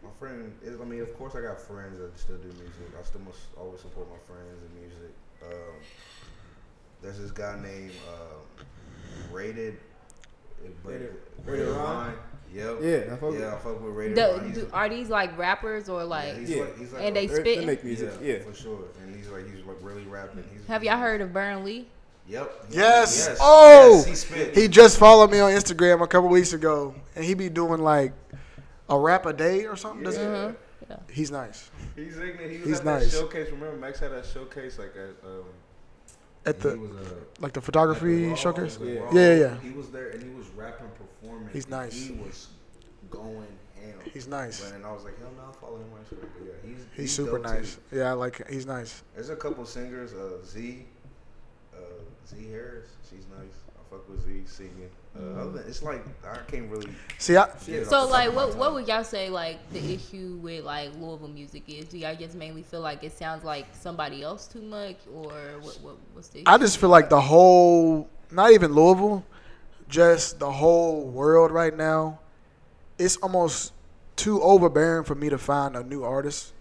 my 0.02 0.08
friend, 0.18 0.52
is, 0.62 0.80
I 0.80 0.84
mean, 0.84 1.00
of 1.00 1.16
course, 1.18 1.34
I 1.36 1.42
got 1.42 1.60
friends 1.60 1.98
that 1.98 2.18
still 2.18 2.38
do 2.38 2.48
music. 2.48 2.90
I 2.98 3.02
still 3.04 3.20
must 3.20 3.40
always 3.58 3.80
support 3.80 4.08
my 4.10 4.16
friends 4.26 4.62
in 4.62 4.80
music. 4.80 5.14
Um, 5.44 5.74
there's 7.02 7.18
this 7.20 7.30
guy 7.30 7.56
named 7.62 7.92
um, 8.08 8.64
Rated. 9.30 9.78
but- 10.82 10.92
Rated- 10.92 11.16
Rated 11.44 11.68
Ron? 11.68 12.14
Yep. 12.54 12.78
Yeah, 12.82 12.96
I 13.12 13.16
fuck 13.16 13.20
with- 13.22 13.40
yeah, 13.40 13.54
I 13.54 13.58
fuck 13.58 13.82
with 13.82 13.92
Rated 13.94 14.16
Do- 14.16 14.22
Ron. 14.22 14.46
He's 14.46 14.54
do- 14.58 14.68
a- 14.72 14.74
are 14.76 14.88
these 14.88 15.08
like 15.08 15.36
rappers 15.38 15.88
or 15.88 16.00
yeah, 16.00 16.06
like? 16.06 16.36
he's 16.38 16.50
Yeah. 16.50 16.62
like, 16.62 16.78
he's 16.78 16.92
like 16.92 17.02
And 17.02 17.16
a- 17.16 17.20
they 17.20 17.26
They- 17.26 17.34
spitting? 17.34 17.60
They 17.60 17.66
make 17.66 17.84
music. 17.84 18.10
Yeah. 18.22 18.38
for 18.42 18.54
sure. 18.54 18.78
And 19.02 19.14
he's 19.14 19.28
like, 19.28 19.46
he's 19.54 19.64
like 19.64 19.76
really 19.82 20.04
rapping. 20.04 20.44
He's, 20.52 20.66
Have 20.66 20.82
y'all 20.84 20.98
heard 20.98 21.20
of 21.20 21.32
Burn 21.32 21.64
Lee? 21.64 21.88
Yep. 22.28 22.64
Yes. 22.70 23.26
Yes. 23.28 23.38
Oh! 23.40 23.96
Yes, 23.96 24.06
he 24.06 24.14
spit. 24.14 24.54
He 24.56 24.68
just 24.68 24.98
followed 24.98 25.30
me 25.30 25.40
on 25.40 25.50
Instagram 25.52 26.02
a 26.02 26.06
couple 26.06 26.28
weeks 26.28 26.52
ago, 26.52 26.94
and 27.16 27.24
he 27.24 27.34
be 27.34 27.48
doing 27.48 27.80
like 27.82 28.12
a 28.88 28.98
rap 28.98 29.24
a 29.26 29.32
day 29.32 29.64
or 29.66 29.76
something. 29.76 30.04
doesn't 30.04 30.22
he? 30.22 30.30
Yeah. 30.30 30.52
Yeah. 30.90 30.96
He's 31.10 31.30
nice. 31.30 31.70
He's 31.96 32.16
ignorant. 32.18 32.50
He 32.50 32.58
was 32.58 32.66
He's 32.68 32.78
at 32.80 32.84
nice. 32.86 33.04
that 33.04 33.10
showcase. 33.18 33.50
Remember, 33.50 33.76
Max 33.76 34.00
had 34.00 34.10
that 34.12 34.24
showcase 34.26 34.78
like 34.78 34.94
at 34.96 35.26
um. 35.28 35.44
At 36.46 36.56
he 36.56 36.62
the 36.62 36.78
was, 36.78 36.90
uh, 36.92 37.14
like 37.40 37.52
the 37.52 37.58
at 37.60 37.64
photography 37.64 38.28
the 38.30 38.36
showcase. 38.36 38.78
Yeah. 38.80 38.92
Yeah, 38.92 39.10
yeah, 39.12 39.34
yeah. 39.34 39.60
He 39.60 39.70
was 39.70 39.90
there 39.90 40.08
and 40.10 40.22
he 40.22 40.30
was 40.30 40.46
rapping, 40.56 40.86
performing. 41.48 41.54
He's 41.54 41.68
nice. 41.68 42.06
He 42.06 42.12
was 42.14 42.48
going 43.10 43.46
ham. 43.80 43.94
He's 44.12 44.26
nice. 44.28 44.70
And 44.70 44.84
I 44.84 44.92
was 44.92 45.04
like, 45.04 45.18
hell 45.18 45.30
no, 45.36 45.44
I'll 45.44 45.52
follow 45.52 45.76
him 45.76 45.86
on 45.92 46.00
Instagram. 46.00 46.28
But 46.38 46.46
yeah, 46.46 46.52
he's 46.74 46.86
He's 46.96 47.14
super 47.14 47.38
dope, 47.38 47.46
too. 47.46 47.52
nice. 47.54 47.78
Yeah, 47.92 48.10
I 48.10 48.12
like. 48.12 48.48
He's 48.48 48.66
nice. 48.66 49.02
There's 49.14 49.30
a 49.30 49.36
couple 49.36 49.64
singers. 49.64 50.12
Uh, 50.12 50.44
Z, 50.44 50.84
uh, 51.74 51.78
Z 52.28 52.36
Harris. 52.50 52.88
She's 53.08 53.26
nice. 53.36 53.54
I 53.68 53.90
fuck 53.94 54.08
with 54.08 54.24
Z 54.26 54.42
singing. 54.46 54.90
Uh, 55.18 55.40
other 55.40 55.50
than, 55.52 55.66
it's 55.68 55.82
like 55.82 56.04
I 56.24 56.36
can't 56.50 56.70
really. 56.70 56.90
See, 57.18 57.36
I, 57.36 57.48
get 57.66 57.86
So 57.88 58.06
like, 58.06 58.26
top 58.26 58.28
of 58.28 58.34
my 58.34 58.46
what 58.46 58.56
what 58.56 58.74
would 58.74 58.86
y'all 58.86 59.02
say 59.02 59.30
like 59.30 59.58
the 59.72 59.94
issue 59.94 60.38
with 60.42 60.64
like 60.64 60.90
Louisville 60.96 61.28
music 61.28 61.62
is? 61.68 61.86
Do 61.86 61.98
y'all 61.98 62.14
just 62.14 62.34
mainly 62.36 62.62
feel 62.62 62.80
like 62.80 63.02
it 63.02 63.16
sounds 63.16 63.42
like 63.44 63.66
somebody 63.72 64.22
else 64.22 64.46
too 64.46 64.62
much, 64.62 64.96
or 65.12 65.32
what 65.60 65.78
what 65.80 65.96
what's 66.12 66.28
the? 66.28 66.42
I 66.46 66.58
just 66.58 66.78
feel 66.78 66.90
like 66.90 67.08
the 67.08 67.20
whole, 67.20 68.08
not 68.30 68.52
even 68.52 68.72
Louisville, 68.74 69.24
just 69.88 70.38
the 70.38 70.50
whole 70.50 71.04
world 71.08 71.50
right 71.50 71.76
now, 71.76 72.18
it's 72.98 73.16
almost 73.18 73.72
too 74.16 74.42
overbearing 74.42 75.04
for 75.04 75.14
me 75.14 75.28
to 75.30 75.38
find 75.38 75.76
a 75.76 75.82
new 75.82 76.02
artist 76.04 76.52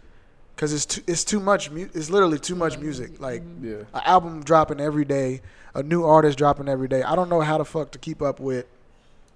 because 0.56 0.74
it's 0.74 0.86
too, 0.86 1.02
it's 1.08 1.24
too 1.24 1.40
much. 1.40 1.70
Mu- 1.72 1.90
it's 1.94 2.10
literally 2.10 2.40
too 2.40 2.56
much 2.56 2.78
music. 2.78 3.20
Like 3.20 3.44
Yeah. 3.62 3.76
an 3.94 4.02
album 4.06 4.44
dropping 4.44 4.80
every 4.80 5.06
day, 5.06 5.42
a 5.74 5.84
new 5.84 6.04
artist 6.04 6.38
dropping 6.38 6.70
every 6.70 6.88
day. 6.88 7.04
I 7.04 7.16
don't 7.16 7.30
know 7.30 7.42
how 7.42 7.58
the 7.58 7.66
fuck 7.66 7.92
to 7.92 8.00
keep 8.00 8.22
up 8.22 8.40
with 8.40 8.66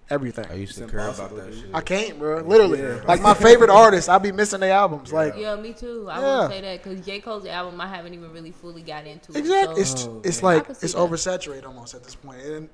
everything. 0.09 0.45
I 0.51 0.55
used 0.55 0.77
to 0.77 0.87
care 0.87 1.07
about 1.07 1.35
that 1.35 1.53
shit. 1.53 1.65
I 1.73 1.81
can't, 1.81 2.19
bro. 2.19 2.41
Literally, 2.41 2.81
Yeah. 2.81 3.01
like 3.07 3.21
my 3.21 3.33
favorite 3.33 3.69
artists, 3.69 4.09
I 4.09 4.17
be 4.17 4.31
missing 4.31 4.59
their 4.59 4.73
albums. 4.73 5.11
Like 5.13 5.35
Yeah, 5.37 5.55
me 5.55 5.73
too. 5.73 6.07
I 6.09 6.19
Yeah. 6.19 6.39
would 6.41 6.49
say 6.51 6.61
that 6.61 6.83
because 6.83 7.05
J 7.05 7.19
Cole's 7.21 7.45
album, 7.45 7.79
I 7.81 7.87
haven't 7.87 8.13
even 8.13 8.31
really 8.33 8.51
fully 8.51 8.81
got 8.83 9.07
into. 9.07 9.31
It. 9.31 9.37
Exactly, 9.37 9.75
So, 9.75 9.81
it's 9.81 10.05
Oh, 10.07 10.21
it's 10.23 10.41
man. 10.43 10.53
like 10.55 10.63
I 10.63 10.65
can 10.65 10.75
see 10.75 10.85
it's 10.85 10.93
that. 10.93 10.99
oversaturated 10.99 11.65
almost 11.65 11.93
at 11.95 12.03
this 12.03 12.15
point. 12.15 12.41
And 12.41 12.69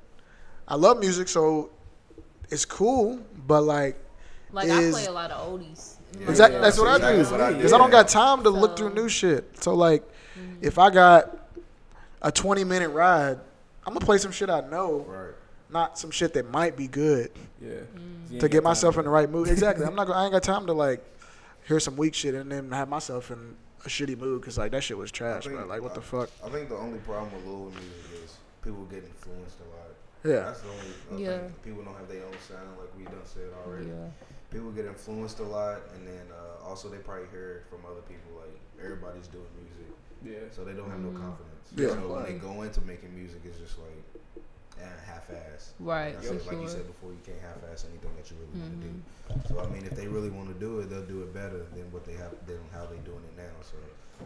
I 0.68 0.76
love 0.76 1.00
music, 1.00 1.28
so 1.28 1.70
it's 2.50 2.66
cool. 2.66 3.20
But 3.46 3.62
like, 3.62 3.98
like 4.52 4.70
I 4.70 4.90
play 4.92 5.06
a 5.06 5.12
lot 5.12 5.32
of 5.32 5.48
oldies. 5.52 5.96
Yeah. 6.20 6.30
exactly, 6.30 6.56
Yeah, 6.58 6.62
that's 6.62 6.80
what 6.80 6.88
I 6.88 6.96
exactly 6.96 7.24
do 7.24 7.32
what 7.32 7.42
I 7.42 7.50
do. 7.52 7.56
because 7.58 7.74
I 7.74 7.78
don't 7.78 7.90
got 7.92 8.08
time 8.08 8.44
to 8.44 8.50
look 8.50 8.78
through 8.78 8.94
new 8.94 9.10
shit. 9.10 9.62
So 9.62 9.74
like, 9.74 10.04
if 10.62 10.78
I 10.80 10.90
got 10.90 11.36
a 12.22 12.32
twenty 12.32 12.64
minute 12.64 12.90
ride, 12.90 13.38
I'm 13.86 13.94
gonna 13.94 14.06
play 14.06 14.18
some 14.18 14.32
shit 14.32 14.50
I 14.50 14.62
know, 14.62 15.06
Right. 15.08 15.34
not 15.70 15.98
some 16.00 16.12
shit 16.12 16.34
that 16.34 16.50
might 16.50 16.76
be 16.76 16.88
good. 16.88 17.32
Yeah. 17.62 17.72
Mm. 17.96 18.32
You 18.32 18.40
to 18.40 18.50
get 18.50 18.64
myself 18.64 18.98
in 18.98 19.06
the 19.06 19.10
right 19.10 19.30
mood. 19.30 19.48
Exactly. 19.50 19.86
I'm 19.88 19.96
not. 19.96 20.10
I 20.10 20.24
ain't 20.24 20.34
got 20.34 20.44
time 20.44 20.66
to 20.68 20.74
like 20.74 21.04
hear 21.68 21.80
some 21.80 21.96
weak 21.98 22.14
shit 22.14 22.34
and 22.36 22.52
then 22.52 22.72
have 22.72 22.90
myself 22.90 23.32
in 23.32 23.56
a 23.86 23.90
shitty 23.90 24.18
mood 24.18 24.42
because 24.42 24.58
like 24.58 24.72
that 24.72 24.84
shit 24.84 24.98
was 24.98 25.12
trash, 25.12 25.46
I 25.46 25.50
think- 25.50 25.60
bro. 25.60 25.68
Like 25.68 25.82
what 25.82 25.94
the 25.94 26.02
fuck? 26.02 26.30
I 26.44 26.50
think 26.50 26.70
the 26.70 26.76
only 26.78 27.00
problem 27.00 27.32
with 27.34 27.46
Louisville 27.46 27.70
music 27.72 28.24
is 28.26 28.38
people 28.64 28.84
get 28.86 29.04
influenced 29.04 29.58
a 29.60 29.64
lot. 29.76 29.87
Yeah. 30.24 30.50
That's 30.52 30.62
the 30.62 30.70
only. 30.70 30.92
I 31.14 31.18
Yeah. 31.30 31.40
think 31.40 31.64
people 31.64 31.84
don't 31.84 31.96
have 31.96 32.10
their 32.10 32.24
own 32.26 32.34
sound, 32.48 32.78
like 32.80 32.90
we 32.98 33.04
done 33.06 33.26
said 33.26 33.50
already. 33.66 33.88
Yeah. 33.88 34.10
People 34.52 34.72
get 34.72 34.86
influenced 34.86 35.40
a 35.40 35.44
lot, 35.44 35.82
and 35.96 36.08
then 36.08 36.26
uh, 36.32 36.64
also 36.66 36.90
they 36.90 36.98
probably 36.98 37.28
hear 37.32 37.64
from 37.70 37.80
other 37.86 38.02
people. 38.02 38.40
Like 38.40 38.58
everybody's 38.82 39.28
doing 39.28 39.48
music, 39.60 39.92
Yeah. 40.24 40.50
so 40.56 40.64
they 40.64 40.74
don't 40.74 40.90
have 40.90 41.00
no 41.00 41.10
Mhm. 41.12 41.22
confidence. 41.22 41.68
Yeah. 41.76 41.90
So 41.90 42.14
when 42.14 42.24
they 42.24 42.34
go 42.40 42.62
into 42.64 42.82
making 42.82 43.14
music, 43.16 43.42
it's 43.46 43.58
just 43.60 43.78
like 43.80 44.04
eh, 44.80 44.86
half-ass. 45.06 45.74
Right, 45.80 46.14
Like, 46.14 46.18
I 46.18 46.22
for 46.22 46.38
said, 46.40 46.46
like 46.54 46.62
you 46.62 46.70
said 46.70 46.86
before, 46.86 47.10
you 47.10 47.18
can't 47.26 47.40
half-ass 47.42 47.86
anything 47.90 48.16
that 48.16 48.30
you 48.30 48.38
really 48.38 48.62
want 48.62 48.80
to 48.80 48.88
do. 48.88 48.94
So 49.50 49.60
I 49.60 49.66
mean, 49.74 49.84
if 49.86 49.96
they 49.98 50.08
really 50.08 50.30
want 50.30 50.50
to 50.50 50.54
do 50.54 50.80
it, 50.82 50.90
they'll 50.92 51.02
do 51.06 51.24
it 51.24 51.34
better 51.34 51.66
than 51.74 51.92
what 51.92 52.06
they 52.06 52.14
have 52.14 52.30
than 52.46 52.60
how 52.72 52.86
they're 52.86 53.00
doing 53.02 53.24
it 53.26 53.36
now. 53.38 53.50
So 53.64 53.74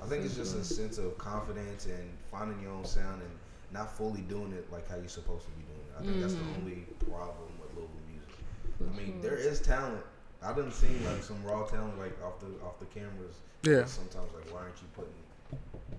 I 0.04 0.08
think 0.08 0.26
it's 0.26 0.36
just 0.36 0.56
a 0.58 0.64
sense 0.64 0.98
of 0.98 1.18
confidence 1.18 1.86
and 1.86 2.04
finding 2.30 2.60
your 2.62 2.74
own 2.74 2.84
sound 2.84 3.22
and 3.22 3.32
not 3.72 3.96
fully 3.96 4.22
doing 4.28 4.52
it 4.52 4.70
like 4.74 4.88
how 4.90 4.98
you're 4.98 5.08
supposed 5.08 5.46
to 5.46 5.52
be 5.52 5.64
doing 5.64 5.71
it. 5.71 5.71
I 6.02 6.04
think 6.06 6.22
that's 6.22 6.34
the 6.34 6.40
Mhm. 6.42 6.58
only 6.58 6.86
problem 7.00 7.50
with 7.62 7.70
local 7.76 7.90
music. 8.10 8.36
For 8.78 8.86
I 8.86 8.98
mean, 8.98 9.22
sure. 9.22 9.30
there 9.32 9.38
is 9.40 9.62
talent. 9.62 10.04
I 10.42 10.54
didn't 10.54 10.72
see 10.74 10.88
like 11.06 11.22
some 11.24 11.44
raw 11.44 11.64
talent 11.68 12.00
like 12.00 12.18
off 12.24 12.40
the 12.40 12.48
off 12.66 12.80
the 12.80 12.86
cameras. 12.88 13.36
Yeah. 13.64 13.86
Sometimes 13.86 14.34
like, 14.34 14.52
why 14.52 14.62
aren't 14.62 14.76
you 14.82 14.88
putting 14.96 15.14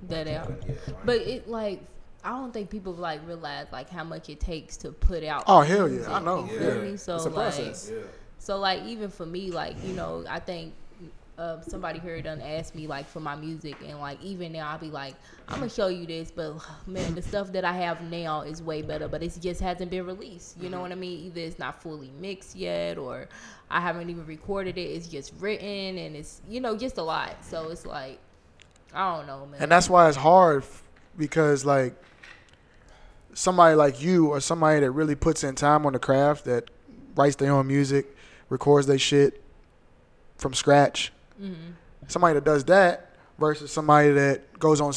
that 0.09 0.27
out. 0.27 0.51
Yeah, 0.67 0.75
But 1.05 1.17
it 1.19 1.49
like 1.49 1.81
I 2.25 2.31
don't 2.31 2.53
think 2.53 2.71
people 2.71 2.93
like 2.95 3.21
realize 3.27 3.67
like 3.73 3.89
how 3.89 4.03
much 4.05 4.29
it 4.29 4.41
takes 4.41 4.77
to 4.79 4.91
put 4.91 5.23
out. 5.23 5.45
Oh, 5.47 5.61
hell 5.61 5.87
yeah, 5.89 5.95
music, 5.95 6.11
I 6.13 6.21
know. 6.21 6.45
You 6.45 6.59
feel 6.59 6.77
Yeah. 6.77 6.83
me? 6.91 6.97
So 6.97 7.17
It's 7.17 7.25
a 7.25 7.29
like, 7.29 7.35
process. 7.35 7.91
yeah. 7.93 7.99
so 8.39 8.59
like 8.59 8.83
even 8.85 9.11
for 9.11 9.27
me, 9.27 9.51
like 9.53 9.77
you 9.85 9.93
know, 9.93 10.25
I 10.29 10.41
think 10.41 10.73
uh, 11.43 11.61
somebody 11.63 11.99
here 11.99 12.23
done 12.23 12.41
asked 12.41 12.75
me 12.75 12.87
like 12.87 13.09
for 13.09 13.19
my 13.19 13.35
music, 13.35 13.77
and 13.87 13.99
like 13.99 14.23
even 14.23 14.53
now 14.53 14.69
I'll 14.71 14.79
be 14.79 14.91
like, 14.91 15.15
I'm 15.49 15.59
gonna 15.59 15.69
show 15.69 15.89
you 15.89 16.07
this, 16.07 16.31
but 16.31 16.55
man, 16.87 17.15
the 17.17 17.23
stuff 17.23 17.53
that 17.53 17.65
I 17.65 17.73
have 17.73 18.01
now 18.03 18.43
is 18.43 18.63
way 18.63 18.81
better, 18.83 19.09
but 19.09 19.23
it 19.23 19.37
just 19.41 19.61
hasn't 19.61 19.91
been 19.91 20.07
released. 20.07 20.57
You 20.61 20.69
know 20.71 20.77
Mm-hmm. 20.77 20.83
what 20.83 20.93
I 20.93 20.95
mean? 20.97 21.27
Either 21.27 21.41
it's 21.41 21.59
not 21.59 21.83
fully 21.83 22.13
mixed 22.21 22.55
yet, 22.55 22.97
or 22.97 23.29
I 23.71 23.81
haven't 23.81 24.09
even 24.09 24.25
recorded 24.25 24.79
it. 24.79 24.83
It's 24.83 25.09
just 25.09 25.33
written, 25.41 25.99
and 25.99 26.15
it's 26.15 26.41
you 26.49 26.61
know 26.61 26.77
just 26.77 26.97
a 26.99 27.03
lot. 27.03 27.45
So 27.45 27.71
it's 27.71 27.85
like 27.85 28.21
I 28.95 29.17
don't 29.17 29.27
know, 29.27 29.47
man. 29.47 29.63
And 29.63 29.73
that's 29.73 29.91
why 29.91 30.09
it's 30.09 30.17
hard 30.17 30.63
f- 30.63 30.85
because 31.19 31.65
like 31.65 31.95
somebody 33.35 33.75
like 33.75 34.01
you 34.01 34.29
or 34.29 34.41
somebody 34.41 34.81
that 34.81 34.91
really 34.93 35.15
puts 35.17 35.43
in 35.43 35.55
time 35.57 35.87
on 35.87 35.93
the 35.95 35.99
craft 35.99 36.45
that 36.45 36.71
writes 37.17 37.37
their 37.37 37.51
own 37.53 37.67
music, 37.67 38.15
records 38.49 38.87
their 38.87 38.99
shit 38.99 39.43
from 40.37 40.55
scratch. 40.55 41.13
Mhm. 41.43 41.55
Somebody 42.09 42.35
that 42.35 42.45
does 42.45 42.65
that 42.65 43.11
versus 43.39 43.71
somebody 43.73 44.13
that 44.13 44.59
goes 44.59 44.81
on 44.81 44.93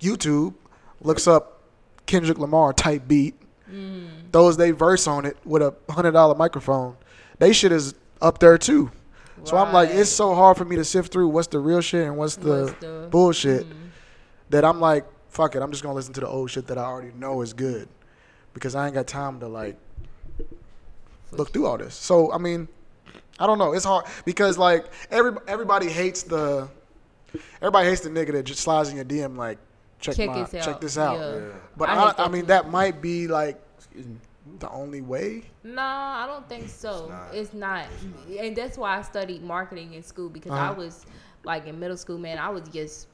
YouTube, 0.00 0.54
looks 1.00 1.26
up 1.26 1.60
Kendrick 2.06 2.38
Lamar 2.38 2.72
type 2.72 3.06
beat, 3.08 3.34
Mm. 3.70 4.30
throws 4.32 4.56
they 4.56 4.70
verse 4.70 5.06
on 5.06 5.24
it 5.24 5.36
with 5.44 5.62
a 5.62 5.74
hundred 5.90 6.12
dollar 6.12 6.34
microphone. 6.34 6.96
They 7.38 7.52
shit 7.52 7.72
is 7.72 7.94
up 8.20 8.38
there 8.38 8.58
too. 8.58 8.90
So 9.44 9.56
I'm 9.56 9.72
like, 9.72 9.90
it's 9.90 10.10
so 10.10 10.34
hard 10.34 10.56
for 10.56 10.64
me 10.64 10.76
to 10.76 10.84
sift 10.84 11.12
through 11.12 11.26
what's 11.28 11.48
the 11.48 11.58
real 11.58 11.80
shit 11.80 12.06
and 12.06 12.16
what's 12.16 12.36
the 12.36 12.64
What's 12.66 12.74
the- 12.80 13.08
bullshit 13.10 13.66
Mhm. 13.68 13.74
that 14.50 14.64
I'm 14.64 14.78
like, 14.80 15.04
fuck 15.30 15.56
it, 15.56 15.62
I'm 15.62 15.70
just 15.72 15.82
gonna 15.82 15.94
listen 15.96 16.12
to 16.14 16.20
the 16.20 16.28
old 16.28 16.50
shit 16.50 16.68
that 16.68 16.78
I 16.78 16.84
already 16.84 17.12
know 17.18 17.40
is 17.40 17.52
good. 17.52 17.88
Because 18.54 18.74
I 18.76 18.84
ain't 18.86 18.94
got 18.94 19.06
time 19.08 19.40
to 19.40 19.48
like 19.48 19.76
look 21.32 21.52
through 21.52 21.66
all 21.66 21.78
this. 21.78 21.94
So 21.94 22.32
I 22.32 22.38
mean, 22.38 22.68
I 23.38 23.46
don't 23.46 23.58
know. 23.58 23.72
It's 23.72 23.84
hard 23.84 24.04
because 24.24 24.58
like 24.58 24.86
every 25.10 25.32
everybody 25.48 25.88
hates 25.88 26.22
the 26.22 26.68
everybody 27.60 27.88
hates 27.88 28.00
the 28.02 28.10
nigga 28.10 28.32
that 28.32 28.44
just 28.44 28.60
slides 28.60 28.90
in 28.90 28.96
your 28.96 29.04
DM 29.04 29.36
like 29.36 29.58
check, 30.00 30.16
Check 30.16 30.28
my 30.30 30.42
this 30.42 30.54
out. 30.54 30.64
check 30.64 30.80
this 30.80 30.98
out. 30.98 31.18
Yeah. 31.18 31.36
Yeah. 31.46 31.52
But 31.76 31.88
I 31.88 31.94
I, 32.10 32.24
I, 32.24 32.28
mean 32.28 32.46
that 32.46 32.70
might 32.70 33.00
be 33.00 33.26
like 33.28 33.60
Excuse 33.78 34.06
me. 34.06 34.16
the 34.58 34.68
only 34.70 35.00
way. 35.00 35.44
Nah, 35.64 36.24
I 36.24 36.26
don't 36.26 36.48
think 36.48 36.68
so. 36.68 37.08
not. 37.08 37.34
It's 37.34 37.54
not. 37.54 37.86
And 38.38 38.54
that's 38.56 38.76
why 38.78 38.98
I 38.98 39.02
studied 39.02 39.42
marketing 39.42 39.94
in 39.94 40.02
school 40.02 40.28
because 40.28 40.52
I 40.52 40.68
Uh-huh. 40.68 40.74
was 40.74 41.06
like 41.44 41.66
in 41.66 41.78
middle 41.80 41.96
school, 41.96 42.18
man, 42.18 42.38
I 42.38 42.48
was 42.50 42.68
just 42.68 43.08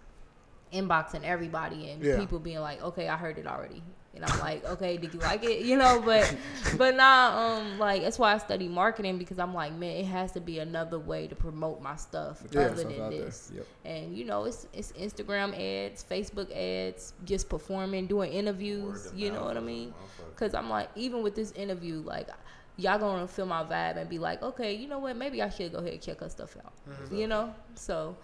inboxing 0.73 1.23
everybody 1.25 1.91
and 1.91 2.03
Yeah. 2.03 2.19
people 2.19 2.39
being 2.39 2.61
like, 2.61 2.83
"Okay, 2.83 3.09
I 3.09 3.17
heard 3.17 3.39
it 3.39 3.47
already." 3.47 3.83
And 4.21 4.25
I'm 4.27 4.39
like, 4.41 4.65
"Okay, 4.65 4.97
did 4.97 5.15
you 5.15 5.21
like 5.21 5.45
it?" 5.45 5.65
You 5.65 5.77
know, 5.77 6.03
but 6.05 6.35
but 6.77 6.97
nah, 6.97 7.57
um 7.57 7.79
like 7.79 8.03
that's 8.03 8.19
why 8.19 8.35
I 8.35 8.39
study 8.39 8.67
marketing 8.67 9.17
because 9.17 9.39
I'm 9.39 9.55
like, 9.55 9.73
man, 9.73 9.97
it 9.97 10.07
has 10.07 10.33
to 10.33 10.41
be 10.41 10.59
another 10.59 10.99
way 10.99 11.29
to 11.29 11.37
promote 11.37 11.81
my 11.81 11.95
stuff 11.97 12.43
Yeah. 12.51 12.63
other 12.63 12.83
than 12.83 13.11
this. 13.11 13.53
Yep. 13.55 13.67
And 13.85 14.17
you 14.17 14.25
know, 14.25 14.45
it's 14.45 14.67
it's 14.73 14.91
Instagram 14.93 15.51
ads, 15.55 16.05
Facebook 16.05 16.51
ads, 16.55 17.13
just 17.25 17.49
performing, 17.49 18.07
doing 18.09 18.33
interviews, 18.33 19.05
Word 19.05 19.13
of 19.13 19.19
you 19.19 19.31
know 19.31 19.45
what 19.45 19.57
I 19.57 19.61
mean? 19.61 19.91
motherfucker. 19.91 20.37
Cause 20.37 20.55
I'm 20.55 20.69
like, 20.69 20.89
even 20.97 21.23
with 21.23 21.35
this 21.37 21.53
interview, 21.53 22.03
like, 22.05 22.29
y'all 22.77 22.99
gonna 22.99 23.27
feel 23.29 23.47
my 23.47 23.63
vibe 23.65 23.97
and 23.99 24.09
be 24.11 24.19
like, 24.19 24.43
okay, 24.43 24.75
you 24.75 24.89
know 24.89 24.99
what? 24.99 25.17
Maybe 25.17 25.43
I 25.43 25.49
should 25.49 25.73
go 25.73 25.79
ahead 25.79 25.93
and 25.95 26.03
check 26.03 26.21
her 26.21 26.29
stuff 26.29 26.57
out. 26.65 26.73
You 27.13 27.27
know? 27.29 27.55
So, 27.75 28.17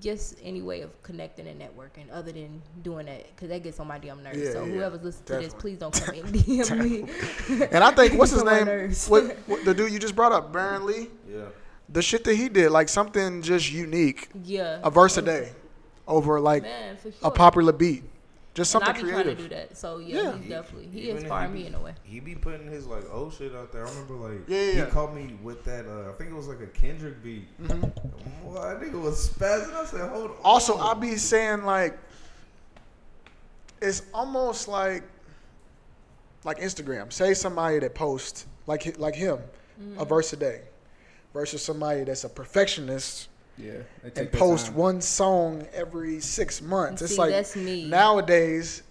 just 0.00 0.36
any 0.42 0.62
way 0.62 0.82
of 0.82 1.02
connecting 1.02 1.46
and 1.46 1.60
networking 1.60 2.04
other 2.12 2.32
than 2.32 2.62
doing 2.82 3.06
that, 3.06 3.36
cause 3.36 3.48
that 3.48 3.62
gets 3.62 3.80
on 3.80 3.86
my 3.86 3.98
damn 3.98 4.22
nerves. 4.22 4.38
Yeah, 4.38 4.52
so 4.52 4.64
yeah, 4.64 4.72
whoever's 4.72 5.02
listening 5.02 5.40
to 5.40 5.46
this, 5.46 5.54
please 5.54 5.78
don't 5.78 5.92
come 5.92 6.14
and 6.14 6.24
DM 6.34 7.48
me. 7.50 7.66
And 7.72 7.82
I 7.82 7.90
think 7.92 8.14
what's 8.14 8.32
his 8.32 8.44
name? 8.44 8.66
What, 9.08 9.36
what 9.46 9.64
the 9.64 9.74
dude 9.74 9.92
you 9.92 9.98
just 9.98 10.14
brought 10.14 10.32
up, 10.32 10.52
Baron 10.52 10.86
Lee. 10.86 11.08
Yeah. 11.28 11.46
The 11.88 12.02
shit 12.02 12.24
that 12.24 12.34
he 12.36 12.48
did, 12.48 12.70
like 12.70 12.88
something 12.88 13.42
just 13.42 13.72
unique, 13.72 14.28
yeah. 14.44 14.80
a 14.84 14.90
verse 14.90 15.16
a 15.16 15.22
day, 15.22 15.52
over 16.06 16.38
like 16.40 16.62
Man, 16.62 16.96
sure. 17.02 17.12
a 17.22 17.30
popular 17.30 17.72
beat, 17.72 18.04
just 18.54 18.74
and 18.74 18.82
I 18.82 18.86
something 18.88 19.04
be 19.04 19.10
trying 19.12 19.24
to 19.24 19.34
creative. 19.34 19.48
do 19.50 19.54
that. 19.54 19.76
So 19.76 19.98
yeah, 19.98 20.22
Yeah. 20.22 20.36
he's 20.38 20.48
definitely 20.48 20.88
he 20.88 21.08
Even 21.10 21.18
inspired 21.18 21.52
be- 21.52 21.60
me 21.60 21.66
in 21.66 21.74
a 21.74 21.80
way. 21.80 21.94
He 22.02 22.20
be 22.20 22.34
putting 22.34 22.66
his 22.66 22.86
like 22.86 23.04
old 23.12 23.32
shit 23.34 23.54
out 23.54 23.72
there. 23.72 23.86
I 23.86 23.90
remember 23.90 24.14
like 24.14 24.48
Yeah, 24.48 24.58
yeah, 24.60 24.72
he 24.72 24.78
yeah. 24.78 24.86
called 24.86 25.14
me 25.14 25.38
with 25.42 25.64
that. 25.64 25.86
Uh, 25.86 26.10
I 26.10 26.12
think 26.14 26.30
it 26.30 26.34
was 26.34 26.48
like 26.48 26.60
a 26.60 26.66
Kendrick 26.66 27.22
beat. 27.22 27.46
Mhm. 27.62 27.92
Well, 28.44 28.62
that 28.62 28.80
nigga 28.80 29.00
was 29.00 29.28
spazzing. 29.30 29.72
I 29.74 29.84
said, 29.84 30.08
hold 30.10 30.30
on. 30.32 30.36
Also, 30.42 30.76
I 30.78 30.94
be 30.94 31.16
saying 31.16 31.62
like, 31.64 31.96
it's 33.80 34.02
almost 34.12 34.68
like, 34.68 35.02
like 36.44 36.58
Instagram. 36.58 37.12
Say 37.12 37.34
somebody 37.34 37.78
that 37.78 37.94
posts 37.94 38.46
like 38.66 38.98
like 38.98 39.14
him, 39.14 39.38
Mm-hmm. 39.80 39.98
a 40.00 40.04
verse 40.04 40.32
a 40.32 40.36
day, 40.36 40.62
versus 41.32 41.62
somebody 41.64 42.04
that's 42.04 42.24
a 42.24 42.28
perfectionist 42.28 43.28
Yeah. 43.58 43.72
And 44.16 44.32
post 44.32 44.66
time. 44.66 44.74
one 44.76 45.00
song 45.00 45.66
every 45.74 46.20
six 46.20 46.62
months. 46.62 47.02
It's 47.02 47.12
See, 47.12 47.18
like 47.18 47.30
that's 47.30 47.56
me. 47.56 47.88
nowadays 47.88 48.82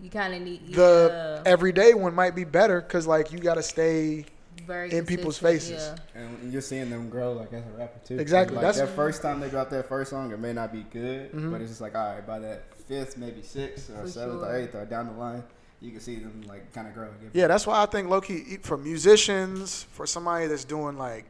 You 0.00 0.08
kind 0.10 0.34
of 0.34 0.40
need 0.42 0.72
the 0.72 1.42
yeah, 1.44 1.50
everyday 1.50 1.92
one 1.94 2.14
might 2.14 2.34
be 2.34 2.44
better 2.44 2.80
because 2.80 3.06
like 3.06 3.32
you 3.32 3.38
got 3.38 3.54
to 3.56 3.62
stay. 3.62 4.24
very 4.66 4.92
in 4.92 5.04
people's 5.06 5.38
faces. 5.38 5.92
Yeah. 6.14 6.22
And 6.22 6.52
you're 6.52 6.62
seeing 6.62 6.88
them 6.90 7.08
grow 7.10 7.32
like 7.32 7.52
as 7.52 7.62
a 7.66 7.78
rapper 7.78 7.98
too. 8.06 8.18
Exactly, 8.18 8.56
Like 8.56 8.62
that's- 8.62 8.78
that 8.88 8.94
first 8.96 9.20
time 9.22 9.40
they 9.40 9.48
drop 9.50 9.68
their 9.70 9.82
first 9.82 10.10
song, 10.10 10.32
it 10.32 10.38
may 10.38 10.52
not 10.52 10.72
be 10.72 10.84
good, 10.92 11.32
Mhm. 11.32 11.50
but 11.50 11.60
it's 11.60 11.70
just 11.70 11.80
like 11.80 11.94
all 11.94 12.14
right, 12.14 12.26
by 12.26 12.38
that 12.38 12.62
fifth, 12.88 13.16
maybe 13.18 13.42
sixth 13.42 13.90
or 13.90 14.02
For 14.02 14.08
seventh 14.08 14.42
or 14.42 14.56
eighth 14.56 14.74
or 14.74 14.84
down 14.86 15.06
the 15.06 15.12
line, 15.12 15.42
you 15.80 15.90
can 15.90 16.00
see 16.00 16.16
them 16.16 16.42
like 16.46 16.72
kind 16.72 16.86
of 16.88 16.94
grow. 16.94 17.08
Yeah, 17.32 17.46
that's 17.48 17.66
why 17.66 17.82
I 17.82 17.86
think 17.86 18.08
Loki 18.08 18.58
for 18.62 18.76
musicians, 18.76 19.84
for 19.92 20.06
somebody 20.06 20.46
that's 20.46 20.64
doing 20.64 20.96
like, 20.98 21.24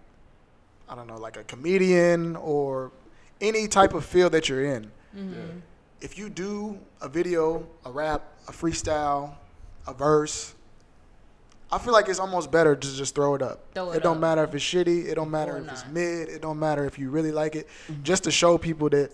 I 0.91 0.97
don't 0.97 1.07
know, 1.07 1.17
like 1.17 1.37
a 1.37 1.45
comedian 1.45 2.35
or 2.37 2.91
any 3.41 3.69
type 3.69 3.95
of 3.95 4.05
field 4.05 4.33
that 4.33 4.49
you're 4.49 4.65
in. 4.65 4.91
Mhm. 5.17 5.61
If 6.01 6.19
you 6.19 6.29
do 6.29 6.81
a 7.01 7.09
video, 7.09 7.65
a 7.85 7.93
rap, 7.93 8.23
a 8.49 8.53
freestyle, 8.53 9.35
a 9.87 9.95
verse, 9.95 10.55
I 11.71 11.79
feel 11.79 11.93
like 11.93 12.09
it's 12.09 12.19
almost 12.19 12.51
better 12.51 12.75
to 12.75 12.97
just 12.97 13.15
throw 13.15 13.37
it 13.37 13.43
up. 13.43 13.61
Throw 13.75 13.93
it 13.93 13.99
it 13.99 14.03
don't 14.03 14.17
up. 14.17 14.21
matter 14.21 14.43
if 14.43 14.53
it's 14.53 14.65
shitty. 14.65 15.07
It 15.07 15.15
don't 15.15 15.31
matter 15.31 15.55
Or 15.55 15.59
if 15.59 15.69
it's 15.71 15.87
mid. 15.87 16.29
It 16.29 16.43
don't 16.43 16.59
matter 16.59 16.85
if 16.85 16.99
you 16.99 17.11
really 17.11 17.31
like 17.31 17.55
it. 17.55 17.69
Just 18.03 18.25
to 18.25 18.33
show 18.33 18.59
people 18.59 18.89
that 18.91 19.13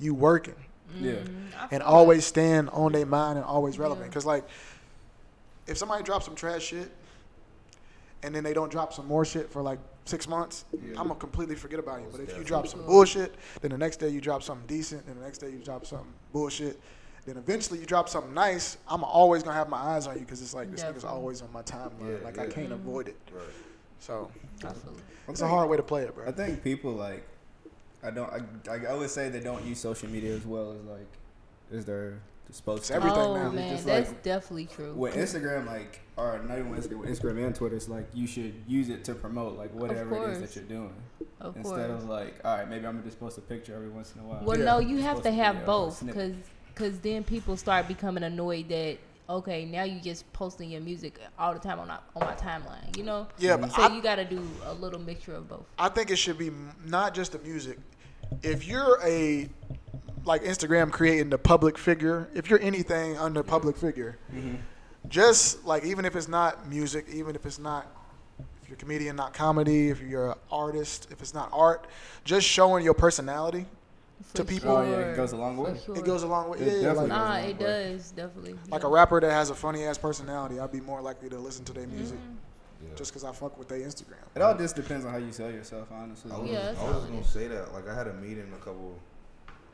you 0.00 0.14
working 0.14 0.54
Yeah. 0.98 1.12
Mhm, 1.16 1.50
and 1.70 1.82
feel 1.82 1.82
always 1.82 2.24
stand 2.24 2.70
on 2.70 2.92
their 2.92 3.04
mind 3.04 3.36
and 3.36 3.44
always 3.44 3.78
relevant. 3.78 4.06
Yeah. 4.06 4.08
Because 4.08 4.24
like, 4.24 4.44
if 5.66 5.76
somebody 5.76 6.02
drops 6.02 6.24
some 6.24 6.34
trash 6.34 6.62
shit, 6.62 6.90
and 8.22 8.34
then 8.34 8.42
they 8.42 8.54
don't 8.54 8.70
drop 8.70 8.94
some 8.94 9.06
more 9.06 9.26
shit 9.26 9.50
for 9.50 9.60
like 9.60 9.78
six 10.08 10.26
months, 10.26 10.64
Yeah. 10.72 10.98
I'm 10.98 11.08
gonna 11.08 11.14
completely 11.16 11.54
forget 11.54 11.78
about 11.78 12.00
you. 12.00 12.06
But 12.10 12.20
if 12.22 12.36
you 12.36 12.42
drop 12.44 12.66
some 12.66 12.84
bullshit, 12.86 13.34
then 13.60 13.70
the 13.70 13.78
next 13.78 13.98
day 13.98 14.08
you 14.08 14.20
drop 14.20 14.42
something 14.42 14.66
decent, 14.66 15.06
and 15.06 15.16
the 15.20 15.24
next 15.24 15.38
day 15.38 15.50
you 15.50 15.58
drop 15.58 15.86
something 15.86 16.12
bullshit. 16.32 16.80
Then 17.26 17.36
eventually 17.36 17.78
you 17.78 17.86
drop 17.86 18.08
something 18.08 18.32
nice. 18.32 18.78
I'm 18.88 19.04
always 19.04 19.42
gonna 19.42 19.56
have 19.56 19.68
my 19.68 19.76
eyes 19.76 20.06
on 20.06 20.14
you 20.14 20.20
because 20.20 20.40
it's 20.40 20.54
like 20.54 20.70
this 20.70 20.82
nigga's 20.82 21.04
always 21.04 21.42
on 21.42 21.52
my 21.52 21.62
timeline. 21.62 22.20
Yeah, 22.20 22.24
like 22.24 22.38
I 22.38 22.46
can't 22.46 22.72
avoid 22.72 23.08
it. 23.08 23.16
Right. 23.32 23.44
So 24.00 24.30
I 24.64 24.72
feel 24.72 24.92
it. 24.92 25.02
it's 25.28 25.42
a 25.42 25.48
hard 25.48 25.68
way 25.68 25.76
to 25.76 25.82
play 25.82 26.04
it, 26.04 26.14
bro. 26.14 26.26
I 26.26 26.32
think 26.32 26.64
people 26.64 26.92
like, 26.92 27.26
I 28.02 28.10
don't. 28.10 28.30
I, 28.32 28.74
I 28.74 28.86
always 28.86 29.12
say 29.12 29.28
they 29.28 29.40
don't 29.40 29.64
use 29.64 29.78
social 29.78 30.08
media 30.08 30.34
as 30.34 30.46
well 30.46 30.72
as 30.72 30.84
like, 30.86 31.06
is 31.70 31.84
they're 31.84 32.18
supposed 32.50 32.80
It's 32.80 32.88
to. 32.88 32.94
everything 32.94 33.18
oh 33.20 33.34
now. 33.34 33.50
man, 33.50 33.72
Just 33.74 33.86
that's 33.86 34.08
like- 34.10 34.22
definitely 34.22 34.66
true. 34.66 34.94
With 34.94 35.14
Instagram, 35.14 35.66
like, 35.66 36.00
or 36.16 36.40
not 36.48 36.58
even 36.58 36.70
with 36.70 36.88
Instagram, 36.88 36.98
with 36.98 37.10
Instagram 37.10 37.46
and 37.46 37.54
Twitter, 37.54 37.76
it's 37.76 37.88
like 37.88 38.08
you 38.14 38.26
should 38.26 38.54
use 38.66 38.88
it 38.88 39.04
to 39.04 39.14
promote 39.14 39.56
like 39.58 39.72
whatever 39.74 40.16
it 40.28 40.32
is 40.32 40.40
that 40.40 40.54
you're 40.56 40.64
doing, 40.64 40.92
of 41.40 41.56
instead 41.56 41.88
course. 41.90 42.02
of 42.02 42.08
like, 42.08 42.40
all 42.44 42.56
right, 42.56 42.68
maybe 42.68 42.86
I'm 42.86 42.94
gonna 42.94 43.04
just 43.04 43.20
post 43.20 43.38
a 43.38 43.42
picture 43.42 43.74
every 43.74 43.90
once 43.90 44.14
in 44.14 44.22
a 44.22 44.24
while. 44.24 44.42
Well, 44.44 44.58
Yeah. 44.58 44.64
no, 44.64 44.78
you 44.78 44.96
It's 44.96 45.04
have 45.06 45.22
to 45.22 45.30
have 45.30 45.64
both 45.66 46.04
because 46.04 46.32
because 46.74 46.98
then 47.00 47.24
people 47.24 47.56
start 47.56 47.88
becoming 47.88 48.22
annoyed 48.22 48.68
that 48.68 48.98
okay 49.28 49.64
now 49.66 49.82
you 49.82 50.00
just 50.00 50.32
posting 50.32 50.70
your 50.70 50.80
music 50.80 51.18
all 51.38 51.52
the 51.52 51.58
time 51.58 51.78
on 51.80 51.88
my, 51.88 51.98
on 52.16 52.26
my 52.26 52.34
timeline, 52.34 52.96
you 52.96 53.02
know. 53.04 53.26
yeah, 53.36 53.56
but 53.58 53.70
So 53.72 53.82
I, 53.82 53.94
you 53.94 54.00
got 54.00 54.14
to 54.16 54.24
do 54.24 54.40
a 54.64 54.72
little 54.72 55.00
mixture 55.00 55.34
of 55.34 55.48
both. 55.48 55.66
I 55.78 55.88
think 55.90 56.10
it 56.10 56.16
should 56.16 56.38
be 56.38 56.50
not 56.86 57.14
just 57.14 57.32
the 57.32 57.38
music. 57.40 57.78
If 58.42 58.66
you're 58.66 58.98
a 59.04 59.48
like 60.28 60.42
Instagram 60.44 60.92
creating 60.92 61.30
the 61.30 61.38
public 61.38 61.78
figure, 61.78 62.28
if 62.34 62.48
you're 62.50 62.60
anything 62.60 63.16
under 63.16 63.42
public 63.42 63.76
figure, 63.76 64.18
Mm-hmm. 64.32 64.56
just 65.08 65.64
like 65.64 65.84
even 65.84 66.04
if 66.04 66.14
it's 66.14 66.28
not 66.28 66.68
music, 66.68 67.06
even 67.12 67.34
if 67.34 67.46
it's 67.46 67.58
not 67.58 67.86
if 68.62 68.68
you're 68.68 68.76
a 68.76 68.78
comedian, 68.78 69.16
not 69.16 69.32
comedy, 69.32 69.88
if 69.88 70.00
you're 70.02 70.32
an 70.32 70.38
artist, 70.52 71.08
if 71.10 71.22
it's 71.22 71.32
not 71.32 71.48
art, 71.52 71.86
just 72.24 72.46
showing 72.46 72.84
your 72.84 72.92
personality, 72.94 73.64
For 74.24 74.36
To 74.38 74.44
people- 74.44 74.76
Oh 74.76 74.82
yeah, 74.82 74.98
it 75.12 75.16
goes 75.16 75.32
a 75.32 75.36
long 75.36 75.56
way. 75.56 75.78
sure. 75.84 75.96
it 75.96 76.04
goes 76.04 76.22
a 76.24 76.26
long 76.26 76.50
way. 76.50 76.58
It 76.58 76.66
Yeah, 76.66 76.72
yeah, 76.74 76.82
definitely 76.82 77.08
like, 77.08 77.08
goes 77.08 77.08
a 77.08 77.08
Nah, 77.08 77.28
long 77.30 77.38
it 77.44 77.58
way. 77.58 77.66
does 77.92 78.10
definitely. 78.10 78.54
like 78.70 78.82
yeah. 78.82 78.88
a 78.88 78.90
rapper 78.90 79.20
that 79.20 79.30
has 79.30 79.48
a 79.50 79.54
funny 79.54 79.84
ass 79.84 79.96
personality, 79.96 80.60
I'd 80.60 80.72
be 80.72 80.80
more 80.82 81.00
likely 81.00 81.30
to 81.30 81.38
listen 81.38 81.64
to 81.66 81.72
their 81.72 81.86
music 81.86 82.18
Mhm. 82.18 82.36
Yeah. 82.88 82.94
just 82.96 83.12
because 83.12 83.24
I 83.24 83.32
fuck 83.32 83.56
with 83.58 83.68
their 83.68 83.78
Instagram. 83.78 84.26
It 84.36 84.42
all 84.42 84.54
just 84.58 84.76
depends 84.76 85.06
on 85.06 85.12
how 85.12 85.18
you 85.18 85.32
sell 85.32 85.50
yourself, 85.50 85.88
honestly. 85.90 86.30
I 86.32 86.38
was, 86.38 86.50
Yeah, 86.50 86.74
I 86.78 86.82
was 86.84 86.96
just 86.96 87.08
gonna 87.08 87.24
say 87.24 87.46
that. 87.48 87.72
Like 87.72 87.88
I 87.88 87.94
had 87.94 88.08
a 88.08 88.12
meeting 88.14 88.52
a 88.54 88.58
couple, 88.64 88.98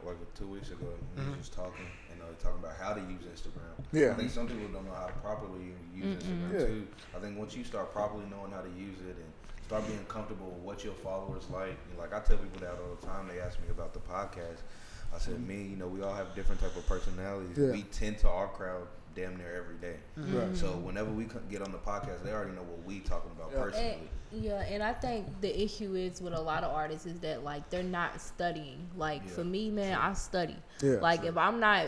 like 0.07 0.16
two 0.34 0.46
weeks 0.48 0.70
ago. 0.70 0.86
And 0.86 1.02
we 1.16 1.22
Mhm. 1.22 1.36
was 1.36 1.46
just 1.46 1.52
talking 1.55 1.86
and 2.11 2.20
uh, 2.22 2.26
talking 2.42 2.59
about 2.59 2.76
how 2.76 2.92
to 2.94 3.00
use 3.00 3.22
Instagram. 3.24 3.74
Yeah. 3.92 4.11
I 4.12 4.14
think 4.14 4.30
some 4.30 4.46
people 4.46 4.68
don't 4.68 4.84
know 4.86 4.94
how 4.94 5.07
to 5.07 5.12
properly 5.14 5.74
use 5.94 6.05
Mm-mm. 6.05 6.18
Instagram 6.18 6.52
Yeah. 6.52 6.66
too. 6.66 6.86
I 7.16 7.18
think 7.20 7.38
once 7.38 7.57
you 7.57 7.64
start 7.64 7.92
properly 7.92 8.26
knowing 8.30 8.52
how 8.52 8.62
to 8.62 8.70
use 8.70 9.00
it 9.00 9.16
and 9.16 9.30
start 9.64 9.86
being 9.86 10.05
comfortable 10.07 10.50
with 10.50 10.62
what 10.62 10.84
your 10.84 10.94
followers 10.94 11.48
like, 11.50 11.76
and 11.90 11.98
like 11.98 12.12
I 12.12 12.20
tell 12.20 12.36
people 12.36 12.61
that 12.61 12.72
all 12.78 12.94
the 13.00 13.07
time. 13.07 13.28
They 13.28 13.40
ask 13.40 13.59
me 13.61 13.68
about 13.70 13.92
the 13.94 14.00
podcast. 14.00 14.61
I 15.14 15.18
said, 15.18 15.40
me, 15.46 15.62
you 15.62 15.76
know, 15.76 15.86
we 15.86 16.02
all 16.02 16.12
have 16.14 16.34
different 16.34 16.61
type 16.61 16.76
of 16.76 16.84
personalities. 16.86 17.57
Yeah. 17.57 17.70
We 17.70 17.82
tend 17.84 18.18
to 18.18 18.28
our 18.28 18.48
crowd 18.48 18.88
damn 19.14 19.36
near 19.36 19.54
every 19.54 19.76
day. 19.76 19.96
Mm-hmm. 20.18 20.38
Right. 20.38 20.56
So 20.56 20.68
whenever 20.72 21.10
we 21.10 21.26
get 21.50 21.62
on 21.62 21.72
the 21.72 21.78
podcast, 21.78 22.22
they 22.24 22.32
already 22.32 22.52
know 22.52 22.62
what 22.62 22.84
we 22.84 23.00
talking 23.00 23.30
about 23.30 23.50
Yeah. 23.52 23.60
personally. 23.62 23.98
And, 24.32 24.44
yeah, 24.44 24.62
and 24.62 24.82
I 24.82 24.92
think 24.92 25.40
the 25.40 25.62
issue 25.62 25.94
is 25.94 26.20
with 26.20 26.34
a 26.34 26.40
lot 26.40 26.64
of 26.64 26.72
artists 26.74 27.06
is 27.06 27.20
that 27.20 27.44
like 27.44 27.70
they're 27.70 27.82
not 27.82 28.20
studying. 28.20 28.88
Like 28.96 29.22
Yeah, 29.24 29.30
for 29.32 29.44
me, 29.44 29.70
man, 29.70 29.94
true. 29.96 30.04
I 30.04 30.12
study. 30.14 30.56
Yeah. 30.82 30.96
Like 31.00 31.20
True. 31.20 31.28
if 31.30 31.36
I'm 31.36 31.60
not 31.60 31.86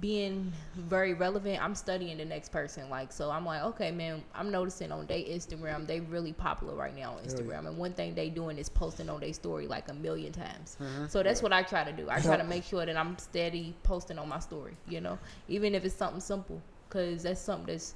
being 0.00 0.52
very 0.74 1.14
relevant, 1.14 1.62
I'm 1.62 1.74
studying 1.74 2.18
the 2.18 2.24
next 2.24 2.50
person. 2.50 2.88
Like 2.90 3.12
so, 3.12 3.30
I'm 3.30 3.44
like, 3.44 3.62
okay, 3.62 3.90
man, 3.90 4.22
I'm 4.34 4.50
noticing 4.50 4.90
on 4.92 5.06
their 5.06 5.18
Instagram, 5.18 5.86
they 5.86 6.00
really 6.00 6.32
popular 6.32 6.74
right 6.74 6.94
now 6.96 7.12
on 7.12 7.16
Hell 7.18 7.22
yeah. 7.24 7.32
Instagram, 7.32 7.66
and 7.68 7.76
one 7.78 7.92
thing 7.92 8.14
they 8.14 8.28
doing 8.30 8.58
is 8.58 8.68
posting 8.68 9.08
on 9.08 9.20
their 9.20 9.32
story 9.32 9.66
like 9.66 9.88
a 9.88 9.94
million 9.94 10.32
times. 10.32 10.76
Mhm. 10.80 11.10
So 11.10 11.22
that's 11.22 11.42
what 11.42 11.52
I 11.52 11.62
try 11.62 11.84
to 11.84 11.92
do. 11.92 12.08
I 12.10 12.20
try 12.20 12.36
to 12.36 12.44
make 12.44 12.64
sure 12.64 12.84
that 12.86 12.96
I'm 12.96 13.16
steady 13.18 13.74
posting 13.82 14.18
on 14.18 14.28
my 14.28 14.38
story. 14.38 14.76
You 14.88 15.00
know, 15.00 15.18
even 15.48 15.74
if 15.74 15.84
it's 15.84 15.94
something 15.94 16.20
simple, 16.20 16.60
because 16.88 17.22
that's 17.22 17.40
something 17.40 17.66
that's 17.66 17.94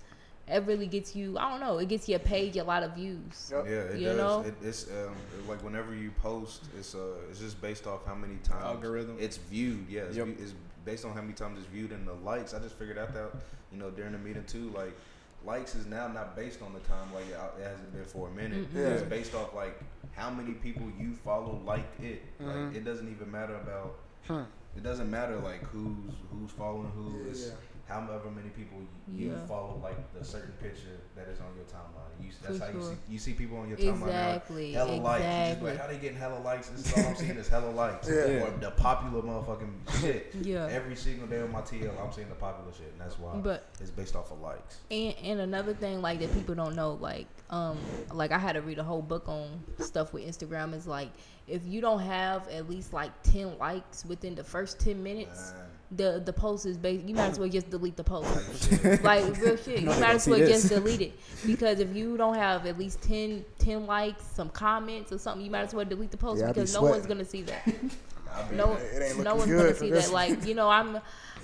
it 0.49 0.62
really 0.64 0.87
gets 0.87 1.16
you. 1.16 1.37
I 1.39 1.51
don't 1.51 1.59
know. 1.59 1.78
It 1.78 1.89
gets 1.89 2.09
your 2.09 2.20
page 2.20 2.57
a 2.57 2.62
lot 2.62 2.84
of 2.84 2.95
views. 2.95 3.51
Yep. 3.53 3.64
Yeah, 3.66 3.72
it 3.72 3.99
You 3.99 4.07
does. 4.11 4.16
know? 4.16 4.41
It, 4.43 4.55
it's 4.62 4.87
um, 4.93 5.16
like 5.49 5.61
whenever 5.64 5.93
you 5.93 6.12
post, 6.22 6.62
it's 6.78 6.95
uh, 6.95 6.99
it's 7.28 7.41
just 7.41 7.61
based 7.61 7.89
off 7.89 8.07
how 8.07 8.14
many 8.14 8.37
times 8.45 8.62
Algorithm. 8.62 9.16
it's 9.18 9.39
viewed. 9.39 9.89
Yeah, 9.89 10.03
it's, 10.03 10.16
Yep. 10.16 10.26
view- 10.26 10.37
it's 10.41 10.55
based 10.87 11.05
on 11.05 11.12
how 11.12 11.20
many 11.20 11.34
times 11.34 11.59
it's 11.59 11.66
viewed 11.66 11.91
and 11.93 12.07
the 12.09 12.14
likes. 12.14 12.55
I 12.55 12.61
just 12.61 12.76
figured 12.78 12.97
out 12.97 13.12
that 13.12 13.30
you 13.70 13.78
know 13.78 13.91
during 13.91 14.12
the 14.12 14.18
meeting 14.18 14.45
too, 14.45 14.70
like 14.74 14.97
likes 15.45 15.74
is 15.74 15.84
now 15.87 16.09
not 16.09 16.34
based 16.34 16.62
on 16.62 16.72
the 16.72 16.80
time 16.80 17.12
like 17.14 17.26
it, 17.28 17.37
it 17.61 17.64
hasn't 17.64 17.93
been 17.93 18.05
for 18.05 18.28
a 18.28 18.30
minute. 18.30 18.72
Mm-mm. 18.72 18.93
It's 18.93 19.03
based 19.03 19.34
off 19.34 19.55
like 19.55 19.78
how 20.14 20.30
many 20.30 20.53
people 20.53 20.84
you 20.99 21.12
follow 21.12 21.61
liked 21.66 22.01
it. 22.03 22.22
Mhm. 22.41 22.66
Like 22.68 22.76
it 22.76 22.84
doesn't 22.84 23.11
even 23.11 23.30
matter 23.30 23.57
about. 23.57 23.99
Hmm. 24.26 24.43
It 24.76 24.82
doesn't 24.82 25.11
matter 25.11 25.37
like 25.37 25.62
who's 25.64 26.14
who's 26.30 26.51
following 26.53 26.91
who. 26.95 27.18
Yeah, 27.24 27.30
It's 27.30 27.47
yeah. 27.49 27.53
However 27.87 28.30
many 28.34 28.49
people 28.51 28.78
you, 29.12 29.26
you 29.26 29.32
Yeah. 29.32 29.47
follow 29.47 29.78
like 29.82 29.97
the 30.18 30.24
certain 30.24 30.53
picture 30.61 30.99
that 31.14 31.28
is 31.28 31.39
on 31.41 31.47
your 31.57 31.64
timeline. 31.66 32.03
You, 32.20 32.30
that's 32.43 32.59
For 32.59 32.64
how 32.64 32.70
you 32.72 32.82
see 32.82 32.97
you 33.09 33.18
see 33.18 33.32
people 33.34 33.59
on 33.59 33.68
your 33.68 33.78
timeline 33.78 34.01
now. 34.01 34.28
Exactly. 34.30 34.72
Hella 34.72 34.97
likes. 34.97 35.22
Just 35.24 35.62
like, 35.62 35.78
how 35.78 35.87
they 35.87 35.99
getting 35.99 36.16
hella 36.18 36.39
likes? 36.41 36.68
This 36.70 36.87
is 36.87 36.93
all 36.99 37.11
I'm 37.11 37.16
seeing 37.16 37.37
is 37.37 37.49
hella 37.49 37.70
likes. 37.70 38.09
Yeah. 38.09 38.14
Or 38.45 38.51
the 38.59 38.70
popular 38.72 39.22
motherfucking 39.22 40.01
shit. 40.01 40.34
Yeah. 40.43 40.66
Every 40.70 40.97
single 40.97 41.28
day 41.28 41.41
on 41.43 41.53
my 41.53 41.61
TL, 41.61 41.93
I'm 42.03 42.12
seeing 42.12 42.28
the 42.28 42.34
popular 42.34 42.72
shit, 42.72 42.91
and 42.93 43.01
that's 43.01 43.18
why 43.18 43.37
But 43.37 43.66
it's 43.80 43.91
based 43.91 44.16
off 44.16 44.32
of 44.32 44.41
likes. 44.41 44.78
and 44.91 45.14
and 45.22 45.41
another 45.41 45.74
thing 45.74 46.03
like 46.03 46.18
that 46.20 46.32
people 46.34 46.55
don't 46.57 46.74
know, 46.74 46.95
like 47.01 47.26
um 47.51 47.78
like 48.12 48.32
I 48.32 48.39
had 48.39 48.55
to 48.55 48.62
read 48.62 48.78
a 48.80 48.84
whole 48.84 49.03
book 49.03 49.28
on 49.28 49.62
stuff 49.78 50.12
with 50.12 50.24
Instagram 50.26 50.74
is 50.74 50.87
like 50.89 51.11
if 51.47 51.64
you 51.64 51.80
don't 51.80 52.01
have 52.01 52.49
at 52.49 52.68
least 52.68 52.93
like 52.93 53.12
ten 53.22 53.57
likes 53.59 54.05
within 54.05 54.34
the 54.34 54.43
first 54.43 54.80
ten 54.80 55.01
minutes, 55.01 55.53
Man, 55.53 55.62
the 55.91 56.22
the 56.24 56.32
post 56.32 56.66
is 56.66 56.76
based. 56.76 57.07
You 57.07 57.14
might 57.14 57.28
as 57.28 57.39
well 57.39 57.49
just 57.49 57.70
delete 57.70 57.97
the 57.97 58.05
post. 58.05 58.72
like 59.03 59.24
real 59.41 59.57
shit. 59.57 59.80
You 59.80 59.87
might 59.87 60.16
as 60.16 60.26
well 60.26 60.39
just 60.39 60.68
delete 60.68 61.01
it 61.01 61.12
because 61.47 61.80
if 61.80 61.95
you 61.95 62.16
don't 62.16 62.34
have 62.34 62.66
at 62.66 62.78
least 62.78 63.03
10, 63.03 63.45
10 63.59 63.87
likes, 63.87 64.24
some 64.24 64.49
comments 64.49 65.12
or 65.12 65.18
something, 65.18 65.45
you 65.45 65.51
might 65.51 65.62
as 65.62 65.74
well 65.74 65.84
delete 65.84 66.11
the 66.11 66.16
post 66.16 66.41
Yeah, 66.41 66.47
I 66.47 66.49
be 66.49 66.55
because 66.55 66.74
no 66.74 66.82
one's 66.82 67.07
gonna 67.07 67.24
see 67.24 67.43
that. 67.43 67.62
I 68.34 68.49
mean, 68.49 68.57
No, 68.57 68.78
no 69.22 69.34
one's 69.37 69.47
good 69.47 69.59
gonna 69.59 69.74
see 69.74 69.91
that. 69.91 70.11
Like 70.11 70.45
you 70.45 70.55
know, 70.55 70.68
I'm 70.68 70.99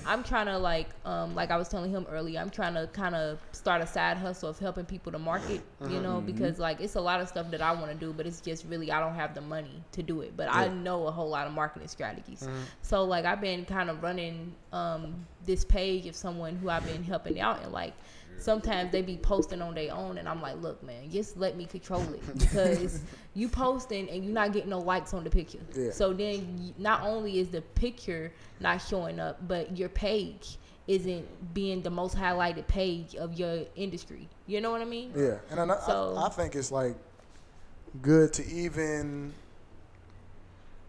I'm 0.07 0.22
trying 0.24 0.46
to 0.46 0.59
like 0.59 0.88
um 1.05 1.34
like 1.34 1.50
I 1.50 1.57
was 1.57 1.68
telling 1.68 1.90
him 1.90 2.07
earlier. 2.11 2.40
I'm 2.40 2.50
trying 2.50 2.74
to 2.74 2.88
kind 2.92 3.14
of 3.14 3.38
start 3.53 3.82
a 3.82 3.86
side 3.86 4.16
hustle 4.16 4.48
of 4.48 4.59
helping 4.59 4.84
people 4.84 5.12
to 5.12 5.18
market. 5.18 5.61
You 5.88 6.00
know, 6.00 6.16
Mm-hmm. 6.16 6.26
because 6.26 6.59
like 6.59 6.80
it's 6.80 6.94
a 6.96 7.00
lot 7.00 7.20
of 7.20 7.28
stuff 7.28 7.50
that 7.50 7.62
I 7.62 7.72
want 7.72 7.88
to 7.92 7.96
do, 7.96 8.12
but 8.12 8.26
it's 8.26 8.40
just 8.40 8.64
really 8.66 8.90
I 8.92 9.00
don't 9.00 9.14
have 9.14 9.34
the 9.34 9.40
money 9.40 9.82
to 9.92 10.03
do 10.03 10.20
it. 10.22 10.36
But 10.36 10.53
I 10.53 10.68
know 10.68 11.07
a 11.07 11.11
whole 11.11 11.28
lot 11.28 11.46
of 11.46 11.53
marketing 11.53 11.88
strategies. 11.88 12.42
Mm-hmm. 12.42 12.62
So 12.82 13.05
like 13.05 13.24
I've 13.24 13.40
been 13.40 13.64
kind 13.64 13.90
of 13.90 14.03
running 14.03 14.55
um 14.72 15.26
this 15.44 15.64
page 15.64 16.07
of 16.07 16.14
someone 16.14 16.57
who 16.57 16.68
I've 16.70 16.86
been 16.86 17.03
helping 17.03 17.40
out 17.40 17.62
and 17.62 17.72
like 17.72 17.94
sometimes 18.38 18.90
they 18.92 19.02
be 19.02 19.16
posting 19.16 19.62
on 19.62 19.74
their 19.74 19.94
own 19.94 20.18
and 20.18 20.28
I'm 20.28 20.42
like, 20.42 20.60
look 20.60 20.82
man, 20.82 21.10
just 21.10 21.36
let 21.36 21.56
me 21.56 21.66
control 21.66 22.02
it 22.02 22.38
because 22.38 23.00
you 23.34 23.48
posting 23.48 24.08
and 24.10 24.24
you're 24.24 24.34
not 24.34 24.52
getting 24.52 24.70
no 24.70 24.78
likes 24.78 25.14
on 25.14 25.24
the 25.24 25.30
picture. 25.30 25.60
Yeah. 25.74 25.90
So 25.92 26.12
then 26.12 26.74
not 26.78 27.02
only 27.02 27.38
is 27.38 27.48
the 27.48 27.62
picture 27.62 28.32
not 28.60 28.78
showing 28.78 29.20
up, 29.20 29.46
but 29.46 29.76
your 29.76 29.88
page 29.88 30.58
isn't 30.88 31.54
being 31.54 31.80
the 31.82 31.90
most 31.90 32.16
highlighted 32.16 32.66
page 32.66 33.14
of 33.14 33.34
your 33.34 33.60
industry. 33.76 34.28
You 34.46 34.60
know 34.60 34.70
what 34.70 34.80
I 34.80 34.84
mean? 34.84 35.12
Yeah, 35.16 35.38
and 35.50 35.70
I, 35.72 35.78
So- 35.86 36.16
I, 36.16 36.26
I 36.26 36.28
think 36.30 36.54
it's 36.56 36.72
like 36.72 36.96
good 38.00 38.32
to 38.34 38.46
even 38.46 39.32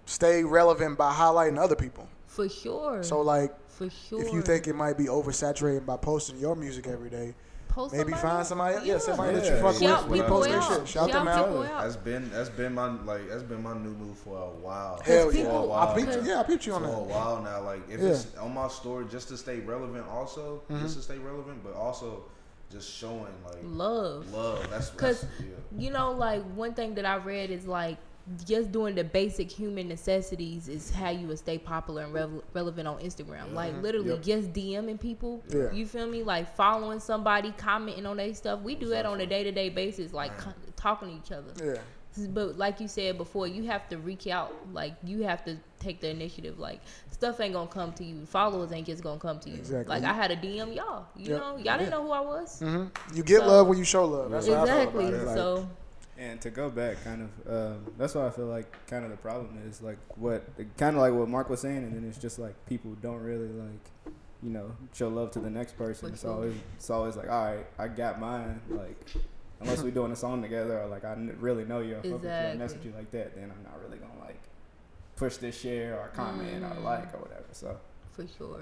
stay 0.06 0.44
relevant 0.44 0.98
by 0.98 1.14
highlighting 1.14 1.60
other 1.60 1.76
people. 1.76 2.08
For 2.28 2.50
sure. 2.50 3.04
So 3.04 3.22
like, 3.22 3.54
for 3.90 4.08
sure. 4.10 4.22
if 4.22 4.34
you 4.34 4.42
think 4.42 4.68
it 4.68 4.76
might 4.76 4.98
be 4.98 5.06
oversaturated 5.06 5.86
by 5.86 5.98
posting 5.98 6.38
your 6.40 6.56
music 6.56 6.88
every 6.88 7.10
day, 7.10 7.34
Post 7.70 7.96
maybe 7.96 8.12
find 8.14 8.46
somebody, 8.46 8.76
else. 8.76 8.86
yeah, 8.86 8.98
somebody 9.00 9.34
that 9.40 9.46
you 9.46 9.60
fuck 9.60 9.76
Shout 9.82 10.08
with, 10.08 10.22
people 10.22 10.42
repost 10.42 10.44
their 10.46 10.60
out. 10.60 10.78
shit, 10.80 10.88
shout, 10.88 11.12
them 11.12 11.26
Shout 11.26 11.38
out. 11.40 11.46
people 11.48 11.64
out. 11.64 11.82
That's 11.84 11.96
been 11.96 12.30
that's 12.32 12.50
been 12.50 12.74
my 12.76 12.88
like 13.04 13.28
that's 13.28 13.42
been 13.42 13.64
my 13.64 13.74
new 13.74 13.90
move 13.96 14.16
for 14.20 14.38
a 14.38 14.50
while. 14.62 15.02
Hell 15.04 15.26
Cause 15.26 15.36
yeah, 15.36 15.42
people- 15.44 15.74
I 15.74 15.96
peeped, 15.96 16.12
Cause- 16.14 16.28
yeah, 16.28 16.40
I 16.40 16.44
peeped 16.44 16.66
you 16.68 16.74
on 16.74 16.82
for 16.84 16.88
on 16.90 16.94
a 16.94 16.98
that. 16.98 17.04
while 17.08 17.42
now. 17.42 17.62
Like 17.64 17.82
if 17.90 18.00
Yeah. 18.00 18.10
it's 18.10 18.36
on 18.38 18.54
my 18.54 18.68
story, 18.68 19.06
just 19.10 19.28
to 19.30 19.38
stay 19.38 19.60
relevant, 19.62 20.06
also 20.08 20.62
Mhm. 20.70 20.82
just 20.84 20.98
to 20.98 21.02
stay 21.02 21.18
relevant, 21.18 21.64
but 21.64 21.74
also 21.74 22.26
just 22.72 22.92
showing 22.92 23.26
like 23.44 23.58
love. 23.64 24.32
love. 24.32 24.68
That's 24.70 24.92
Cause 24.92 25.26
yeah. 25.40 25.46
you 25.76 25.90
know, 25.90 26.12
like 26.12 26.44
one 26.54 26.76
thing 26.76 26.94
that 26.94 27.06
I 27.06 27.16
read 27.16 27.50
is 27.50 27.66
like 27.66 27.98
just 28.46 28.72
doing 28.72 28.96
the 28.96 29.04
basic 29.04 29.52
human 29.52 29.88
necessities 29.90 30.70
is 30.70 30.90
how 30.92 31.10
you 31.10 31.28
would 31.28 31.38
stay 31.40 31.58
popular 31.58 32.04
and 32.04 32.14
revel- 32.14 32.44
relevant 32.54 32.88
on 32.88 33.00
Instagram. 33.00 33.54
Like 33.54 33.82
literally 33.82 34.12
Yep. 34.12 34.22
just 34.22 34.54
DMing 34.54 35.00
people. 35.00 35.44
Yeah. 35.50 35.72
You 35.72 35.86
feel 35.86 36.08
me? 36.08 36.24
Like 36.24 36.56
following 36.56 37.00
somebody, 37.02 37.52
commenting 37.58 38.06
on 38.06 38.18
their 38.18 38.34
stuff. 38.34 38.62
We 38.62 38.76
do 38.76 38.88
that 38.90 39.06
on 39.06 39.20
a 39.20 39.26
day 39.26 39.44
to 39.44 39.52
day 39.52 39.68
basis, 39.70 40.14
like 40.14 40.32
talking 40.78 41.10
to 41.10 41.16
each 41.16 41.32
other. 41.34 41.52
Yeah, 42.16 42.28
But 42.30 42.58
like 42.58 42.80
you 42.80 42.88
said 42.88 43.18
before, 43.18 43.46
you 43.48 43.64
have 43.64 43.90
to 43.90 43.98
reach 43.98 44.28
out. 44.28 44.54
Like 44.72 44.94
you 45.04 45.24
have 45.24 45.44
to 45.46 45.58
take 45.80 46.00
the 46.00 46.10
initiative. 46.10 46.60
Like 46.60 46.80
stuff 47.12 47.42
ain't 47.42 47.54
gonna 47.54 47.68
come 47.68 47.92
to 47.94 48.06
you. 48.06 48.26
Followers 48.26 48.72
ain't 48.72 48.88
just 48.88 49.04
gonna 49.04 49.20
come 49.20 49.40
to 49.42 49.50
you. 49.50 49.58
Exactly. 49.58 49.94
Like 50.00 50.04
I 50.06 50.14
had 50.14 50.32
a 50.32 50.38
DM 50.38 50.74
y'all. 50.74 51.08
You 51.18 51.32
Yep. 51.32 51.40
know, 51.42 51.58
y'all 51.58 51.78
didn't 51.78 51.90
know 51.92 52.04
who 52.04 52.12
I 52.12 52.22
was. 52.22 52.60
hmm 52.60 52.86
You 53.14 53.24
get 53.24 53.42
So- 53.42 53.48
love 53.48 53.68
when 53.68 53.78
you 53.78 53.84
show 53.84 54.06
love. 54.06 54.32
That's 54.32 54.48
what 54.48 54.60
I 54.60 54.66
feel 54.66 54.74
exactly. 54.78 55.06
about 55.08 55.14
it. 55.22 55.26
Like- 55.26 55.36
So 55.36 55.68
And 56.18 56.40
to 56.42 56.52
go 56.52 56.70
back, 56.70 57.04
kind 57.04 57.28
of, 57.48 57.52
um, 57.76 57.94
that's 57.98 58.14
why 58.14 58.28
I 58.28 58.30
feel 58.30 58.46
like 58.46 58.72
kind 58.88 59.04
of 59.04 59.10
the 59.10 59.18
problem 59.18 59.60
is 59.68 59.82
like 59.82 59.98
what, 60.16 60.44
kind 60.78 60.96
of 60.96 61.02
like 61.02 61.12
what 61.14 61.28
Mark 61.28 61.50
was 61.50 61.62
saying, 61.62 61.78
and 61.78 61.96
then 61.96 62.06
it's 62.08 62.20
just 62.20 62.38
like 62.38 62.54
people 62.68 62.96
don't 63.02 63.22
really 63.22 63.48
like, 63.48 64.14
you 64.44 64.52
know, 64.52 64.72
show 64.94 65.08
love 65.08 65.32
to 65.32 65.40
the 65.40 65.50
next 65.50 65.76
person. 65.78 66.10
For 66.10 66.14
It's 66.14 66.24
always, 66.26 66.54
it's 66.76 66.90
always 66.92 67.16
like, 67.16 67.30
all 67.30 67.46
right, 67.46 67.66
I 67.80 67.88
got 67.88 68.20
mine. 68.20 68.62
Like, 68.70 69.10
unless 69.60 69.82
we're 69.82 69.90
doing 69.92 70.12
a 70.12 70.16
song 70.16 70.42
together, 70.44 70.80
or 70.82 70.88
like 70.88 71.04
I 71.04 71.14
n- 71.14 71.36
really 71.40 71.66
know 71.66 71.80
you, 71.80 71.94
or 71.96 72.04
fuck 72.04 72.12
with 72.22 72.24
you, 72.26 72.30
or 72.30 72.56
mess 72.56 72.74
with 72.74 72.86
you 72.86 72.94
like 72.96 73.10
that, 73.12 73.34
then 73.36 73.46
I'm 73.52 73.64
not 73.64 73.82
really 73.84 73.98
gonna 73.98 74.20
like 74.24 74.40
push 75.16 75.38
this 75.38 75.60
share 75.60 76.00
or 76.00 76.10
comment 76.10 76.64
or 76.64 76.68
Mm. 76.76 76.84
like 76.84 77.12
or 77.16 77.20
whatever. 77.20 77.46
So 77.54 77.76
for 78.12 78.26
sure. 78.38 78.60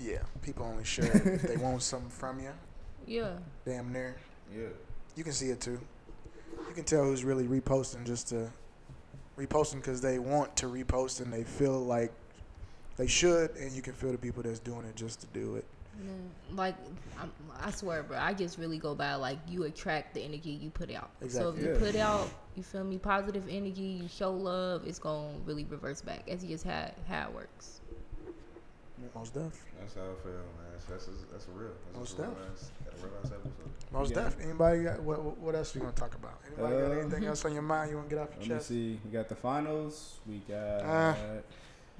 Yeah, 0.00 0.20
people 0.40 0.64
only 0.64 0.84
share 0.94 1.10
if 1.14 1.42
they 1.42 1.56
want 1.58 1.82
something 1.82 2.08
from 2.08 2.40
you. 2.40 2.52
Yeah. 3.06 3.32
Damn 3.66 3.92
near. 3.92 4.16
Yeah. 4.54 4.68
You 5.16 5.24
can 5.24 5.32
see 5.32 5.50
it 5.50 5.60
too. 5.60 5.80
You 6.68 6.74
can 6.74 6.84
tell 6.84 7.04
who's 7.04 7.24
really 7.24 7.46
reposting 7.46 8.04
just 8.04 8.28
to 8.28 8.50
reposting 9.38 9.76
because 9.76 10.00
they 10.00 10.18
want 10.18 10.54
to 10.56 10.66
repost 10.66 11.20
and 11.20 11.32
they 11.32 11.44
feel 11.44 11.80
like 11.80 12.12
they 12.96 13.06
should, 13.06 13.50
and 13.56 13.72
you 13.72 13.80
can 13.80 13.92
feel 13.94 14.12
the 14.12 14.18
people 14.18 14.42
that's 14.42 14.58
doing 14.58 14.84
it 14.84 14.94
just 14.96 15.20
to 15.20 15.26
do 15.28 15.56
it. 15.56 15.64
Mm, 16.00 16.56
Like 16.56 16.74
I'm, 17.18 17.32
I 17.60 17.70
swear, 17.70 18.02
bro, 18.02 18.18
I 18.18 18.34
just 18.34 18.58
really 18.58 18.78
go 18.78 18.94
by 18.94 19.14
like 19.14 19.38
you 19.48 19.64
attract 19.64 20.14
the 20.14 20.20
energy 20.22 20.50
you 20.50 20.70
put 20.70 20.92
out. 20.92 21.10
So 21.20 21.24
Exactly. 21.26 21.58
if 21.58 21.64
you 21.64 21.72
Yeah. 21.72 21.78
put 21.78 21.96
out, 21.96 22.30
you 22.54 22.62
feel 22.62 22.84
me, 22.84 22.98
positive 22.98 23.44
energy, 23.48 23.82
you 24.02 24.08
show 24.08 24.32
love, 24.32 24.86
it's 24.86 24.98
gonna 24.98 25.38
really 25.44 25.64
reverse 25.64 26.02
back. 26.02 26.26
That's 26.26 26.44
just 26.44 26.64
how 26.64 26.90
how 27.08 27.28
it 27.28 27.34
works. 27.34 27.80
Most 29.14 29.34
def. 29.34 29.64
That's 29.80 29.94
how 29.94 30.02
I 30.02 30.22
feel, 30.22 30.32
man. 30.32 30.42
That's 30.72 30.84
that's, 31.06 31.06
that's 31.32 31.46
real. 31.54 31.70
That's 31.86 31.98
Most 31.98 32.18
a 32.18 32.22
real 32.22 32.30
def. 32.30 32.38
ass, 32.52 32.70
got 32.84 32.94
a 32.94 32.96
real 33.06 33.14
ass 33.18 33.26
episode. 33.32 33.52
Most 33.92 34.10
Yeah. 34.10 34.16
def. 34.22 34.40
Anybody 34.42 34.82
got 34.84 35.00
what? 35.02 35.22
what- 35.22 35.38
What 35.38 35.54
else 35.54 35.74
you 35.74 35.80
gonna 35.80 35.92
talk 35.92 36.14
about? 36.14 36.40
Anybody 36.46 36.76
got 36.76 36.90
Uh, 36.90 37.00
anything 37.00 37.24
else 37.24 37.44
on 37.44 37.52
your 37.52 37.62
mind 37.62 37.90
you 37.90 37.96
want 37.96 38.08
to 38.10 38.14
get 38.16 38.22
off 38.22 38.28
your 38.34 38.58
chest? 38.58 38.70
let 38.70 38.78
me 38.78 38.92
see. 38.94 39.00
We 39.04 39.10
got 39.10 39.28
the 39.28 39.34
finals. 39.34 40.18
We 40.26 40.38
got. 40.48 40.82
Ah. 40.84 41.16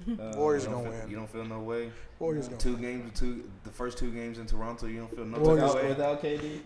uh, 0.07 0.33
Warriors 0.37 0.65
gonna 0.65 0.81
feel, 0.83 0.91
win. 0.91 1.09
you 1.09 1.15
don't 1.17 1.29
feel 1.29 1.43
no 1.45 1.59
way. 1.59 1.91
Warriors 2.19 2.47
gonna. 2.47 2.59
Two 2.59 2.77
games, 2.77 3.19
two 3.19 3.49
the 3.63 3.69
first 3.69 3.97
two 3.97 4.11
games 4.11 4.37
in 4.39 4.45
Toronto. 4.45 4.85
You 4.87 4.99
don't 4.99 5.15
feel 5.15 5.25
no 5.25 5.39
Warriors 5.39 5.73
type 5.73 5.83
of 5.83 5.89
without, 5.89 6.23
way. 6.23 6.33
without 6.37 6.43
KD. 6.43 6.59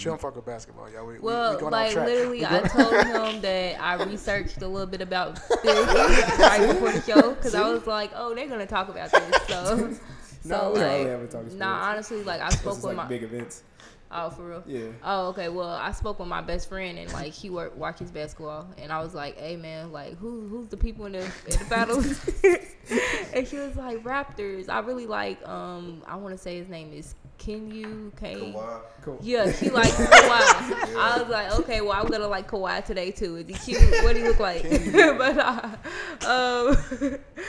She 0.00 0.06
don't 0.08 0.18
fuck 0.20 0.34
with 0.34 0.46
basketball, 0.46 0.88
y'all. 0.90 1.06
We, 1.06 1.14
we- 1.14 1.18
Well, 1.20 1.54
we 1.54 1.60
going 1.60 1.72
like 1.72 1.94
literally, 1.94 2.38
We 2.38 2.46
I 2.46 2.60
told 2.60 2.92
him 3.06 3.40
that 3.42 3.80
I 3.82 4.02
researched 4.02 4.62
a 4.62 4.66
little 4.68 4.86
bit 4.86 5.02
about 5.02 5.36
this 5.62 5.86
right 6.38 6.66
before 6.68 6.92
the 6.92 7.02
show 7.02 7.34
because 7.34 7.54
I 7.54 7.68
was 7.70 7.86
like, 7.86 8.10
oh, 8.14 8.34
they're 8.34 8.48
gonna 8.48 8.66
talk 8.66 8.88
about 8.88 9.10
this. 9.10 9.46
So, 9.48 9.94
No, 10.44 10.56
so 10.56 10.72
we 10.72 10.80
like, 10.80 11.30
sports. 11.30 11.54
nah, 11.54 11.90
honestly, 11.90 12.22
like 12.24 12.40
I 12.40 12.48
spoke 12.48 12.76
with 12.76 12.84
like 12.84 12.96
my 12.96 13.04
big 13.04 13.22
events. 13.24 13.62
oh 14.10 14.30
for 14.30 14.42
real. 14.48 14.62
Yeah. 14.66 14.86
Oh, 15.04 15.28
okay. 15.28 15.50
Well, 15.50 15.68
I 15.68 15.92
spoke 15.92 16.18
with 16.18 16.28
my 16.28 16.40
best 16.40 16.66
friend 16.70 16.98
and 16.98 17.12
like 17.12 17.34
he 17.34 17.50
work 17.50 17.76
watches 17.76 18.10
basketball, 18.10 18.66
and 18.78 18.90
I 18.90 19.02
was 19.02 19.14
like, 19.14 19.38
"Hey, 19.38 19.56
man, 19.56 19.92
like 19.92 20.16
who 20.16 20.48
who's 20.48 20.68
the 20.68 20.78
people 20.78 21.04
in 21.04 21.12
the 21.12 21.18
in 21.24 21.58
the 21.58 21.66
battles?" 21.68 22.26
and 23.34 23.46
she 23.46 23.58
was 23.58 23.76
like, 23.76 24.02
"Raptors." 24.02 24.70
I 24.70 24.78
really 24.80 25.06
like. 25.06 25.46
Um, 25.46 26.02
I 26.06 26.16
want 26.16 26.34
to 26.34 26.38
say 26.38 26.56
his 26.56 26.68
name 26.70 26.90
is 26.94 27.14
Kenyu 27.40 28.14
K. 28.20 28.34
Kawhi. 28.54 28.80
Cool. 29.02 29.18
Yeah, 29.22 29.50
she 29.50 29.70
likes 29.78 29.92
Kawhi. 29.96 30.96
I 30.96 31.18
was 31.18 31.28
like, 31.30 31.50
okay, 31.60 31.80
well, 31.80 31.92
I'm 31.92 32.06
gonna 32.06 32.28
like 32.28 32.48
Kawhi 32.50 32.84
today 32.84 33.10
too. 33.10 33.36
Is 33.36 33.46
he 33.48 33.54
cute? 33.74 34.04
What 34.04 34.14
do 34.14 34.22
he 34.22 34.28
look 34.28 34.38
like? 34.38 34.62
but 34.92 35.38
uh, 35.38 35.62
um, 36.28 36.76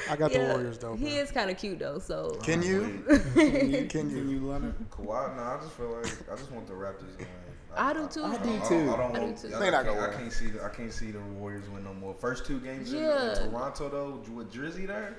I 0.09 0.15
got 0.17 0.31
the 0.31 0.39
Warriors 0.39 0.77
though. 0.77 0.95
He 0.95 1.09
bro. 1.11 1.13
is 1.21 1.31
kind 1.31 1.51
of 1.51 1.57
cute 1.57 1.79
though. 1.79 1.99
So 1.99 2.37
Can 2.41 2.63
you? 2.63 3.03
Can 3.35 3.69
you? 3.71 3.85
Can 3.87 4.09
you? 4.09 4.15
Can 4.15 4.29
you, 4.29 4.47
Leonard? 4.47 4.75
Kawhi, 4.89 5.35
no, 5.35 5.43
I 5.43 5.57
just 5.61 5.73
feel 5.73 5.89
like 5.89 6.31
I 6.31 6.35
just 6.37 6.51
want 6.51 6.67
the 6.67 6.73
Raptors 6.73 7.11
to 7.17 7.17
win. 7.17 7.27
I 7.75 7.93
do 7.93 8.07
too. 8.07 8.23
I 8.23 8.31
I 8.33 8.37
do 8.37 8.43
don't, 8.43 8.67
too. 8.67 8.75
I 8.91 8.97
don't, 8.97 9.15
I 9.15 9.19
do 9.19 9.25
want, 9.25 9.37
too. 9.37 9.55
I, 9.55 9.59
They 9.59 9.71
not 9.71 9.85
can't, 9.85 9.97
gonna 9.97 10.11
I 10.11 10.13
can't 10.15 10.33
see 10.33 10.47
the 10.49 10.63
I 10.63 10.69
can't 10.69 10.93
see 10.93 11.11
the 11.11 11.19
Warriors 11.19 11.69
win 11.69 11.83
no 11.83 11.93
more. 11.93 12.13
First 12.13 12.45
two 12.45 12.59
games 12.59 12.91
in, 12.93 12.99
Yeah. 12.99 13.43
in 13.43 13.51
Toronto 13.51 13.89
though 13.89 14.33
with 14.33 14.53
Drizzy 14.53 14.87
there. 14.87 15.17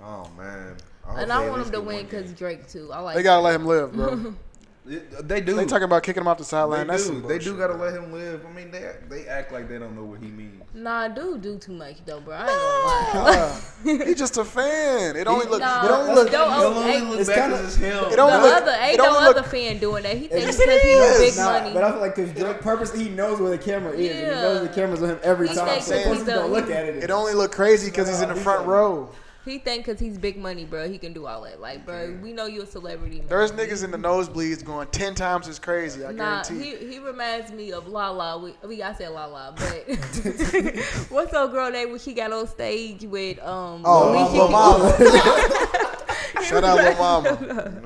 Oh 0.00 0.28
man. 0.36 0.76
Hope 1.06 1.18
and 1.18 1.32
I 1.32 1.48
want 1.48 1.66
him 1.66 1.72
to 1.72 1.80
win 1.80 2.04
because 2.04 2.26
game. 2.26 2.34
Drake 2.34 2.68
too. 2.68 2.90
I 2.92 3.00
like. 3.00 3.16
They 3.16 3.22
gotta 3.22 3.42
let 3.42 3.54
him 3.54 3.66
live, 3.66 3.92
bro. 3.92 4.34
They 4.86 5.40
do. 5.40 5.54
they 5.54 5.64
talking 5.64 5.84
about 5.84 6.02
kicking 6.02 6.20
him 6.20 6.28
off 6.28 6.36
the 6.36 6.44
sideline. 6.44 6.86
They 6.86 6.92
That's 6.92 7.04
do. 7.06 7.20
some 7.20 7.22
They 7.26 7.38
do 7.38 7.56
gotta 7.56 7.72
bro. 7.72 7.86
let 7.86 7.94
him 7.94 8.12
live. 8.12 8.44
I 8.44 8.52
mean, 8.52 8.70
they 8.70 8.92
they 9.08 9.26
act 9.26 9.50
like 9.50 9.66
they 9.66 9.78
don't 9.78 9.96
know 9.96 10.04
what 10.04 10.20
he 10.20 10.26
means. 10.28 10.62
Nah, 10.74 11.08
dude, 11.08 11.40
do 11.40 11.56
too 11.56 11.72
much 11.72 12.04
though, 12.04 12.20
bro. 12.20 12.34
I 12.36 12.40
ain't 12.42 13.12
gonna 13.14 13.24
lie. 13.30 13.98
Nah, 13.98 14.04
he 14.04 14.14
just 14.14 14.36
a 14.36 14.44
fan. 14.44 15.16
It 15.16 15.26
only 15.26 15.46
look. 15.46 15.60
Nah, 15.60 15.86
it 15.86 15.90
only 15.90 16.14
look. 16.14 16.30
don't- 16.30 16.52
He'll 16.52 16.64
oh, 16.68 16.82
only 16.82 17.00
look 17.00 17.20
it's 17.20 17.30
back 17.30 17.38
kinda- 17.38 17.56
as 17.64 17.76
him. 17.76 17.96
It 18.04 18.10
The 18.10 18.16
don't 18.16 18.42
look- 18.42 18.62
other 18.62 18.72
ain't 18.78 18.98
no 18.98 19.06
only 19.06 19.20
look- 19.26 19.36
other 19.38 19.48
fan 19.48 19.78
doing 19.78 20.02
that. 20.02 20.18
He 20.18 20.28
thinks 20.28 20.54
It's- 20.54 20.58
because 20.58 20.82
he's 20.82 21.28
is. 21.28 21.34
big 21.34 21.36
Nah, 21.42 21.52
money. 21.60 21.72
But 21.72 21.84
I 21.84 21.90
feel 21.92 22.00
like 22.02 22.14
because 22.16 22.32
Drake 22.32 22.60
purposely 22.60 23.04
he 23.04 23.08
knows 23.08 23.40
where 23.40 23.52
the 23.52 23.56
camera 23.58 23.92
is, 23.92 24.10
and 24.10 24.18
he 24.18 24.22
Yeah. 24.22 24.42
knows 24.42 24.60
the 24.68 24.74
camera's 24.74 25.02
on 25.02 25.08
him 25.08 25.18
every 25.22 25.48
He 25.48 25.54
time. 25.54 25.80
So 25.80 25.92
that 25.92 25.98
of 26.00 26.04
course 26.04 26.18
he's 26.18 26.26
he's 26.26 26.34
gonna 26.36 26.46
the- 26.46 26.54
look 26.54 26.68
at 26.70 26.84
it. 26.84 27.02
It 27.02 27.10
only 27.10 27.32
look 27.32 27.52
crazy 27.52 27.88
because 27.88 28.06
he's 28.06 28.20
in 28.20 28.28
the 28.28 28.34
front 28.36 28.66
row. 28.66 29.08
He 29.44 29.58
think 29.58 29.84
because 29.84 30.00
he's 30.00 30.16
big 30.16 30.38
money, 30.38 30.64
bro, 30.64 30.88
he 30.88 30.96
can 30.96 31.12
do 31.12 31.26
all 31.26 31.42
that. 31.42 31.60
Like, 31.60 31.84
bro, 31.84 32.16
we 32.22 32.32
know 32.32 32.46
you 32.46 32.62
a 32.62 32.66
celebrity. 32.66 33.18
Man. 33.18 33.26
There's 33.28 33.52
niggas 33.52 33.84
in 33.84 33.90
the 33.90 33.98
nosebleeds 33.98 34.64
going 34.64 34.88
ten 34.88 35.14
times 35.14 35.48
as 35.48 35.58
crazy. 35.58 36.02
I 36.04 36.12
Nah, 36.12 36.42
guarantee. 36.42 36.76
he, 36.76 36.92
he 36.94 36.98
reminds 36.98 37.52
me 37.52 37.70
of 37.72 37.86
Lala. 37.86 38.38
We, 38.38 38.54
we 38.66 38.82
I 38.82 38.94
said 38.94 39.10
Lala, 39.10 39.54
but 39.56 39.96
what's 41.10 41.34
old 41.34 41.52
girl 41.52 41.70
name 41.70 41.90
when 41.90 41.98
she 42.00 42.14
got 42.14 42.32
on 42.32 42.46
stage 42.48 43.02
with 43.02 43.38
um? 43.42 43.82
Oh, 43.84 44.10
Alicia 44.10 44.32
Lil 44.32 44.46
Keys? 44.46 44.52
Mama. 44.52 46.44
Shout 46.44 46.64
out 46.64 46.76
Lil 46.78 46.94
Mama. 46.96 47.80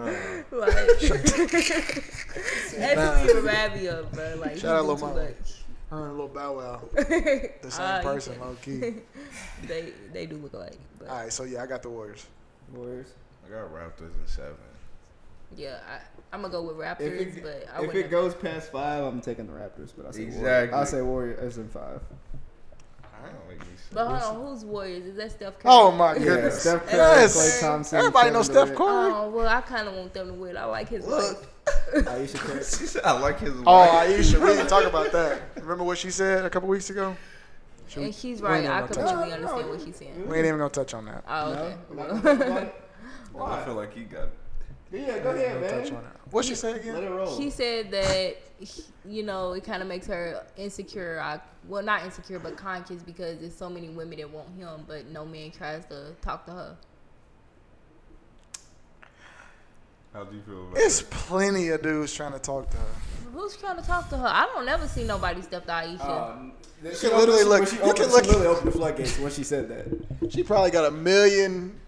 No. 0.51 0.59
Like, 0.59 0.75
that's 1.01 2.97
what 2.97 3.19
he 3.27 3.33
remind 3.35 3.75
me 3.75 3.87
of, 3.89 4.11
bro. 4.13 4.35
Like, 4.41 4.53
he 4.55 4.61
Shout 4.61 4.77
out 4.77 4.83
do 4.83 4.89
Lil 4.89 4.97
Mama. 4.99 5.15
much. 5.25 5.55
Her 5.91 6.09
and 6.09 6.19
Lil 6.19 6.29
Bow 6.29 6.53
Wow, 6.59 6.81
the 6.93 7.71
same 7.71 7.97
you 7.97 8.03
person, 8.03 8.35
can- 8.35 8.43
low 8.43 8.57
key. 8.63 8.95
They 9.67 9.93
they 10.13 10.27
do 10.27 10.37
look 10.37 10.53
alike. 10.53 10.79
But 10.99 11.09
All 11.09 11.17
right, 11.23 11.33
so 11.33 11.45
yeah, 11.45 11.63
I 11.63 11.67
got 11.67 11.83
the 11.83 11.91
Warriors. 11.91 12.27
Warriors. 12.75 13.13
I 13.47 13.51
got 13.51 13.73
Raptors 13.73 14.13
in 14.21 14.27
seven. 14.27 14.55
yeah, 15.57 15.79
I, 15.91 16.01
I'm 16.35 16.43
gonna 16.43 16.53
go 16.53 16.63
with 16.63 16.77
Raptors, 16.77 17.01
If 17.01 17.37
it, 17.39 17.43
but 17.43 17.67
I 17.75 17.85
if 17.85 17.95
it 17.95 18.11
goes 18.11 18.35
past 18.35 18.71
five, 18.73 19.03
I'm 19.05 19.21
taking 19.21 19.47
the 19.47 19.53
Raptors. 19.53 19.93
But 19.97 20.07
I 20.07 20.11
say 20.11 20.23
Exactly. 20.25 20.43
Warriors. 20.45 20.75
I 20.75 20.85
say 20.85 21.03
Warriors 21.03 21.59
in 21.59 21.69
five. 21.69 22.01
I 23.03 23.27
don't 23.31 23.49
like 23.49 23.59
these. 23.61 23.81
but 23.93 24.07
hold 24.07 24.37
on, 24.45 24.47
who's 24.47 24.65
Warriors? 24.65 25.05
Is 25.07 25.17
that 25.17 25.33
Steph 25.33 25.55
Curry? 25.59 25.63
Oh 25.73 25.91
my 25.93 26.15
Yeah, 26.15 26.19
goodness. 26.25 26.61
Steph 26.61 26.87
Curry, 26.87 26.99
yes. 26.99 27.37
Klay 27.37 27.61
Thompson, 27.61 27.99
Everybody 27.99 28.31
knows 28.31 28.47
Steph 28.47 28.69
Curry. 28.75 29.13
Oh 29.13 29.31
well, 29.35 29.49
I 29.49 29.61
kind 29.63 29.89
of 29.89 29.95
want 29.95 30.13
them 30.15 30.29
to 30.29 30.35
win. 30.35 30.57
I 30.57 30.65
like 30.67 30.89
his 30.89 31.07
Look. 31.07 31.41
wife. 31.97 32.07
Ayesha 32.09 32.39
Curry. 32.39 32.59
she 32.59 32.87
said 32.87 33.03
I 33.05 33.19
like 33.19 33.41
his. 33.41 33.53
Oh, 33.55 33.63
wife. 33.65 33.91
Ayesha, 34.09 34.39
we 34.41 34.47
didn't 34.49 34.69
talk 34.69 34.85
about 34.85 35.11
that. 35.13 35.41
Remember 35.57 35.85
what 35.85 35.99
she 35.99 36.11
said 36.11 36.45
a 36.45 36.51
couple 36.51 36.69
weeks 36.69 36.91
ago? 36.91 37.17
She- 37.89 38.03
And 38.03 38.14
she's 38.14 38.41
we 38.43 38.49
right. 38.49 38.64
I 38.66 38.80
gonna 38.80 38.86
completely 38.86 39.30
it. 39.30 39.32
understand 39.34 39.66
No, 39.66 39.72
what 39.72 39.82
he's 39.82 39.97
saying. 39.97 40.28
We 40.28 40.36
ain't 40.36 40.47
even 40.47 40.59
gonna 40.59 40.70
touch 40.70 40.95
on 40.95 41.07
that. 41.07 41.24
Oh, 41.28 41.53
okay. 41.53 41.76
we're 41.91 41.97
not 41.97 42.09
gonna 42.09 42.22
talk 42.22 42.47
about 42.47 42.62
it. 42.64 42.74
I 43.41 43.64
feel 43.64 43.74
like 43.74 43.95
he 43.95 44.05
got. 44.05 44.28
Yeah, 44.91 45.18
go 45.18 45.30
ahead, 45.30 45.61
We'll 45.61 45.70
touch 45.70 45.91
man. 45.91 45.97
on 45.99 46.05
that. 46.05 46.20
What 46.30 46.45
she 46.47 46.55
say 46.55 46.72
Let 46.93 47.03
it 47.03 47.11
roll. 47.11 47.39
She 47.39 47.51
said 47.51 47.91
that 47.91 48.36
you 49.05 49.22
know 49.22 49.53
it 49.53 49.62
kind 49.64 49.82
of 49.82 49.89
makes 49.89 50.07
her 50.07 50.45
insecure. 50.57 51.20
I, 51.22 51.41
well, 51.68 51.82
not 51.82 52.05
insecure, 52.05 52.39
but 52.39 52.57
conscious 52.57 53.03
because 53.03 53.39
there's 53.39 53.55
so 53.55 53.68
many 53.68 53.89
women 53.91 54.18
that 54.18 54.30
want 54.30 54.49
him, 54.57 54.84
but 54.86 55.07
no 55.09 55.24
man 55.26 55.51
tries 55.51 55.84
to 55.86 56.14
talk 56.22 56.47
to 56.47 56.53
her. 56.53 56.76
How 60.13 60.25
do 60.25 60.35
you 60.37 60.43
feel 60.43 60.63
about 60.69 60.79
It's 60.79 61.01
that? 61.01 61.11
plenty 61.11 61.69
of 61.69 61.83
dudes 61.83 62.13
trying 62.15 62.33
to 62.33 62.39
talk 62.39 62.71
to 62.71 62.77
her. 62.77 62.85
Who's 63.33 63.57
trying 63.57 63.77
to 63.77 63.83
talk 63.83 64.09
to 64.11 64.17
her? 64.17 64.27
I 64.27 64.47
don't 64.47 64.65
never 64.67 64.89
see 64.89 65.05
nobody 65.05 65.43
step 65.43 65.67
to 65.67 65.73
Ayesha. 65.73 66.11
Um, 66.11 66.53
You 66.83 66.95
she 66.95 67.09
can 67.09 67.19
literally 67.19 67.43
opened- 67.43 67.49
look- 67.51 67.61
when 67.61 67.69
She 67.69 67.77
you 67.77 67.83
can 67.95 67.97
she 67.97 68.03
look- 68.13 68.27
literally 68.27 68.47
opened 68.47 68.67
the 68.69 68.73
floodgates 68.73 69.19
when 69.19 69.31
she 69.33 69.45
said 69.45 69.69
that. 69.69 70.31
She 70.33 70.43
probably 70.43 70.71
got 70.71 70.87
a 70.87 70.91
million 70.91 71.79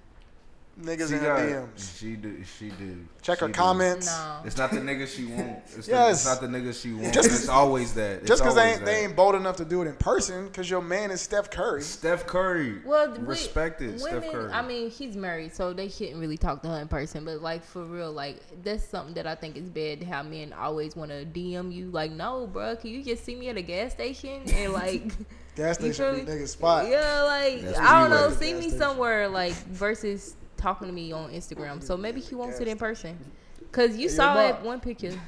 niggas 0.80 1.08
She 1.08 1.14
in 1.14 1.20
her 1.20 1.26
got- 1.26 1.68
DMs. 1.76 1.98
She 1.98 2.16
do. 2.16 2.44
She 2.58 2.68
do. 2.70 2.98
Check 3.22 3.38
She 3.38 3.44
her 3.44 3.48
do. 3.48 3.54
comments. 3.54 4.06
no. 4.06 4.40
It's 4.44 4.56
not 4.56 4.70
the 4.70 4.78
niggas 4.78 5.14
she 5.14 5.26
want. 5.26 5.58
It's, 5.76 5.86
the, 5.86 5.92
Yes. 5.92 6.16
it's 6.20 6.26
not 6.26 6.40
the 6.40 6.46
niggas 6.46 6.80
she 6.82 6.92
want. 6.92 7.12
Just- 7.12 7.30
it's 7.30 7.48
always 7.48 7.92
that. 7.94 8.18
It's 8.20 8.28
Just 8.28 8.42
because 8.42 8.54
they 8.54 8.60
always 8.62 8.76
ain't, 8.76 8.84
they 8.86 9.04
ain't 9.04 9.16
bold 9.16 9.34
enough 9.34 9.56
to 9.56 9.64
do 9.64 9.82
it 9.82 9.86
in 9.88 9.94
person, 9.96 10.46
because 10.46 10.70
your 10.70 10.80
man 10.80 11.10
is 11.10 11.20
Steph 11.20 11.50
Curry. 11.50 11.82
Steph 11.82 12.26
Curry. 12.26 12.80
Well, 12.84 13.10
we- 13.12 13.18
respected 13.18 14.00
women, 14.00 14.20
Steph 14.22 14.32
Curry. 14.32 14.52
I 14.52 14.62
mean, 14.62 14.90
he's 14.90 15.16
married, 15.16 15.54
so 15.54 15.72
they 15.72 15.88
shouldn't 15.88 16.18
really 16.18 16.38
talk 16.38 16.62
to 16.62 16.68
her 16.68 16.80
in 16.80 16.88
person. 16.88 17.24
But 17.24 17.42
like 17.42 17.64
for 17.64 17.84
real, 17.84 18.12
like 18.12 18.40
that's 18.62 18.84
something 18.84 19.14
that 19.14 19.26
I 19.26 19.34
think 19.34 19.56
is 19.56 19.68
bad. 19.68 20.02
How 20.02 20.22
men 20.22 20.52
always 20.52 20.96
want 20.96 21.10
to 21.10 21.24
DM 21.26 21.72
you, 21.74 21.90
like, 21.90 22.10
no, 22.12 22.46
bro, 22.46 22.76
can 22.76 22.90
you 22.90 23.02
just 23.04 23.24
see 23.24 23.34
me 23.34 23.48
at 23.48 23.56
a 23.56 23.62
gas 23.62 23.92
station 23.92 24.42
and 24.54 24.72
like. 24.72 25.02
Gas 25.56 25.78
station 25.78 26.14
be 26.14 26.20
feel 26.20 26.26
me? 26.34 26.40
niggas 26.42 26.48
spot. 26.50 26.88
Yeah, 26.88 27.22
like 27.24 27.76
I 27.76 28.00
don't 28.00 28.10
know. 28.10 28.30
See 28.30 28.54
me 28.54 28.60
station. 28.62 28.78
somewhere 28.78 29.28
like 29.28 29.52
versus 29.66 30.36
talking 30.60 30.86
to 30.86 30.92
me 30.92 31.12
on 31.12 31.30
Instagram. 31.30 31.82
So 31.82 31.96
maybe 31.96 32.20
he 32.20 32.34
wants 32.34 32.58
Gas 32.58 32.62
it 32.62 32.68
in 32.68 32.78
person. 32.78 33.18
Cause 33.72 33.96
you 33.96 34.08
Hey, 34.08 34.14
saw 34.14 34.34
that 34.34 34.62
one 34.62 34.80
picture. 34.80 35.18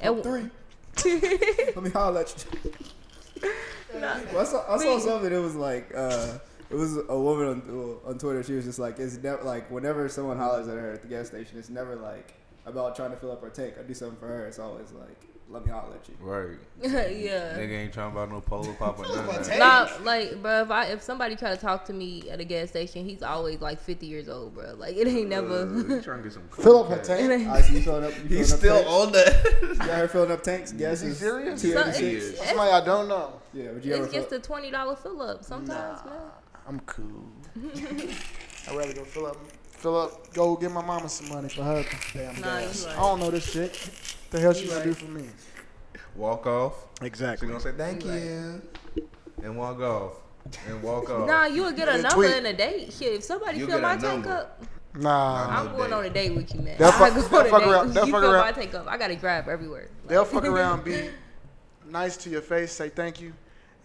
At- 0.00 0.22
three. 0.22 0.50
Let 1.04 1.82
me 1.82 1.90
holler 1.90 2.20
at 2.22 2.46
you. 2.62 3.50
Well, 3.94 4.38
I 4.38 4.44
saw, 4.44 4.74
I 4.74 4.78
saw 4.78 4.98
something. 4.98 5.32
It 5.32 5.38
was 5.38 5.54
like 5.54 5.92
uh, 5.94 6.38
it 6.70 6.74
was 6.74 6.96
a 7.08 7.18
woman 7.18 7.46
on, 7.46 7.96
on 8.04 8.18
Twitter. 8.18 8.42
She 8.42 8.54
was 8.54 8.64
just 8.64 8.78
like, 8.78 8.98
it's 8.98 9.16
never 9.18 9.42
like 9.42 9.70
whenever 9.70 10.08
someone 10.08 10.36
hollers 10.36 10.68
at 10.68 10.76
her 10.76 10.92
at 10.92 11.02
the 11.02 11.08
gas 11.08 11.28
station, 11.28 11.58
it's 11.58 11.70
never 11.70 11.96
like 11.96 12.34
about 12.64 12.96
trying 12.96 13.10
to 13.10 13.16
fill 13.16 13.32
up 13.32 13.42
her 13.42 13.50
tank. 13.50 13.74
I 13.78 13.82
do 13.82 13.94
something 13.94 14.18
for 14.18 14.26
her. 14.26 14.46
It's 14.46 14.58
always 14.58 14.90
like, 14.92 15.25
let 15.48 15.64
me 15.64 15.70
holler 15.70 15.94
at 15.94 16.08
you. 16.08 16.14
Right. 16.20 16.56
yeah. 16.82 17.56
Nigga 17.56 17.70
ain't 17.84 17.92
trying 17.92 18.10
about 18.12 18.30
no 18.30 18.40
polo 18.40 18.72
pop 18.74 18.98
or 18.98 19.02
nothing. 19.06 19.58
Nah, 19.58 19.88
like, 20.02 20.42
bro, 20.42 20.62
if 20.62 20.70
I 20.70 20.86
if 20.86 21.02
somebody 21.02 21.36
try 21.36 21.54
to 21.54 21.60
talk 21.60 21.84
to 21.86 21.92
me 21.92 22.28
at 22.30 22.40
a 22.40 22.44
gas 22.44 22.68
station, 22.70 23.04
he's 23.08 23.22
always 23.22 23.60
like 23.60 23.80
50 23.80 24.06
years 24.06 24.28
old, 24.28 24.54
bro. 24.54 24.74
Like, 24.74 24.96
it 24.96 25.06
ain't 25.06 25.28
never. 25.28 25.60
Uh, 25.62 25.96
he 25.96 26.02
trying 26.02 26.18
to 26.18 26.22
get 26.24 26.32
some. 26.32 26.48
Fill 26.50 26.80
up 26.84 26.88
her 26.90 26.96
cash. 26.98 27.06
tank. 27.06 27.48
I 27.48 27.60
see 27.60 27.74
you 27.74 27.80
filling 27.80 28.04
up. 28.04 28.10
You 28.10 28.16
filling 28.16 28.36
He's 28.38 28.52
up 28.52 28.58
still 28.58 28.74
tanks? 28.76 28.90
on 28.90 29.12
that. 29.12 29.56
You 29.62 29.74
got 29.76 29.98
her 29.98 30.08
filling 30.08 30.32
up 30.32 30.42
tanks. 30.42 30.72
Gas 30.72 31.00
he 31.02 31.08
is 31.08 31.18
serious? 31.18 31.62
T 31.62 31.72
So 31.72 31.80
eighty 31.86 32.06
it's, 32.16 32.26
it's, 32.30 32.48
Somebody 32.48 32.70
I 32.72 32.84
don't 32.84 33.08
know. 33.08 33.40
Yeah, 33.54 33.70
would 33.72 33.84
you 33.84 33.94
ever 33.94 34.04
it's 34.04 34.12
fill? 34.12 34.22
just 34.22 34.32
a 34.34 34.40
twenty 34.40 34.70
dollar 34.70 34.96
fill 34.96 35.22
up 35.22 35.44
sometimes, 35.44 36.04
man. 36.04 36.14
I'm 36.68 36.80
cool. 36.80 37.24
I'd 38.68 38.76
rather 38.76 38.92
go 38.94 39.04
fill 39.04 39.26
up, 39.26 39.36
fill 39.70 39.96
up, 40.00 40.34
go 40.34 40.56
get 40.56 40.72
my 40.72 40.84
mama 40.84 41.08
some 41.08 41.28
money 41.28 41.48
for 41.48 41.62
her 41.62 41.84
damn 42.12 42.34
Nah, 42.40 42.60
gas. 42.60 42.84
right. 42.86 42.94
I 42.96 43.00
don't 43.00 43.20
know 43.20 43.30
this 43.30 43.50
shit. 43.50 43.90
The 44.30 44.40
hell 44.40 44.52
she 44.52 44.64
You 44.64 44.70
gonna 44.70 44.84
do 44.84 44.94
for 44.94 45.06
me? 45.06 45.24
Walk 46.14 46.46
off. 46.46 46.74
Exactly. 47.02 47.06
She 47.06 47.06
Exactly. 47.06 47.48
gonna 47.48 47.60
say 47.60 47.72
thank 47.72 48.04
You 48.04 48.10
right. 48.10 48.22
you, 48.22 49.08
and 49.42 49.56
walk 49.56 49.80
off, 49.80 50.12
and 50.68 50.82
walk 50.82 51.10
off. 51.10 51.26
Nah, 51.26 51.44
you 51.46 51.62
would 51.64 51.76
get 51.76 51.88
a 51.88 51.92
Then 51.92 52.02
number 52.02 52.14
tweet. 52.16 52.36
and 52.36 52.46
a 52.46 52.52
date. 52.54 52.92
Shit, 52.92 53.12
if 53.14 53.24
somebody 53.24 53.58
You 53.58 53.66
fill 53.66 53.76
get 53.76 53.82
my 53.82 53.94
a 53.94 54.00
tank 54.00 54.24
number. 54.24 54.32
up, 54.32 54.62
Nah. 54.94 55.46
Nah. 55.46 55.60
I'm 55.60 55.76
going 55.76 55.90
date. 55.90 55.96
on 55.96 56.04
a 56.06 56.10
date 56.10 56.34
with 56.34 56.54
you, 56.54 56.60
man. 56.62 56.76
They'll 56.78 56.88
I 56.88 56.90
fuck- 56.92 57.14
go 57.14 57.20
they'll 57.20 57.38
on 57.40 57.46
a 57.46 57.50
fuck 57.50 57.60
date. 57.62 57.68
around- 57.70 57.92
they'll 57.94 58.06
you 58.06 58.12
fuck 58.12 58.20
fill 58.22 58.32
around. 58.32 58.44
my 58.46 58.52
tank 58.52 58.74
up. 58.74 58.86
I 58.88 58.96
gotta 58.96 59.16
drive 59.16 59.48
everywhere. 59.48 59.88
They'll 60.06 60.24
fuck 60.24 60.44
around, 60.44 60.84
be 60.84 61.10
nice 61.86 62.16
to 62.18 62.30
your 62.30 62.40
face, 62.40 62.72
say 62.72 62.88
thank 62.88 63.20
you, 63.20 63.32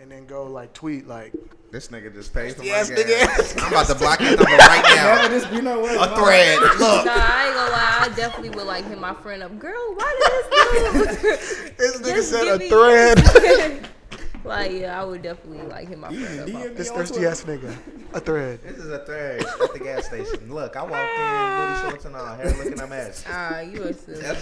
and 0.02 0.12
then 0.12 0.26
go 0.26 0.46
like 0.46 0.74
tweet 0.74 1.08
like, 1.08 1.34
This 1.72 1.90
nigga 1.90 2.14
just 2.14 2.34
paid 2.34 2.56
for 2.56 2.64
Yes, 2.64 2.90
my 2.90 2.96
nigga. 2.96 3.08
gas. 3.08 3.56
I'm 3.62 3.72
about 3.72 3.88
to 3.88 3.96
block 3.96 4.20
his 4.20 4.30
number 4.32 4.44
right 4.46 4.84
Never 4.96 5.22
now. 5.22 5.28
just 5.28 5.54
you 5.54 5.62
know 5.62 5.80
what? 5.80 5.96
A 5.96 6.16
thread. 6.16 6.60
Look. 6.62 7.06
Nah, 7.06 7.14
I 7.16 7.46
ain't 7.48 7.56
gonna 7.56 7.72
lie. 7.72 7.98
I 8.02 8.10
definitely 8.16 8.50
would 8.52 8.66
like 8.68 8.86
hit 8.86 9.00
my 9.00 9.14
friend 9.14 9.44
up. 9.44 9.58
Girl, 9.60 9.94
why 9.96 10.16
did 10.20 11.02
this 11.02 11.22
dude? 11.22 11.78
this 11.78 12.02
nigga 12.02 12.16
Just 12.16 12.30
said 12.32 12.48
a 12.48 12.58
me- 12.58 12.70
thread. 12.70 13.88
like, 14.44 14.72
yeah, 14.72 15.00
I 15.00 15.04
would 15.06 15.22
definitely 15.22 15.66
like 15.68 15.88
hit 15.88 16.00
my 16.00 16.08
friend 16.08 16.48
can 16.52 16.56
up. 16.72 16.76
This 16.76 16.90
thirsty 16.92 17.26
ass 17.26 17.44
nigga. 17.44 17.76
A 18.14 18.20
thread. 18.20 18.60
This 18.64 18.78
is 18.78 18.90
a 18.90 19.06
thread 19.06 19.46
at 19.46 19.74
the 19.74 19.80
gas 19.80 20.08
station. 20.08 20.52
Look, 20.54 20.76
I 20.76 20.82
walked 20.82 20.94
in, 20.94 21.76
booty 21.80 21.90
shorts 21.90 22.06
and 22.06 22.16
all, 22.16 22.36
hair 22.36 22.52
looking 22.58 22.80
a 22.82 22.88
mess. 22.88 23.24
Ah, 23.30 23.60
you 23.62 23.84
are 23.84 23.94
silly. 23.94 24.26
A 24.26 24.36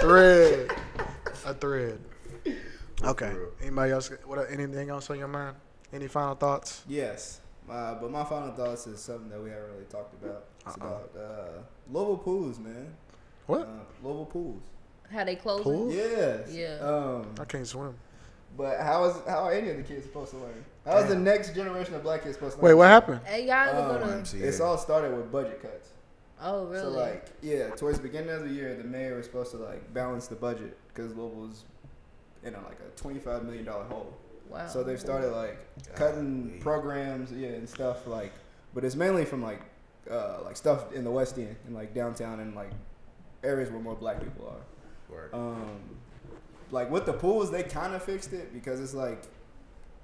thread. 0.00 0.70
A 1.46 1.54
thread. 1.54 1.98
Okay. 3.04 3.32
Anybody 3.60 3.92
else? 3.92 4.10
What? 4.24 4.50
Anything 4.50 4.88
else 4.90 5.10
on 5.10 5.18
your 5.18 5.28
mind? 5.28 5.56
Any 5.92 6.08
final 6.08 6.34
thoughts? 6.34 6.82
Yes, 6.88 7.40
uh, 7.70 7.94
but 8.00 8.10
my 8.10 8.24
final 8.24 8.52
thoughts 8.52 8.86
is 8.86 9.00
something 9.00 9.28
that 9.28 9.40
we 9.40 9.50
haven't 9.50 9.70
really 9.72 9.84
talked 9.84 10.14
about. 10.22 10.44
It's 10.66 10.76
Uh-uh. 10.78 10.86
about 10.86 11.10
uh, 11.16 11.48
Louisville 11.92 12.18
pools, 12.18 12.58
man. 12.58 12.88
What? 13.46 13.60
Uh, 13.62 13.66
Louisville 14.02 14.24
pools. 14.26 14.62
How 15.10 15.24
they 15.24 15.36
closing? 15.36 15.64
Pool? 15.64 15.92
Yeah. 15.92 16.38
Yeah. 16.50 16.78
Um, 16.80 17.26
I 17.40 17.44
can't 17.44 17.66
swim. 17.66 17.94
but 18.56 18.80
how 18.80 19.04
is 19.04 19.16
how 19.28 19.44
are 19.44 19.52
any 19.52 19.70
of 19.70 19.76
the 19.76 19.82
kids 19.84 20.04
supposed 20.04 20.32
to 20.32 20.38
learn? 20.38 20.64
How 20.84 20.98
is 20.98 21.08
the 21.08 21.16
next 21.16 21.54
generation 21.54 21.94
of 21.94 22.02
black 22.02 22.22
kids 22.22 22.34
supposed 22.34 22.56
to 22.56 22.62
learn? 22.62 22.64
Wait, 22.64 22.70
learn? 22.70 22.78
what 22.78 22.88
happened? 22.88 23.20
Hey, 23.24 23.46
y'all 23.46 23.68
ever 23.68 24.04
go 24.04 24.12
Um, 24.14 24.22
to? 24.24 24.38
It's 24.42 24.60
all 24.60 24.78
started 24.78 25.16
with 25.16 25.30
budget 25.30 25.60
cuts. 25.62 25.90
Oh, 26.42 26.64
really? 26.66 26.80
So 26.82 26.88
like, 26.90 27.26
yeah, 27.42 27.70
towards 27.70 27.98
the 27.98 28.02
beginning 28.02 28.30
of 28.30 28.42
the 28.42 28.50
year, 28.50 28.74
the 28.74 28.84
mayor 28.84 29.16
was 29.16 29.26
supposed 29.26 29.52
to 29.52 29.58
like 29.58 29.92
balance 29.94 30.26
the 30.26 30.34
budget 30.36 30.76
because 30.88 31.14
Louisville 31.14 31.40
was 31.48 31.64
in 32.46 32.54
a, 32.54 32.58
like 32.58 32.78
a 32.80 32.96
twenty-five 33.00 33.44
million 33.44 33.64
dollar 33.64 33.84
hole. 33.84 34.16
wow. 34.48 34.66
So 34.68 34.82
they've 34.82 35.00
started 35.00 35.32
like 35.32 35.58
cutting 35.94 36.48
Golly. 36.48 36.60
programs, 36.60 37.32
yeah, 37.32 37.48
and 37.48 37.68
stuff 37.68 38.06
like, 38.06 38.32
but 38.74 38.84
it's 38.84 38.96
mainly 38.96 39.24
from 39.24 39.42
like, 39.42 39.60
uh, 40.10 40.38
like 40.44 40.56
stuff 40.56 40.92
in 40.92 41.04
the 41.04 41.10
West 41.10 41.36
End 41.38 41.56
and 41.66 41.74
like 41.74 41.94
downtown 41.94 42.40
and 42.40 42.54
like 42.54 42.70
areas 43.44 43.70
where 43.70 43.80
more 43.80 43.94
black 43.94 44.20
people 44.22 44.48
are. 44.48 45.12
Word. 45.14 45.30
Um, 45.34 45.80
like 46.70 46.90
with 46.90 47.06
the 47.06 47.12
pools, 47.12 47.50
they 47.50 47.62
kind 47.62 47.94
of 47.94 48.02
fixed 48.02 48.32
it 48.32 48.52
because 48.52 48.80
it's 48.80 48.94
like 48.94 49.22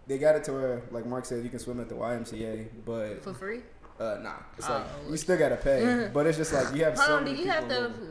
they 0.07 0.19
got 0.19 0.37
it 0.37 0.45
to 0.45 0.53
where, 0.53 0.83
like 0.91 1.07
Mark 1.07 1.25
said, 1.25 1.43
you 1.45 1.51
can 1.51 1.59
swim 1.59 1.81
at 1.81 1.89
the 1.89 1.95
YMCA, 1.95 2.67
but 2.85 3.23
for 3.23 3.35
free. 3.35 3.61
uh, 4.01 4.19
nah, 4.23 4.35
it's 4.59 4.69
Oh, 4.69 4.75
like 4.75 5.11
you 5.11 5.17
still 5.17 5.39
gotta 5.39 5.57
pay. 5.57 6.09
but 6.15 6.27
it's 6.27 6.39
just 6.39 6.53
like 6.53 6.75
you 6.75 6.85
have 6.85 6.95
Hold 6.95 7.07
so 7.07 7.17
on, 7.17 7.25
many 7.25 7.37
do 7.37 7.43
you 7.43 7.51
have 7.51 7.69
to 7.69 7.77
in 7.77 7.83
Louisville. 7.93 8.09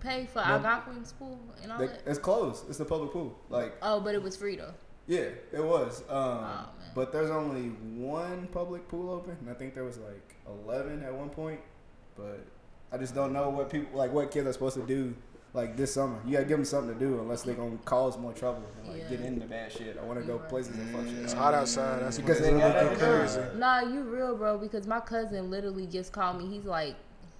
Pay 0.00 0.26
for 0.32 0.38
No. 0.40 0.44
Algonquin's 0.44 1.12
pool 1.12 1.38
and 1.62 1.72
all 1.72 1.78
They, 1.78 1.86
that? 1.88 2.02
it's 2.06 2.18
closed. 2.18 2.68
It's 2.68 2.78
the 2.78 2.84
public 2.84 3.12
pool. 3.12 3.36
Like 3.50 3.74
Oh, 3.82 4.00
but 4.00 4.14
it 4.14 4.22
was 4.22 4.36
free 4.36 4.56
though. 4.56 4.74
yeah, 5.06 5.28
it 5.52 5.64
was. 5.64 6.02
Um, 6.08 6.16
Oh, 6.18 6.38
man. 6.78 6.90
but 6.94 7.12
there's 7.12 7.30
only 7.30 7.68
one 7.96 8.48
public 8.52 8.88
pool 8.88 9.10
open, 9.10 9.36
and 9.40 9.50
I 9.50 9.54
think 9.54 9.74
there 9.74 9.84
was 9.84 9.98
like 9.98 10.36
eleven 10.46 11.02
at 11.02 11.14
one 11.14 11.30
point. 11.30 11.60
But 12.16 12.40
I 12.92 12.98
just 12.98 13.14
don't 13.14 13.32
know 13.32 13.50
what 13.50 13.70
people 13.70 13.98
like 13.98 14.12
what 14.12 14.30
kids 14.30 14.46
are 14.46 14.52
supposed 14.52 14.76
to 14.76 14.86
do 14.86 15.14
like 15.52 15.76
this 15.76 15.94
summer. 15.94 16.18
You 16.26 16.32
gotta 16.32 16.44
give 16.44 16.58
them 16.58 16.64
something 16.64 16.92
to 16.92 17.00
do 17.00 17.18
unless 17.20 17.42
they're 17.42 17.54
gonna 17.54 17.78
cause 17.84 18.18
more 18.18 18.32
trouble 18.32 18.62
and 18.78 18.88
like 18.92 19.02
Yeah. 19.02 19.08
get 19.16 19.20
into 19.20 19.46
bad 19.46 19.72
shit. 19.72 19.98
I 20.00 20.04
want 20.04 20.18
to 20.20 20.24
go 20.26 20.36
Right. 20.36 20.48
places 20.48 20.76
and 20.76 20.94
fuck 20.94 21.06
shit. 21.06 21.18
It's 21.24 21.32
hot 21.32 21.54
outside. 21.54 22.02
That's 22.02 22.18
Because 22.18 22.38
because 22.40 22.52
they 22.54 22.58
got 22.60 22.82
looking 22.84 22.98
crazy. 22.98 23.40
Nah, 23.56 23.80
you 23.80 24.02
real, 24.02 24.36
bro. 24.36 24.58
Because 24.58 24.86
my 24.86 25.00
cousin 25.00 25.50
literally 25.50 25.86
just 25.86 26.12
called 26.12 26.38
me. 26.38 26.46
He's 26.46 26.64
like, 26.66 26.96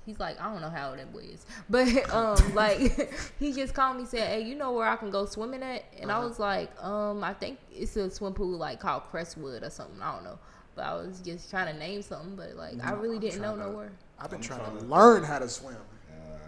he's 0.07 0.19
like, 0.19 0.41
I 0.41 0.51
don't 0.51 0.63
know 0.63 0.71
how 0.71 0.91
old 0.91 0.99
that 0.99 1.13
boy 1.13 1.25
is, 1.33 1.45
but 1.69 2.15
um, 2.15 2.37
like 2.55 3.13
he 3.39 3.53
just 3.53 3.75
called 3.75 3.99
me 3.99 4.07
saying, 4.07 4.27
"Hey, 4.43 4.49
you 4.49 4.55
know 4.55 4.73
where 4.73 4.89
I 4.89 4.97
can 4.97 5.11
go 5.11 5.27
swimming 5.27 5.63
at?" 5.63 5.85
And 6.01 6.11
I 6.11 6.21
was 6.21 6.39
like, 6.39 6.71
um, 6.83 7.23
I 7.25 7.35
think 7.35 7.59
it's 7.75 7.97
a 7.97 8.11
swim 8.11 8.33
pool 8.33 8.57
like 8.57 8.81
called 8.81 9.03
Crestwood 9.11 9.63
or 9.63 9.71
something. 9.71 10.01
I 10.01 10.15
don't 10.15 10.25
know. 10.25 10.39
But 10.75 10.85
I 10.85 10.95
was 10.95 11.21
just 11.21 11.51
trying 11.51 11.73
to 11.73 11.79
name 11.79 12.03
something, 12.03 12.37
but 12.37 12.55
like 12.57 12.83
I 12.85 12.93
really 12.93 13.19
didn't 13.19 13.41
know 13.43 13.57
to- 13.57 13.63
nowhere. 13.63 13.93
I've 14.19 14.31
been 14.31 14.41
trying 14.41 14.61
trying 14.61 14.77
to 14.77 14.83
to- 14.83 14.87
learn 14.89 15.25
how 15.25 15.39
to 15.39 15.49
swim. 15.49 15.77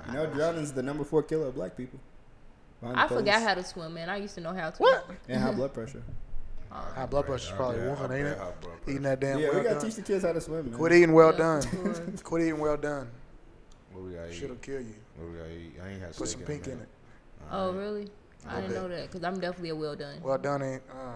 You 0.07 0.15
know, 0.15 0.27
drowning's 0.27 0.73
the 0.73 0.83
number 0.83 1.05
four 1.05 1.23
killer 1.23 1.49
of 1.49 1.55
black 1.55 1.77
people. 1.77 1.99
Behind 2.81 2.97
the 2.97 3.03
I 3.03 3.09
forgot 3.09 3.43
how 3.43 3.55
to 3.55 3.63
swim, 3.65 3.93
man. 3.95 4.09
I 4.09 4.17
used 4.17 4.35
to 4.37 4.41
know 4.41 4.55
how 4.55 4.71
to. 4.71 4.77
What? 4.79 5.07
and 5.29 5.41
high 5.43 5.53
blood 5.53 5.75
pressure. 5.75 6.03
High 6.71 7.07
blood 7.07 7.27
pressure's 7.27 7.51
probably 7.57 7.81
Yeah, 7.81 7.95
one, 8.01 8.13
ain't 8.13 8.27
it? 8.27 8.39
high 8.39 8.45
blood 8.45 8.61
pressure. 8.61 8.91
Eating 8.91 9.03
that 9.03 9.21
damn 9.21 9.39
yeah, 9.39 9.49
well 9.49 9.59
we 9.59 9.63
gotta 9.65 9.75
done. 9.77 9.85
teach 9.85 9.95
the 9.97 10.03
kids 10.03 10.25
how 10.25 10.33
to 10.33 10.41
swim. 10.41 10.67
Man. 10.71 10.79
Quit 10.79 10.93
eating 10.93 11.13
well 11.13 11.33
Yeah, 11.33 11.39
done. 11.39 12.17
Quit 12.23 12.43
eating 12.43 12.59
well 12.59 12.77
done. 12.77 13.11
What 13.99 14.07
we 14.11 14.15
got? 14.17 14.33
Shit'll 14.33 14.57
kill 14.57 14.81
you. 14.81 14.95
What 15.17 15.33
we 15.33 15.39
got? 15.39 15.47
Eat? 15.51 15.73
I 15.85 15.89
ain't 15.91 16.01
had 16.01 16.17
Put 16.17 16.29
some 16.29 16.43
pink 16.43 16.67
in 16.67 16.75
a 16.79 16.83
it. 16.83 16.89
Oh, 17.51 17.73
really? 17.73 18.09
I 18.47 18.55
Little 18.61 18.69
didn't 18.69 18.83
know 18.83 18.89
that 18.97 19.07
because 19.11 19.25
I'm 19.25 19.41
definitely 19.41 19.71
a 19.71 19.77
well 19.77 19.97
done. 19.97 20.21
Well 20.23 20.39
done 20.39 20.63
ain't. 20.63 20.83
Uh, 20.91 21.15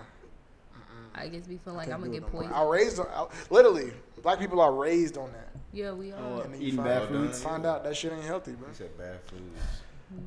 I 1.14 1.28
just 1.28 1.48
be 1.48 1.58
feeling 1.58 1.78
I 1.78 1.82
like 1.84 1.92
I'm 1.92 2.00
gonna 2.00 2.12
get 2.12 2.22
it 2.22 2.26
no 2.26 2.32
more. 2.32 2.42
poisoned. 2.42 2.54
I 2.56 2.64
raised 2.64 2.98
on, 2.98 3.06
I, 3.14 3.26
literally. 3.50 3.92
Black 4.22 4.38
people 4.40 4.60
are 4.60 4.72
raised 4.72 5.16
on 5.18 5.30
that. 5.32 5.50
Yeah, 5.72 5.92
we 5.92 6.10
are. 6.10 6.16
Oh, 6.18 6.40
And 6.40 6.54
then 6.54 6.60
you 6.60 6.68
eating 6.68 6.78
find 6.78 6.88
bad 6.88 7.02
out- 7.02 7.08
foods. 7.08 7.42
Find 7.42 7.66
out 7.66 7.84
that 7.84 7.96
shit 7.96 8.12
ain't 8.12 8.24
healthy, 8.24 8.52
bro. 8.52 8.68
He 8.68 8.74
said 8.74 8.96
bad 8.98 9.20
foods. 9.26 9.42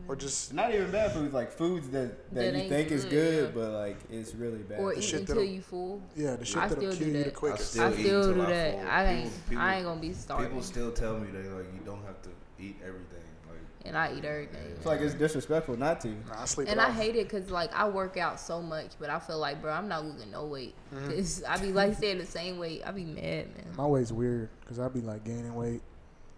Or 0.07 0.15
just 0.15 0.51
Not 0.53 0.73
even 0.73 0.89
bad 0.89 1.11
foods, 1.11 1.31
like 1.33 1.51
foods 1.51 1.89
that, 1.89 2.31
that, 2.33 2.35
That 2.35 2.53
you 2.53 2.59
ain't 2.61 2.69
think 2.69 2.91
is 2.91 3.03
good, 3.03 3.11
good, 3.11 3.43
yeah. 3.43 3.51
but 3.53 3.71
like 3.73 3.97
it's 4.09 4.33
really 4.33 4.59
bad. 4.63 4.79
or 4.79 4.93
eat 4.95 5.13
until 5.13 5.43
you 5.43 5.61
full. 5.61 6.01
yeah, 6.15 6.35
the 6.37 6.45
shit 6.45 6.57
I 6.57 6.67
that'll 6.69 6.81
still 6.83 6.91
kill 6.91 6.99
do 6.99 7.05
you 7.05 7.17
the 7.19 7.23
that. 7.25 7.33
quickest. 7.35 7.71
still 7.71 7.83
I 7.83 7.91
eat 7.91 7.99
still 7.99 8.33
do 8.33 8.41
I 8.41 8.45
that. 8.49 8.73
fall. 8.73 8.87
I 8.89 9.05
ain't. 9.05 9.23
People- 9.25 9.39
people- 9.49 9.63
I 9.63 9.75
ain't 9.75 9.85
gonna 9.85 10.01
be 10.01 10.13
starving. 10.13 10.47
People 10.47 10.63
still 10.63 10.91
tell 10.91 11.17
me 11.19 11.27
they 11.31 11.47
like 11.49 11.65
you 11.73 11.81
don't 11.85 12.03
have 12.05 12.19
to 12.23 12.29
eat 12.59 12.77
everything. 12.81 13.21
Like 13.47 13.57
and 13.85 13.97
I 13.97 14.13
eat 14.17 14.25
everything. 14.25 14.61
It's 14.75 14.85
like 14.85 15.01
it's 15.01 15.13
disrespectful 15.13 15.77
not 15.77 16.01
to. 16.01 16.07
Nah, 16.09 16.41
I 16.41 16.45
sleep 16.45 16.67
And 16.69 16.79
I 16.81 16.89
off. 16.89 16.95
hate 16.95 17.15
it 17.15 17.29
because 17.29 17.49
like 17.51 17.73
I 17.75 17.87
work 17.87 18.17
out 18.17 18.39
so 18.39 18.61
much, 18.61 18.91
but 18.99 19.09
I 19.09 19.19
feel 19.19 19.37
like, 19.39 19.61
bro, 19.61 19.71
I'm 19.73 19.87
not 19.87 20.03
losing 20.05 20.31
no 20.31 20.45
weight. 20.45 20.73
Mm-hmm. 20.93 21.11
'Cause 21.11 21.43
I 21.47 21.57
be 21.57 21.71
like 21.71 21.95
staying 21.95 22.17
the 22.17 22.25
same 22.25 22.57
weight. 22.57 22.81
I 22.85 22.91
be 22.91 23.03
mad, 23.05 23.47
man. 23.55 23.73
My 23.77 23.85
weight's 23.85 24.11
weird 24.11 24.49
because 24.61 24.79
I 24.79 24.87
be 24.89 25.01
like 25.01 25.23
gaining 25.23 25.55
weight, 25.55 25.81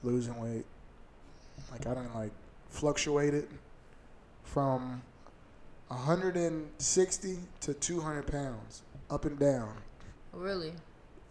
losing 0.04 0.40
weight. 0.42 0.66
Like 1.72 1.88
I 1.88 1.94
don't 1.94 2.14
like 2.16 2.32
fluctuated 2.70 3.48
from 4.44 5.02
160 5.90 7.38
to 7.62 7.74
200 7.74 8.28
pounds, 8.28 8.82
up 9.10 9.26
and 9.26 9.38
down 9.40 9.74
Really? 10.34 10.74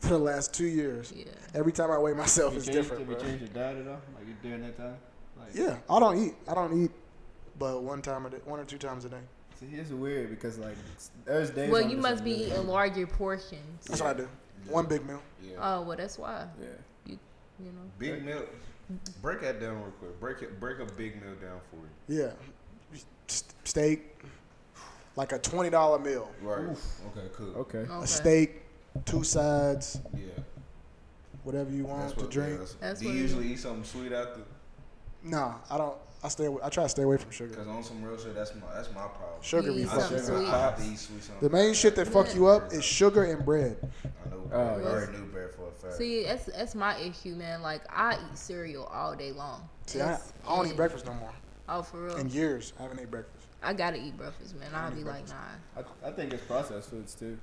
For 0.07 0.15
the 0.15 0.19
last 0.19 0.55
two 0.55 0.67
years. 0.67 1.13
Yeah. 1.15 1.25
Every 1.55 1.73
time 1.73 1.91
I 1.91 1.99
weigh 1.99 2.15
myself, 2.15 2.53
Have 2.53 2.59
it's 2.59 2.67
you 2.69 2.73
different, 2.75 3.03
Have 3.03 3.11
you 3.11 3.17
bro. 3.17 3.25
changed 3.25 3.41
your 3.43 3.53
diet 3.65 3.79
at 3.79 3.89
all? 3.89 4.01
Like 4.15 4.43
during 4.43 4.61
that 4.63 4.77
time? 4.77 4.97
Like, 5.39 5.55
Yeah, 5.55 5.77
I 5.91 6.01
don't 6.01 6.19
eat. 6.25 6.35
I 6.49 6.55
don't 6.55 6.85
eat, 6.85 6.91
but 7.59 7.83
one 7.83 8.03
time 8.03 8.27
a 8.27 8.31
day, 8.31 8.39
one 8.45 8.61
or 8.61 8.65
two 8.65 8.79
times 8.79 9.05
a 9.05 9.09
day. 9.09 9.21
See, 9.61 9.67
it's 9.75 9.91
weird 9.91 10.31
because 10.31 10.59
like 10.59 10.77
there's 11.25 11.51
days. 11.51 11.71
Well, 11.71 11.83
I'm 11.85 11.91
you 11.91 11.97
must 11.97 12.23
be 12.25 12.33
eating 12.33 12.51
hungry. 12.51 12.73
larger 12.73 13.07
portions. 13.07 13.87
That's 13.87 14.01
what 14.01 14.11
I 14.17 14.19
do. 14.19 14.29
One 14.69 14.87
big 14.87 15.07
meal. 15.07 15.23
yeah, 15.43 15.55
Oh 15.61 15.83
well, 15.83 15.97
that's 15.97 16.19
why. 16.19 16.47
Yeah. 16.61 16.67
You 17.07 17.19
you 17.61 17.73
know. 17.73 17.81
big 17.99 18.25
meal. 18.25 18.43
Break 19.23 19.41
that 19.41 19.61
down 19.61 19.77
real 19.79 19.91
quick. 19.99 20.21
Break 20.21 20.43
it. 20.43 20.61
Break 20.61 20.79
a 20.81 20.85
big 20.85 21.21
meal 21.23 21.35
down 21.41 21.61
for 21.71 21.77
you. 22.13 22.23
Yeah, 22.23 22.33
S- 23.29 23.45
steak, 23.65 24.19
like 25.17 25.33
a 25.33 25.39
twenty 25.39 25.71
dollar 25.71 25.99
meal. 25.99 26.31
Right. 26.43 26.59
Okay. 27.17 27.29
Cool. 27.33 27.55
Okay. 27.57 27.79
Okay. 27.79 27.93
A 28.03 28.07
steak, 28.07 28.63
two 29.05 29.25
sides, 29.25 30.01
Yeah. 30.15 30.21
whatever 31.45 31.71
you 31.71 31.85
want 31.85 32.03
That's 32.03 32.13
to 32.15 32.21
what. 32.21 32.31
drink. 32.31 32.51
Yeah, 32.53 32.57
that's, 32.59 32.75
That's 32.75 33.01
do 33.01 33.09
you 33.09 33.15
usually 33.15 33.53
eat 33.53 33.59
something 33.59 33.85
sweet 33.85 34.13
after? 34.13 34.41
Nah, 35.23 35.55
I 35.71 35.79
don't. 35.79 35.97
I 36.25 36.29
stay. 36.29 36.47
Away, 36.47 36.61
I 36.65 36.69
try 36.71 36.83
to 36.85 36.89
stay 36.89 37.03
away 37.03 37.19
from 37.19 37.31
sugar. 37.31 37.55
Cause 37.55 37.67
on 37.69 37.83
some 37.85 38.03
real 38.03 38.17
shit, 38.19 38.35
that's 38.35 38.55
my 38.55 38.63
that's 38.75 38.89
my 38.89 39.03
problem. 39.03 39.43
Sugar 39.43 39.69
You 39.69 39.75
be 39.75 39.83
eat 39.83 39.89
fucking 39.89 40.19
something 40.19 40.19
up. 40.19 40.25
sweet. 40.43 40.49
I 40.49 40.61
have 40.61 40.77
to 40.77 40.83
eat 40.93 40.99
sweet 40.99 41.23
something. 41.23 41.49
The 41.49 41.55
main 41.55 41.75
shit 41.75 41.95
that 41.97 42.09
fuck 42.09 42.35
you 42.35 42.47
up 42.47 42.73
is 42.73 42.85
sugar 42.85 43.25
and 43.25 43.45
bread. 43.45 43.77
I 44.05 44.31
know. 44.31 44.51
Oh, 44.53 44.61
I 44.61 44.77
yes. 44.79 44.87
already 44.87 45.13
knew 45.19 45.25
bread 45.27 45.51
for 45.55 45.69
a 45.69 45.73
fact. 45.73 45.95
See, 45.95 46.25
that's 46.25 46.47
that's 46.47 46.75
my 46.75 46.97
issue, 46.99 47.35
man. 47.35 47.61
Like 47.63 47.83
I 47.91 48.15
eat 48.15 48.39
cereal 48.39 48.85
all 48.85 49.15
day 49.15 49.33
long. 49.33 49.69
See, 49.87 50.01
I, 50.01 50.15
I 50.15 50.57
don't 50.57 50.69
eat 50.69 50.77
breakfast 50.77 51.07
no 51.07 51.15
more. 51.15 51.33
Oh, 51.69 51.83
for 51.83 52.05
real? 52.05 52.17
In 52.17 52.31
years, 52.31 52.73
I 52.79 52.83
haven't 52.83 53.01
ate 53.01 53.11
breakfast. 53.11 53.47
I 53.63 53.73
gotta 53.75 53.97
eat 53.99 54.17
breakfast, 54.17 54.59
man. 54.59 54.71
I'll 54.75 54.91
be 54.93 55.03
like, 55.05 55.29
nah. 55.29 55.35
I, 56.05 56.09
I 56.09 56.13
think 56.13 56.33
it's 56.33 56.43
processed 56.45 56.91
foods 56.91 57.15
too. 57.15 57.37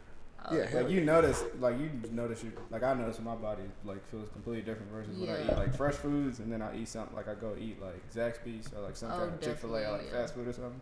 Yeah, 0.51 0.65
hell 0.65 0.83
Like 0.83 0.91
you 0.91 1.01
notice, 1.01 1.43
like 1.59 1.79
you 1.79 1.89
notice, 2.11 2.43
you 2.43 2.51
like 2.69 2.83
I 2.83 2.93
notice 2.93 3.19
my 3.19 3.35
body 3.35 3.63
like 3.85 4.05
feels 4.07 4.27
completely 4.29 4.61
different 4.61 4.91
versus 4.91 5.17
when 5.17 5.29
I 5.29 5.41
eat 5.43 5.57
like 5.57 5.73
fresh 5.75 5.93
foods, 5.95 6.39
and 6.39 6.51
then 6.51 6.61
I 6.61 6.75
eat 6.77 6.87
something 6.89 7.15
like 7.15 7.27
I 7.29 7.35
go 7.35 7.55
eat 7.57 7.81
like 7.81 8.01
Zaxby's 8.13 8.69
or 8.73 8.81
like 8.81 8.95
some 8.97 9.11
Oh, 9.11 9.19
kind 9.19 9.33
of 9.33 9.41
Chick 9.41 9.57
Fil 9.57 9.75
A 9.75 9.85
or 9.87 9.91
like 9.93 10.05
yeah. 10.07 10.11
fast 10.11 10.33
food 10.35 10.47
or 10.47 10.53
something. 10.53 10.81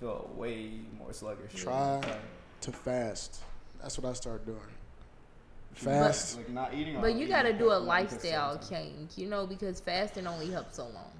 Feel 0.00 0.30
way 0.34 0.70
more 0.98 1.12
sluggish. 1.12 1.52
Try 1.54 1.96
Like, 1.96 2.06
To 2.62 2.72
fast. 2.72 3.40
That's 3.82 3.98
what 3.98 4.08
I 4.08 4.14
started 4.14 4.46
doing. 4.46 4.58
But- 5.74 5.78
Fast. 5.82 6.36
like 6.38 6.48
not 6.50 6.72
eating. 6.74 7.00
But 7.00 7.14
you 7.14 7.28
gotta 7.28 7.52
do 7.52 7.70
a 7.70 7.74
like, 7.74 8.10
not 8.10 8.14
eating 8.14 8.16
at 8.16 8.20
the 8.22 8.26
same 8.28 8.38
lifestyle 8.40 8.68
change, 8.70 9.10
you 9.18 9.26
know, 9.26 9.46
because 9.46 9.80
fasting 9.80 10.26
only 10.26 10.50
helps 10.50 10.76
so 10.76 10.84
long. 10.84 11.12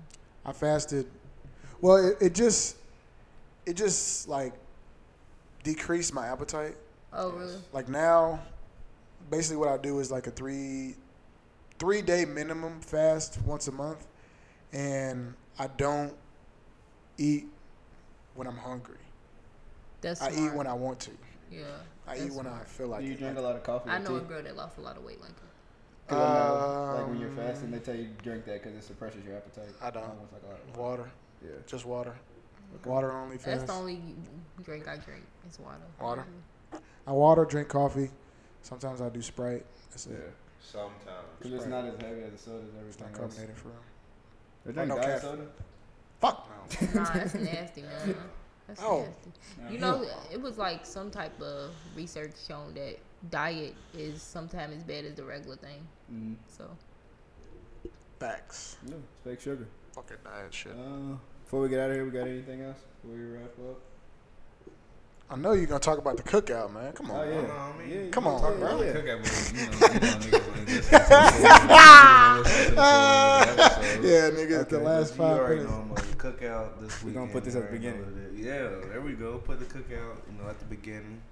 I 0.45 0.53
fasted. 0.53 1.07
Well, 1.81 1.97
it, 2.09 2.17
it 2.21 2.35
just, 2.35 2.77
it 3.67 3.75
just 3.75 4.29
like 4.29 4.53
decreased 5.63 6.13
my 6.15 6.27
appetite. 6.29 6.77
Oh, 7.15 7.31
really? 7.33 7.57
Like 7.73 7.89
now, 7.89 8.41
basically 9.31 9.57
what 9.59 9.69
I 9.69 9.77
do 9.77 9.99
is 10.01 10.11
like 10.11 10.27
a 10.27 10.31
three, 10.31 10.95
three 11.79 12.03
day 12.03 12.25
minimum 12.25 12.81
fast 12.81 13.39
once 13.45 13.69
a 13.69 13.73
month, 13.73 14.07
and 14.73 15.35
I 15.59 15.67
don't 15.67 16.15
eat 17.19 17.47
when 18.35 18.47
I'm 18.47 18.57
hungry. 18.57 18.97
That's 20.01 20.21
I 20.23 20.31
smart. 20.31 20.53
eat 20.53 20.57
when 20.57 20.67
I 20.67 20.73
want 20.73 21.01
to. 21.01 21.11
Yeah. 21.51 21.65
I 22.09 22.17
eat 22.19 22.33
when 22.33 22.47
I 22.47 22.65
feel 22.65 22.89
like 22.89 23.01
Do 23.03 23.07
you 23.07 23.13
it. 23.13 23.19
drink 23.19 23.39
a 23.39 23.41
lot 23.41 23.55
of 23.57 23.63
coffee? 23.63 23.91
I 23.91 23.97
or 23.97 24.01
know 24.01 24.17
a 24.17 24.21
girl 24.21 24.43
that 24.43 24.57
lost 24.57 24.79
a 24.79 24.81
lot 24.81 24.97
of 24.97 25.05
weight 25.05 25.21
like 25.21 25.31
that. 25.37 25.43
'Cause 26.09 26.19
I 26.19 26.35
know, 26.39 26.95
like 26.99 27.09
when 27.09 27.21
you're 27.21 27.29
Um, 27.31 27.37
fasting, 27.37 27.71
they 27.71 27.79
tell 27.79 27.95
you 27.95 28.09
to 28.09 28.23
drink 28.25 28.45
that 28.47 28.63
because 28.63 28.77
it 28.77 28.83
suppresses 28.83 29.25
your 29.25 29.37
appetite. 29.37 29.69
I 29.81 29.91
don't. 29.91 30.03
Almost 30.03 30.33
like 30.33 30.43
a 30.43 30.47
lot 30.47 30.59
of- 30.61 30.77
water, 30.77 31.11
Yeah. 31.45 31.51
just 31.67 31.85
water. 31.85 32.15
Water 32.85 33.13
only 33.13 33.37
Fast. 33.37 33.47
That's 33.61 33.65
the 33.73 33.79
only 33.79 34.03
drink 34.63 34.89
I 34.89 34.97
drink. 34.97 35.25
It's 35.47 35.59
water. 35.61 35.79
Water? 36.01 36.25
I 37.07 37.13
water, 37.13 37.45
drink 37.45 37.69
coffee. 37.69 38.11
Sometimes 38.63 39.01
I 39.01 39.09
do 39.09 39.21
Sprite. 39.23 39.65
That's 39.91 40.07
Yeah. 40.07 40.15
it. 40.17 40.33
Sometimes. 40.61 41.27
Because 41.39 41.53
it's 41.55 41.67
not 41.67 41.85
as 41.85 42.01
heavy 42.01 42.23
as 42.23 42.33
the 42.33 42.39
sodas. 42.39 42.65
It's 42.89 43.01
not 43.01 43.09
Everything 43.09 43.23
else. 43.25 43.35
carbonated 43.35 43.57
for 43.57 43.69
real. 43.69 43.77
They 44.65 44.73
drink 44.73 44.89
no 44.89 44.95
diet 44.97 45.21
caffeine. 45.23 45.31
soda. 45.31 45.47
Fuck 46.21 46.49
no. 46.49 46.89
Nah, 47.01 47.13
that's 47.13 47.35
nasty, 47.35 47.83
man. 47.83 48.15
That's 48.69 48.81
Oh. 48.85 49.01
nasty. 49.59 49.75
You 49.75 49.79
know, 49.81 50.07
it 50.33 50.41
was 50.41 50.57
like 50.57 50.87
some 50.87 51.11
type 51.11 51.39
of 51.43 51.73
research 51.97 52.33
shown 52.47 52.75
that 52.75 52.97
diet 53.29 53.75
is 53.93 54.23
sometimes 54.23 54.77
as 54.77 54.85
bad 54.85 55.05
as 55.05 55.15
the 55.17 55.25
regular 55.25 55.57
thing. 55.57 55.87
Mm. 56.13 56.37
So 56.47 56.71
Facts. 58.21 58.77
Yeah, 58.87 58.95
it's 58.95 59.25
fake 59.25 59.41
sugar. 59.41 59.67
Fucking 59.95 60.17
diet 60.25 60.55
shit. 60.55 60.73
Uh, 60.73 61.17
before 61.45 61.61
we 61.63 61.69
get 61.69 61.81
out 61.81 61.91
of 61.91 61.97
here, 61.97 62.05
we 62.05 62.13
got 62.13 62.29
anything 62.29 62.61
else? 62.63 62.79
Before 63.03 63.17
we 63.19 63.25
wrap 63.25 63.51
up? 63.69 63.81
I 65.31 65.37
know 65.37 65.53
you're 65.53 65.67
gonna 65.67 65.81
talk 65.81 65.99
about 65.99 66.17
the 66.19 66.23
cookout, 66.23 66.73
man. 66.75 66.93
Come 66.93 67.11
on. 67.11 67.21
Oh, 67.21 67.25
bro. 67.25 67.33
yeah. 67.33 67.47
know 67.47 67.55
I 67.55 67.79
mean? 67.79 68.05
yeah 68.05 68.11
Come 68.11 68.27
on, 68.27 68.43
yeah, 68.53 68.59
bro. 68.59 68.83
yeah. 68.83 68.93
Cookout, 68.93 69.23
but 69.23 69.33
you 69.53 69.57
know, 69.57 69.73
you 70.27 70.31
know, 70.31 70.39
niggas 70.53 70.67
ain't 70.67 70.67
listen 72.45 72.69
to 72.69 72.75
the- 72.75 72.83
Yeah, 74.03 74.03
Yeah, 74.03 74.31
nigga, 74.31 74.59
Okay, 74.61 74.71
the 74.77 74.79
last 74.83 75.15
five 75.15 75.39
already 75.39 75.57
minutes. 75.57 75.73
know 75.73 75.81
I'm 75.81 75.91
like 75.95 76.19
cookout 76.19 76.81
this 76.81 77.03
We 77.03 77.09
weekend. 77.09 77.15
gonna 77.15 77.33
put 77.33 77.45
this 77.45 77.57
at 77.57 77.67
the 77.71 77.73
beginning. 77.77 78.01
what 78.01 78.13
it 78.23 78.39
is. 78.39 78.45
Yeah, 78.45 78.69
there 78.91 79.01
we 79.01 79.13
go. 79.15 79.39
Put 79.39 79.59
the 79.59 79.65
cookout, 79.65 80.17
you 80.31 80.35
know, 80.43 80.49
at 80.51 80.59
the 80.59 80.67
beginning. 80.67 81.23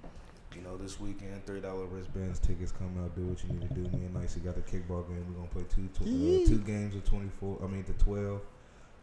You 0.56 0.62
know, 0.62 0.76
this 0.76 0.98
weekend, 0.98 1.44
three 1.46 1.60
dollar 1.60 1.84
wristbands 1.86 2.38
tickets 2.40 2.72
come 2.72 2.96
out. 3.04 3.14
Do 3.14 3.22
what 3.26 3.42
you 3.44 3.50
need 3.50 3.68
to 3.68 3.74
do. 3.74 3.82
Me 3.96 4.04
and 4.06 4.14
Nicey 4.14 4.40
got 4.40 4.54
the 4.56 4.62
kickball 4.62 5.06
game. 5.06 5.24
We're 5.28 5.36
gonna 5.36 5.48
play 5.52 5.62
two 5.68 5.86
tw- 5.94 6.02
uh, 6.02 6.48
two 6.48 6.58
games 6.66 6.96
of 6.96 7.04
twenty 7.04 7.30
four. 7.38 7.58
I 7.62 7.66
mean, 7.68 7.84
the 7.86 7.92
twelve. 8.02 8.40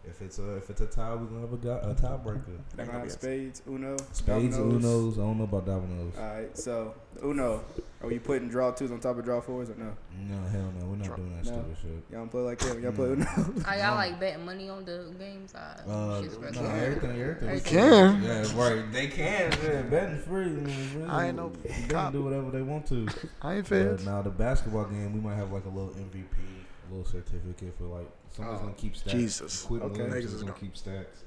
If 0.09 0.21
it's 0.21 0.39
a 0.39 0.55
if 0.57 0.69
it's 0.69 0.81
a 0.81 0.85
tie, 0.87 1.13
we're 1.15 1.25
gonna 1.25 1.41
have 1.41 1.53
a, 1.53 1.57
go- 1.57 1.81
a 1.83 1.93
tiebreaker. 1.93 2.57
They're 2.75 2.85
gonna 2.85 2.99
have 2.99 3.11
spades, 3.11 3.61
Uno, 3.67 3.97
Spades, 4.13 4.57
dominoes. 4.57 4.83
Unos. 4.83 5.13
I 5.13 5.17
don't 5.27 5.37
know 5.37 5.43
about 5.43 5.65
dominoes. 5.65 6.13
All 6.17 6.23
right, 6.23 6.57
so 6.57 6.93
Uno, 7.23 7.63
are 8.01 8.11
you 8.11 8.19
putting 8.19 8.47
draw 8.49 8.71
twos 8.71 8.91
on 8.91 8.99
top 8.99 9.17
of 9.17 9.25
draw 9.25 9.41
fours 9.41 9.69
or 9.69 9.75
no? 9.75 9.95
no, 10.29 10.47
hell 10.49 10.71
no. 10.79 10.85
We're 10.87 10.95
not 10.95 11.05
Drop- 11.07 11.17
doing 11.17 11.35
that 11.35 11.45
No. 11.45 11.51
stupid 11.51 11.77
shit. 11.81 11.91
Y'all 12.11 12.19
don't 12.21 12.29
play 12.31 12.41
like 12.41 12.59
that. 12.59 12.79
Y'all 12.79 12.91
play. 12.91 13.07
Uno. 13.09 13.25
are 13.65 13.77
y'all 13.77 13.95
like 13.95 14.19
betting 14.19 14.45
money 14.45 14.69
on 14.69 14.85
the 14.85 15.13
games? 15.19 15.53
Uh, 15.53 15.81
Uh, 15.87 16.21
shit's 16.21 16.35
no, 16.37 16.41
regular. 16.43 16.69
everything, 16.71 17.21
everything. 17.21 17.55
You 17.55 17.61
can. 17.61 18.23
Yeah, 18.23 18.55
right. 18.55 18.91
They 18.91 19.07
can. 19.07 19.51
Yeah, 19.63 19.81
betting 19.83 20.19
free. 20.19 20.43
I, 20.45 20.97
really, 20.97 21.09
I 21.09 21.27
ain't 21.27 21.37
no 21.37 21.51
They 21.63 21.85
can 21.89 22.11
do 22.13 22.23
whatever 22.23 22.49
they 22.51 22.61
want 22.61 22.87
to. 22.87 23.07
I 23.41 23.55
ain't 23.55 23.69
But 23.69 24.03
now 24.03 24.21
the 24.21 24.29
basketball 24.29 24.85
game, 24.85 25.13
we 25.13 25.19
might 25.19 25.35
have 25.35 25.51
like 25.51 25.65
a 25.65 25.69
little 25.69 25.89
MVP, 25.91 26.23
a 26.23 26.56
little 26.89 27.05
certificate 27.05 27.77
for 27.77 27.85
like 27.85 28.09
somebody's 28.31 28.59
Oh, 28.59 28.63
gonna 28.65 28.75
keep 28.75 28.93
stats. 28.95 29.09
Jesus. 29.11 29.63
Quentin 29.63 29.89
Okay. 29.91 30.01
Williams 30.03 30.15
Niggas 30.15 30.27
is 30.27 30.33
is 30.33 30.41
gonna 30.41 30.51
gonna- 30.53 30.61
keep 30.61 30.75
stats. 30.75 31.23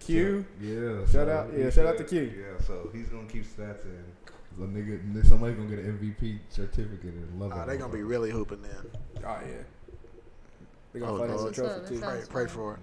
Q. 0.00 0.44
So, 0.60 0.64
yeah. 0.66 0.98
Shout 1.00 1.10
so 1.10 1.30
out- 1.30 1.52
yeah, 1.58 1.70
shout 1.70 1.86
out 1.86 1.96
to 1.98 2.04
Q. 2.04 2.20
Yeah, 2.22 2.64
so 2.66 2.88
he's 2.92 3.08
gonna 3.08 3.28
keep 3.28 3.44
stats 3.44 3.84
and 3.84 4.04
the 4.58 4.64
nigga, 4.66 5.26
somebody's 5.26 5.56
gonna 5.56 5.68
get 5.70 5.78
an 5.80 5.98
MVP 5.98 6.40
certificate 6.48 7.14
and 7.14 7.40
love 7.40 7.52
Ah, 7.54 7.62
it. 7.62 7.66
they 7.68 7.76
gonna 7.76 7.92
be 7.92 8.02
really 8.02 8.30
hooping 8.30 8.62
then. 8.62 8.90
Oh 9.18 9.20
yeah. 9.22 9.62
They 10.92 11.00
gonna 11.00 11.12
Oh, 11.12 11.18
fight 11.18 11.30
us 11.30 11.42
a 11.44 11.52
trophy 11.52 11.94
too. 11.96 12.00
Pray, 12.00 12.20
pray 12.28 12.46
for 12.46 12.74
it. 12.74 12.80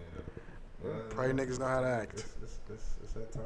Yeah. 0.85 0.91
Pray 1.09 1.31
niggas 1.31 1.59
know 1.59 1.65
how 1.65 1.81
to 1.81 1.87
act. 1.87 2.13
It's, 2.19 2.23
it's, 2.43 2.59
it's, 2.69 2.85
it's 3.03 3.13
that 3.13 3.31
time. 3.33 3.43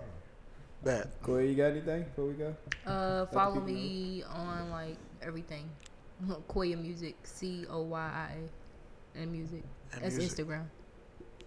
Bet. 0.84 1.22
Corey, 1.24 1.50
you 1.50 1.56
got 1.56 1.72
anything 1.72 2.04
before 2.04 2.26
we 2.26 2.34
go? 2.34 2.56
Uh, 2.86 3.22
the 3.22 3.28
follow 3.28 3.56
people 3.56 3.68
me 3.68 4.24
on 4.24 4.70
like 4.70 4.98
everything. 5.22 5.70
Coyia 6.50 6.80
Music, 6.80 7.16
C 7.24 7.66
O 7.70 7.82
Y 7.84 8.00
I 8.00 8.34
A, 8.34 8.50
and 9.16 9.32
music. 9.32 9.64
And 9.94 10.04
That's 10.04 10.16
music. 10.18 10.46
Instagram. 10.48 10.66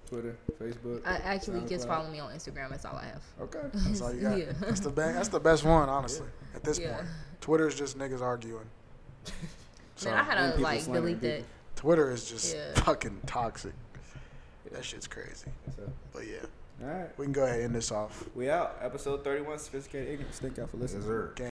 Twitter, 0.08 0.36
Facebook. 0.60 1.00
I 1.06 1.16
actually 1.16 1.60
just 1.66 1.86
SoundCloud. 1.86 1.88
follow 1.88 2.10
me 2.10 2.20
on 2.20 2.30
Instagram. 2.32 2.68
That's 2.70 2.84
all 2.84 2.96
I 2.96 3.06
have. 3.06 3.22
Okay. 3.40 3.60
That's 3.74 4.00
all 4.02 4.14
you 4.14 4.20
got. 4.20 4.38
yeah. 4.38 4.52
That's 4.60 4.80
the 4.80 4.90
best. 4.90 5.14
That's 5.14 5.28
the 5.28 5.40
best 5.40 5.64
one, 5.64 5.88
honestly. 5.88 6.26
At 6.54 6.62
this 6.62 6.78
Yeah. 6.78 6.96
point, 6.96 7.08
Twitter 7.40 7.66
is 7.68 7.74
just 7.74 7.98
niggas 7.98 8.20
arguing. 8.20 8.66
So 9.96 10.10
Man, 10.10 10.18
I 10.18 10.22
had 10.24 10.38
And 10.38 10.46
to 10.46 10.50
people 10.58 10.62
like 10.64 10.80
slandering 10.80 11.18
delete 11.20 11.38
that. 11.42 11.44
Twitter 11.76 12.10
is 12.10 12.28
just 12.28 12.54
Yeah. 12.56 12.74
fucking 12.82 13.20
toxic. 13.26 13.72
That 14.72 14.84
shit's 14.84 15.06
crazy. 15.06 15.52
So, 15.76 15.82
But 16.12 16.26
yeah, 16.26 16.38
all 16.82 16.88
right. 16.88 17.16
we 17.18 17.26
can 17.26 17.32
go 17.32 17.44
ahead 17.44 17.56
and 17.58 17.64
end 17.66 17.74
this 17.76 17.92
off. 17.92 18.24
We 18.34 18.50
out. 18.50 18.76
Episode 18.82 19.22
31, 19.22 19.60
Sophisticated 19.60 20.08
Ignorance. 20.08 20.40
Thank 20.40 20.56
y'all 20.56 20.66
for 20.66 20.78
listening. 20.78 21.02
Yes, 21.02 21.08
sir. 21.08 21.50